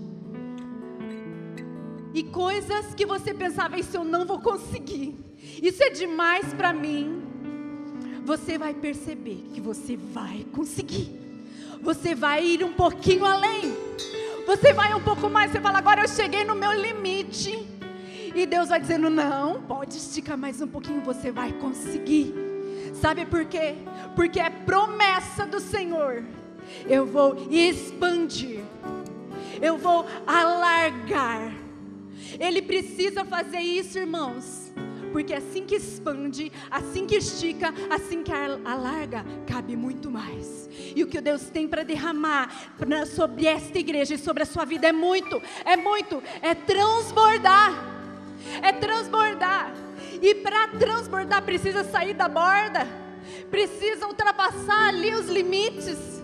E 2.13 2.23
coisas 2.23 2.93
que 2.95 3.05
você 3.05 3.33
pensava, 3.33 3.77
isso 3.77 3.97
eu 3.97 4.03
não 4.03 4.25
vou 4.25 4.39
conseguir, 4.39 5.17
isso 5.61 5.83
é 5.83 5.89
demais 5.89 6.53
para 6.53 6.71
mim. 6.71 7.22
Você 8.23 8.57
vai 8.57 8.73
perceber 8.73 9.43
que 9.53 9.59
você 9.59 9.97
vai 9.97 10.45
conseguir. 10.51 11.11
Você 11.81 12.15
vai 12.15 12.45
ir 12.45 12.63
um 12.63 12.73
pouquinho 12.73 13.25
além. 13.25 13.73
Você 14.45 14.73
vai 14.73 14.93
um 14.93 15.01
pouco 15.01 15.29
mais. 15.29 15.51
Você 15.51 15.59
fala, 15.59 15.77
agora 15.77 16.01
eu 16.01 16.07
cheguei 16.07 16.43
no 16.43 16.55
meu 16.55 16.71
limite. 16.71 17.67
E 18.35 18.45
Deus 18.45 18.69
vai 18.69 18.79
dizendo: 18.79 19.09
não, 19.09 19.61
pode 19.61 19.97
esticar 19.97 20.37
mais 20.37 20.61
um 20.61 20.67
pouquinho, 20.67 21.01
você 21.01 21.31
vai 21.31 21.51
conseguir. 21.53 22.33
Sabe 22.95 23.25
por 23.25 23.45
quê? 23.45 23.75
Porque 24.15 24.39
é 24.39 24.49
promessa 24.49 25.45
do 25.45 25.59
Senhor. 25.59 26.23
Eu 26.87 27.05
vou 27.05 27.47
expandir, 27.51 28.61
eu 29.61 29.77
vou 29.77 30.05
alargar. 30.25 31.53
Ele 32.39 32.61
precisa 32.61 33.25
fazer 33.25 33.59
isso, 33.59 33.99
irmãos. 33.99 34.62
Porque 35.13 35.33
assim 35.33 35.65
que 35.65 35.75
expande, 35.75 36.51
assim 36.69 37.07
que 37.07 37.15
estica, 37.15 37.73
assim 37.89 38.21
que 38.23 38.33
al- 38.33 38.59
alarga, 38.65 39.23
cabe 39.47 39.77
muito 39.77 40.11
mais. 40.11 40.67
E 40.95 41.01
o 41.03 41.07
que 41.07 41.21
Deus 41.21 41.43
tem 41.43 41.67
para 41.67 41.83
derramar 41.83 42.51
sobre 43.15 43.45
esta 43.45 43.79
igreja 43.79 44.15
e 44.15 44.17
sobre 44.17 44.43
a 44.43 44.45
sua 44.45 44.65
vida 44.65 44.87
é 44.87 44.91
muito, 44.91 45.41
é 45.63 45.77
muito, 45.77 46.21
é 46.41 46.53
transbordar 46.53 47.93
é 48.61 48.73
transbordar. 48.73 49.73
E 50.21 50.35
para 50.35 50.67
transbordar 50.67 51.41
precisa 51.43 51.83
sair 51.83 52.13
da 52.13 52.27
borda, 52.27 52.85
precisa 53.49 54.05
ultrapassar 54.05 54.89
ali 54.89 55.13
os 55.15 55.29
limites. 55.29 56.21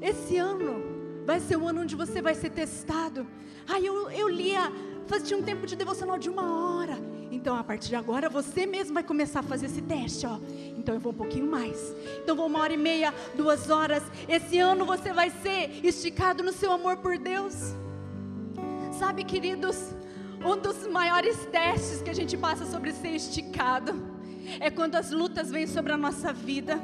Esse 0.00 0.36
ano 0.36 1.22
vai 1.24 1.38
ser 1.40 1.56
o 1.56 1.68
ano 1.68 1.82
onde 1.82 1.94
você 1.94 2.20
vai 2.20 2.34
ser 2.34 2.50
testado. 2.50 3.26
Ai, 3.68 3.86
eu, 3.86 4.10
eu 4.10 4.28
lia, 4.28 4.72
fazia 5.06 5.36
um 5.36 5.42
tempo 5.42 5.66
de 5.66 5.76
devocional 5.76 6.18
de 6.18 6.28
uma 6.28 6.76
hora. 6.78 6.98
Então, 7.40 7.56
a 7.56 7.64
partir 7.64 7.88
de 7.88 7.96
agora, 7.96 8.28
você 8.28 8.66
mesmo 8.66 8.92
vai 8.92 9.02
começar 9.02 9.40
a 9.40 9.42
fazer 9.42 9.64
esse 9.64 9.80
teste, 9.80 10.26
ó. 10.26 10.38
Então, 10.76 10.94
eu 10.94 11.00
vou 11.00 11.10
um 11.10 11.16
pouquinho 11.16 11.50
mais. 11.50 11.96
Então, 12.22 12.36
vou 12.36 12.46
uma 12.46 12.58
hora 12.58 12.74
e 12.74 12.76
meia, 12.76 13.14
duas 13.34 13.70
horas. 13.70 14.02
Esse 14.28 14.58
ano 14.58 14.84
você 14.84 15.10
vai 15.10 15.30
ser 15.30 15.80
esticado 15.82 16.42
no 16.42 16.52
seu 16.52 16.70
amor 16.70 16.98
por 16.98 17.16
Deus. 17.16 17.74
Sabe, 18.92 19.24
queridos, 19.24 19.94
um 20.44 20.54
dos 20.58 20.86
maiores 20.86 21.46
testes 21.46 22.02
que 22.02 22.10
a 22.10 22.14
gente 22.14 22.36
passa 22.36 22.66
sobre 22.66 22.92
ser 22.92 23.12
esticado 23.12 23.94
é 24.60 24.70
quando 24.70 24.96
as 24.96 25.10
lutas 25.10 25.50
vêm 25.50 25.66
sobre 25.66 25.92
a 25.92 25.96
nossa 25.96 26.34
vida. 26.34 26.78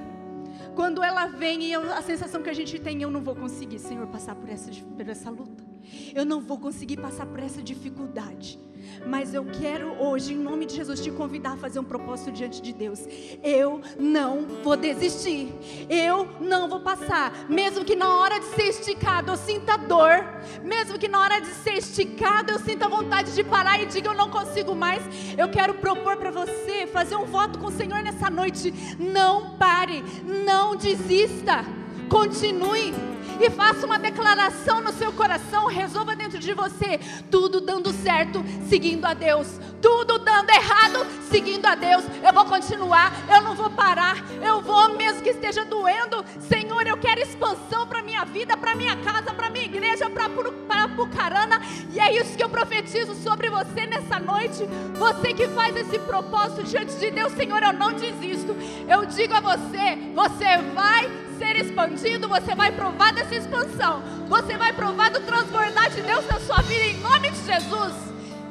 Quando 0.75 1.03
ela 1.03 1.27
vem 1.27 1.65
e 1.65 1.75
a 1.75 2.01
sensação 2.01 2.43
que 2.43 2.49
a 2.49 2.55
gente 2.55 2.79
tem, 2.79 3.03
eu 3.03 3.11
não 3.11 3.21
vou 3.21 3.37
conseguir, 3.37 3.79
Senhor, 3.79 4.07
passar 4.07 4.35
por 4.35 4.49
essa, 4.49 4.71
por 4.71 5.07
essa 5.07 5.29
luta. 5.29 5.76
Eu 6.15 6.25
não 6.25 6.41
vou 6.41 6.59
conseguir 6.59 6.97
passar 6.97 7.27
por 7.27 7.41
essa 7.41 7.63
dificuldade. 7.63 8.59
Mas 9.07 9.35
eu 9.35 9.45
quero 9.45 9.93
hoje, 10.03 10.33
em 10.33 10.37
nome 10.37 10.67
de 10.67 10.75
Jesus, 10.75 11.01
te 11.01 11.11
convidar 11.11 11.53
a 11.53 11.57
fazer 11.57 11.79
um 11.79 11.85
propósito 11.85 12.33
diante 12.33 12.61
de 12.61 12.73
Deus. 12.73 13.07
Eu 13.43 13.81
não 13.99 14.47
vou 14.63 14.77
desistir. 14.77 15.53
Eu 15.89 16.29
não 16.41 16.69
vou 16.69 16.81
passar. 16.81 17.47
Mesmo 17.49 17.85
que 17.85 17.95
na 17.95 18.17
hora 18.17 18.39
de 18.39 18.47
ser 18.47 18.69
esticado 18.69 19.33
eu 19.33 19.37
sinta 19.37 19.77
dor. 19.77 20.25
Mesmo 20.63 20.99
que 20.99 21.09
na 21.09 21.21
hora 21.21 21.41
de 21.41 21.49
ser 21.49 21.75
esticado 21.75 22.53
eu 22.53 22.59
sinta 22.59 22.89
vontade 22.89 23.35
de 23.35 23.45
parar 23.45 23.81
e 23.83 23.87
diga 23.87 24.09
eu 24.09 24.15
não 24.15 24.31
consigo 24.31 24.75
mais. 24.75 25.03
Eu 25.37 25.49
quero 25.49 25.75
propor 25.75 26.17
para 26.17 26.31
você 26.31 26.87
fazer 26.87 27.17
um 27.17 27.25
voto 27.25 27.59
com 27.59 27.67
o 27.67 27.73
Senhor 27.73 28.03
nessa 28.03 28.31
noite. 28.31 28.73
Não 28.99 29.57
pare. 29.57 30.03
Não 30.25 30.77
desista. 30.77 31.65
Continue 32.09 33.16
e 33.41 33.51
faça 33.51 33.87
uma 33.87 33.99
declaração 33.99 34.81
no 34.81 34.93
seu 34.93 35.13
coração, 35.13 35.67
resolva 35.67 36.17
dentro 36.17 36.39
de 36.39 36.53
você, 36.53 36.99
tudo 37.31 37.61
dando 37.61 37.93
certo, 37.93 38.45
seguindo 38.69 39.05
a 39.05 39.15
Deus, 39.15 39.61
tudo 39.81 40.19
dando 40.19 40.51
errado, 40.51 41.07
seguindo 41.31 41.67
a 41.67 41.75
Deus. 41.75 42.05
Eu 42.23 42.33
vou 42.33 42.45
continuar, 42.45 43.13
eu 43.35 43.43
não 43.43 43.55
vou 43.55 43.71
parar, 43.71 44.17
eu 44.43 44.61
vou 44.61 44.97
mesmo 44.97 45.23
que 45.23 45.31
esteja 45.31 45.65
doendo. 45.65 46.25
Senhor, 46.41 46.87
eu 46.87 46.97
quero 46.97 47.21
expansão 47.21 47.87
para 47.87 48.03
minha 48.03 48.25
vida, 48.25 48.57
para 48.57 48.75
minha 48.75 48.97
casa, 48.97 49.33
para 49.33 49.51
minha 49.51 49.65
igreja, 49.65 50.09
para 50.11 50.89
Pucarana, 50.89 51.61
e 51.93 52.01
é 52.01 52.21
isso 52.21 52.37
que 52.37 52.43
eu 52.43 52.49
profetizo 52.49 53.15
sobre 53.15 53.51
você 53.51 53.87
nessa 53.87 54.19
noite. 54.19 54.65
Você 54.99 55.35
que 55.35 55.49
faz 55.49 55.77
esse 55.77 55.99
propósito 55.99 56.65
diante 56.65 56.95
de 56.97 57.11
Deus, 57.11 57.33
Senhor, 57.33 57.63
eu 57.63 57.73
não 57.73 57.93
desisto. 57.93 58.57
Eu 58.89 59.05
digo 59.05 59.35
a 59.35 59.41
você, 59.41 59.99
você 60.15 60.57
vai 60.75 61.26
ser 61.39 61.57
expandido, 61.57 62.29
você 62.29 62.55
vai 62.55 62.73
provar 62.73 63.13
dessa 63.13 63.35
expansão, 63.35 64.03
você 64.29 64.57
vai 64.57 64.73
provar 64.73 65.11
do 65.11 65.21
transbordar 65.21 65.91
de 65.91 66.03
Deus 66.03 66.27
na 66.27 66.41
sua 66.41 66.63
vida 66.63 66.85
em 66.85 66.99
nome 67.01 67.31
de 67.31 67.45
Jesus. 67.45 67.95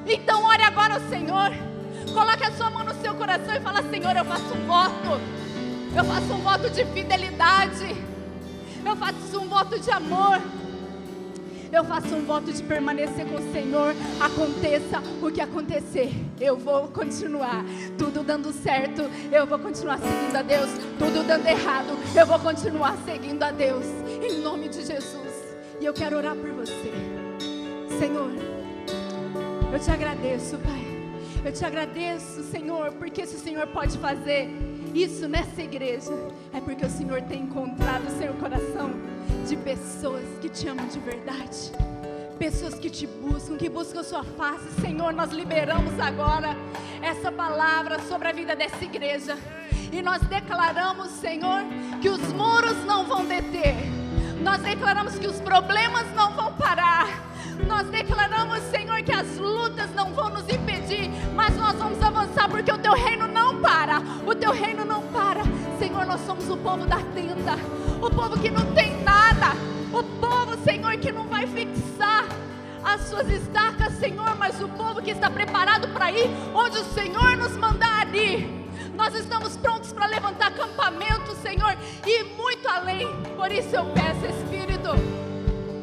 Então 0.06 0.44
ore 0.46 0.64
agora 0.64 0.96
ao 0.96 1.00
Senhor, 1.02 1.52
coloque 2.14 2.44
a 2.44 2.52
sua 2.52 2.70
mão 2.70 2.84
no 2.84 2.94
seu 3.02 3.14
coração 3.16 3.56
e 3.56 3.60
fala: 3.60 3.84
Senhor, 3.90 4.16
eu 4.16 4.26
faço 4.26 4.54
um 4.54 4.66
voto, 4.68 5.22
eu 5.96 6.06
faço 6.06 6.34
um 6.34 6.42
voto 6.42 6.70
de 6.70 6.86
fidelidade, 6.86 7.96
eu 8.86 8.96
faço 8.96 9.40
um 9.40 9.48
voto 9.48 9.80
de 9.80 9.92
amor. 9.92 10.40
Eu 11.76 11.84
faço 11.84 12.16
um 12.16 12.24
voto 12.24 12.54
de 12.54 12.64
permanecer 12.64 13.26
com 13.26 13.36
o 13.36 13.52
Senhor, 13.52 13.94
aconteça 14.18 15.04
o 15.22 15.30
que 15.30 15.42
acontecer, 15.42 16.10
eu 16.40 16.56
vou 16.56 16.88
continuar. 16.88 17.66
Tudo 17.98 18.24
dando 18.24 18.54
certo, 18.54 19.02
eu 19.30 19.46
vou 19.46 19.60
continuar 19.60 20.00
seguindo 20.00 20.38
a 20.38 20.42
Deus. 20.42 20.70
Tudo 20.98 21.28
dando 21.28 21.46
errado, 21.46 21.90
eu 22.18 22.26
vou 22.26 22.40
continuar 22.40 22.98
seguindo 23.04 23.44
a 23.44 23.52
Deus. 23.52 23.84
Em 24.24 24.40
nome 24.40 24.70
de 24.70 24.86
Jesus. 24.86 25.58
E 25.82 25.86
eu 25.86 25.94
quero 25.94 26.16
orar 26.16 26.38
por 26.38 26.50
você. 26.52 26.94
Senhor, 28.00 28.32
eu 29.74 29.78
te 29.78 29.92
agradeço, 29.92 30.58
Pai. 30.60 30.96
Eu 31.44 31.52
te 31.52 31.66
agradeço, 31.66 32.42
Senhor, 32.44 32.94
porque 32.94 33.26
se 33.26 33.36
o 33.36 33.40
Senhor 33.40 33.68
pode 33.68 33.98
fazer 33.98 34.50
isso 34.96 35.28
nessa 35.28 35.62
igreja, 35.62 36.12
é 36.54 36.62
porque 36.62 36.86
o 36.86 36.90
Senhor 36.90 37.22
tem 37.24 37.42
encontrado 37.42 38.08
o 38.08 38.18
seu 38.18 38.34
coração 38.36 38.92
de 39.48 39.58
pessoas 39.58 40.24
que 40.42 40.48
te 40.48 40.68
amam 40.68 40.88
de 40.88 41.00
verdade. 41.00 41.72
Pessoas 42.40 42.76
que 42.76 42.90
te 42.90 43.06
buscam, 43.06 43.58
que 43.58 43.70
buscam 43.70 44.04
sua 44.04 44.24
face. 44.24 44.82
Senhor, 44.82 45.14
nós 45.14 45.32
liberamos 45.32 46.00
agora 46.00 46.56
essa 47.02 47.32
palavra 47.32 48.00
sobre 48.04 48.28
a 48.30 48.32
vida 48.32 48.56
dessa 48.56 48.84
igreja. 48.84 49.38
E 49.92 50.02
nós 50.02 50.22
declaramos, 50.24 51.10
Senhor, 51.12 51.62
que 52.02 52.10
os 52.10 52.22
muros 52.34 52.84
não 52.86 53.06
vão 53.06 53.26
deter. 53.26 53.76
Nós 54.42 54.62
declaramos 54.62 55.18
que 55.18 55.28
os 55.28 55.40
problemas 55.42 56.10
não 56.16 56.34
vão 56.34 56.54
parar. 56.54 57.08
Nós 57.68 57.88
declaramos, 57.88 58.60
Senhor, 58.64 59.02
que 59.04 59.12
as 59.12 59.38
lutas 59.38 59.90
não 59.96 60.14
vão 60.14 60.30
nos 60.30 60.48
impedir, 60.50 61.10
mas 61.34 61.56
nós 61.56 61.76
vamos 61.76 62.02
avançar 62.02 62.50
porque 62.50 62.72
o 62.72 62.78
teu 62.78 62.94
reino 62.94 63.28
não 63.28 63.62
para. 63.62 64.02
O 64.26 64.36
teu 64.36 64.52
reino 64.52 64.84
não 64.84 65.02
para. 65.08 65.42
Senhor, 65.80 66.06
nós 66.06 66.22
somos 66.22 66.50
o 66.50 66.58
povo 66.58 66.86
da 66.86 66.98
tenda, 66.98 67.56
o 68.02 68.10
povo 68.10 68.40
que 68.40 68.52
não 68.52 68.66
tem 68.74 69.02
nada, 69.04 69.54
o 69.92 70.04
povo, 70.20 70.58
Senhor, 70.64 70.98
que 70.98 71.12
não 71.12 71.28
vai 71.28 71.48
fixar 71.48 72.26
as 72.84 73.02
suas 73.02 73.28
estacas, 73.30 73.94
Senhor, 73.94 74.36
mas 74.38 74.62
o 74.62 74.70
povo 74.70 75.02
que 75.02 75.12
está 75.12 75.30
preparado 75.30 75.88
para 75.90 76.12
ir 76.12 76.30
onde 76.54 76.78
o 76.78 76.84
Senhor 76.94 77.36
nos 77.36 77.58
mandar 77.58 78.14
ir. 78.14 78.64
Nós 78.96 79.14
estamos 79.16 79.58
prontos 79.58 79.92
para 79.92 80.06
levantar 80.06 80.48
acampamento, 80.48 81.36
Senhor, 81.42 81.76
e 82.06 82.24
muito 82.36 82.68
além. 82.68 83.08
Por 83.36 83.52
isso 83.52 83.76
eu 83.76 83.86
peço, 83.88 84.26
Espírito 84.26 84.90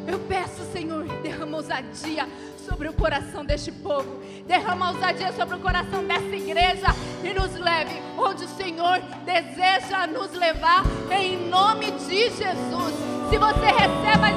eu 0.06 0.18
peço, 0.20 0.62
Senhor, 0.72 1.04
derrama 1.22 1.58
ousadia 1.58 2.28
sobre 2.66 2.88
o 2.88 2.92
coração 2.92 3.44
deste 3.44 3.72
povo, 3.72 4.20
derrama 4.46 4.90
ousadia 4.90 5.32
sobre 5.32 5.56
o 5.56 5.60
coração 5.60 6.04
dessa 6.04 6.34
igreja 6.34 6.88
e 7.22 7.32
nos 7.32 7.54
leve 7.54 8.00
onde 8.16 8.44
o 8.44 8.48
Senhor 8.48 9.00
deseja 9.24 10.06
nos 10.06 10.32
levar, 10.32 10.84
em 11.10 11.48
nome 11.48 11.90
de 11.92 12.30
Jesus. 12.30 12.94
Se 13.30 13.38
você 13.38 13.66
receba, 13.66 14.32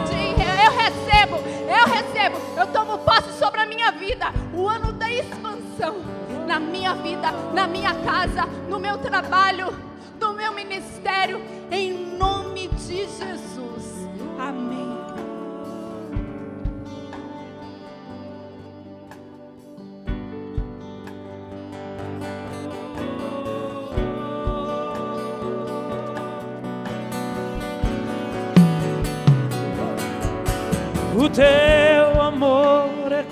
eu 0.65 0.71
recebo, 0.71 1.35
eu 1.69 1.85
recebo, 1.93 2.37
eu 2.57 2.67
tomo 2.67 2.97
posse 2.99 3.37
sobre 3.37 3.59
a 3.59 3.65
minha 3.65 3.91
vida, 3.91 4.33
o 4.53 4.67
ano 4.67 4.91
da 4.93 5.11
expansão 5.11 5.95
na 6.47 6.59
minha 6.59 6.93
vida, 6.95 7.31
na 7.53 7.67
minha 7.67 7.93
casa, 7.93 8.45
no 8.69 8.79
meu 8.79 8.97
trabalho, 8.97 9.67
no 10.19 10.33
meu 10.33 10.53
ministério, 10.53 11.41
em 11.71 12.17
nome 12.17 12.67
de 12.67 13.05
Jesus. 13.07 14.07
Amém. 14.39 15.04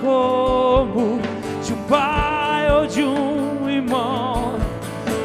Como 0.03 1.19
de 1.63 1.73
um 1.73 1.84
pai 1.88 2.43
de 2.88 3.01
um 3.03 3.69
irmão, 3.69 4.55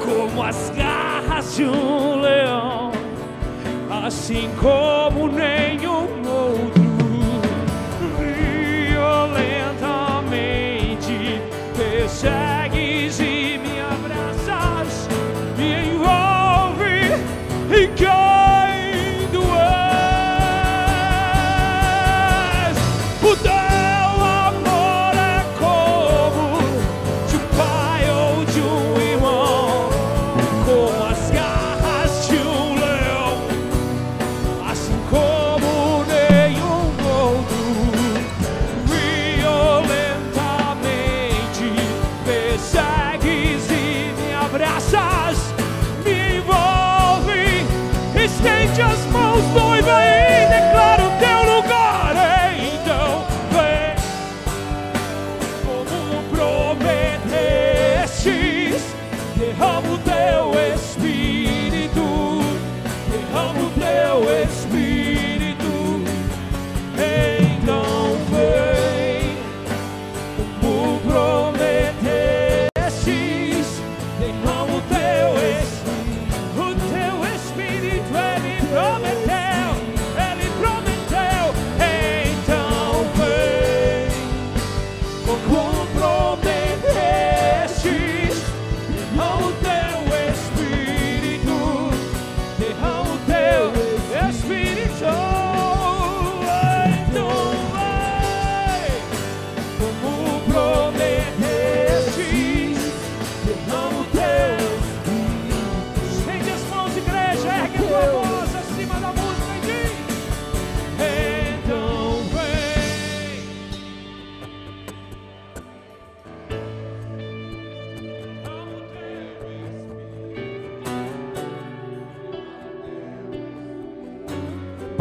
como 0.04 0.42
as 0.42 0.70
garras 0.70 1.56
de 1.56 1.64
um 1.64 2.20
leão, 2.20 2.92
assim 4.06 4.48
como 4.60 5.07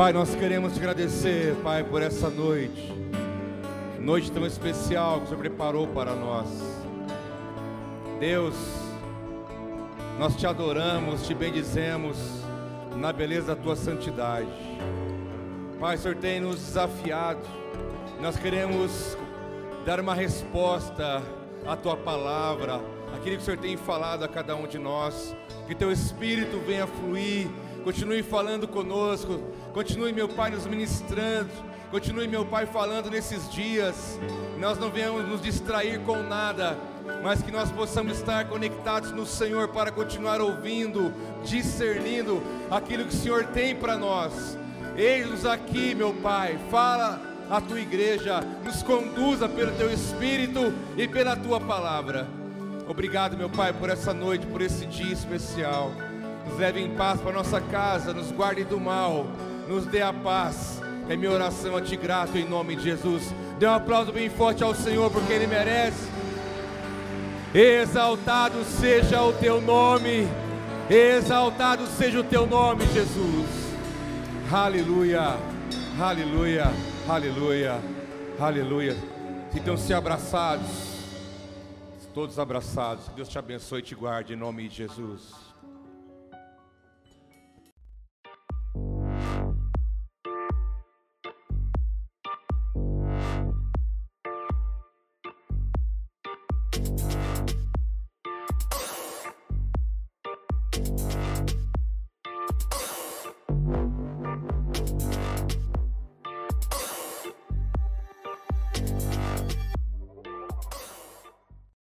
Pai, 0.07 0.13
nós 0.13 0.33
queremos 0.35 0.71
te 0.71 0.79
agradecer, 0.79 1.53
Pai, 1.55 1.83
por 1.83 2.01
essa 2.01 2.29
noite, 2.29 2.93
noite 3.99 4.31
tão 4.31 4.45
especial 4.45 5.17
que 5.17 5.25
o 5.25 5.27
Senhor 5.27 5.39
preparou 5.41 5.85
para 5.85 6.15
nós. 6.15 6.47
Deus, 8.17 8.55
nós 10.17 10.33
te 10.37 10.47
adoramos, 10.47 11.27
te 11.27 11.33
bendizemos 11.33 12.17
na 12.95 13.11
beleza 13.11 13.53
da 13.53 13.61
tua 13.61 13.75
santidade. 13.75 14.47
Pai, 15.77 15.97
o 15.97 15.99
Senhor 15.99 16.15
tem 16.15 16.39
nos 16.39 16.55
desafiado, 16.55 17.41
nós 18.21 18.37
queremos 18.37 19.17
dar 19.85 19.99
uma 19.99 20.13
resposta 20.15 21.21
à 21.65 21.75
tua 21.75 21.97
palavra, 21.97 22.79
aquilo 23.13 23.35
que 23.35 23.41
o 23.41 23.45
Senhor 23.45 23.59
tem 23.59 23.75
falado 23.75 24.23
a 24.23 24.29
cada 24.29 24.55
um 24.55 24.67
de 24.67 24.79
nós, 24.79 25.35
que 25.67 25.75
teu 25.75 25.91
Espírito 25.91 26.61
venha 26.65 26.87
fluir 26.87 27.49
Continue 27.87 28.21
falando 28.21 28.67
conosco. 28.67 29.39
Continue, 29.73 30.11
meu 30.11 30.27
Pai, 30.27 30.51
nos 30.51 30.65
ministrando. 30.67 31.49
Continue, 31.89 32.27
meu 32.27 32.45
Pai, 32.45 32.65
falando 32.65 33.09
nesses 33.09 33.49
dias. 33.49 34.19
Nós 34.59 34.77
não 34.77 34.91
venhamos 34.91 35.25
nos 35.25 35.41
distrair 35.41 35.97
com 36.01 36.21
nada, 36.21 36.77
mas 37.23 37.41
que 37.41 37.49
nós 37.49 37.71
possamos 37.71 38.17
estar 38.17 38.49
conectados 38.49 39.13
no 39.13 39.25
Senhor 39.25 39.69
para 39.69 39.89
continuar 39.89 40.41
ouvindo, 40.41 41.13
discernindo 41.45 42.43
aquilo 42.69 43.05
que 43.05 43.15
o 43.15 43.17
Senhor 43.17 43.45
tem 43.45 43.73
para 43.73 43.95
nós. 43.95 44.57
Eis-nos 44.97 45.45
aqui, 45.45 45.95
meu 45.95 46.13
Pai. 46.15 46.59
Fala 46.69 47.21
a 47.49 47.61
tua 47.61 47.79
igreja, 47.79 48.41
nos 48.65 48.83
conduza 48.83 49.47
pelo 49.47 49.71
teu 49.77 49.89
Espírito 49.89 50.73
e 50.97 51.07
pela 51.07 51.37
tua 51.37 51.61
palavra. 51.61 52.27
Obrigado, 52.85 53.37
meu 53.37 53.49
Pai, 53.49 53.71
por 53.71 53.89
essa 53.89 54.13
noite, 54.13 54.45
por 54.45 54.61
esse 54.61 54.85
dia 54.87 55.13
especial 55.13 55.93
nos 56.47 56.57
leve 56.57 56.81
em 56.81 56.95
paz 56.95 57.19
para 57.19 57.33
nossa 57.33 57.59
casa, 57.59 58.13
nos 58.13 58.31
guarde 58.31 58.63
do 58.63 58.79
mal, 58.79 59.25
nos 59.67 59.85
dê 59.85 60.01
a 60.01 60.13
paz. 60.13 60.81
É 61.09 61.15
minha 61.15 61.31
oração 61.31 61.75
a 61.75 61.81
ti 61.81 61.95
grato 61.95 62.37
em 62.37 62.47
nome 62.47 62.75
de 62.75 62.83
Jesus. 62.83 63.33
Dê 63.59 63.67
um 63.67 63.73
aplauso 63.73 64.11
bem 64.11 64.29
forte 64.29 64.63
ao 64.63 64.73
Senhor, 64.73 65.11
porque 65.11 65.31
Ele 65.31 65.47
merece. 65.47 66.09
Exaltado 67.53 68.63
seja 68.63 69.21
o 69.23 69.33
teu 69.33 69.61
nome, 69.61 70.27
exaltado 70.89 71.85
seja 71.87 72.19
o 72.19 72.23
teu 72.23 72.45
nome, 72.45 72.85
Jesus. 72.87 73.47
Aleluia, 74.51 75.37
aleluia, 75.99 76.71
aleluia, 77.07 77.79
aleluia. 78.39 78.97
Então, 79.55 79.77
se 79.77 79.93
abraçados, 79.93 80.67
todos 82.13 82.37
abraçados. 82.37 83.07
Deus 83.15 83.27
te 83.27 83.39
abençoe 83.39 83.79
e 83.79 83.83
te 83.83 83.95
guarde 83.95 84.33
em 84.33 84.37
nome 84.37 84.67
de 84.67 84.75
Jesus. 84.75 85.46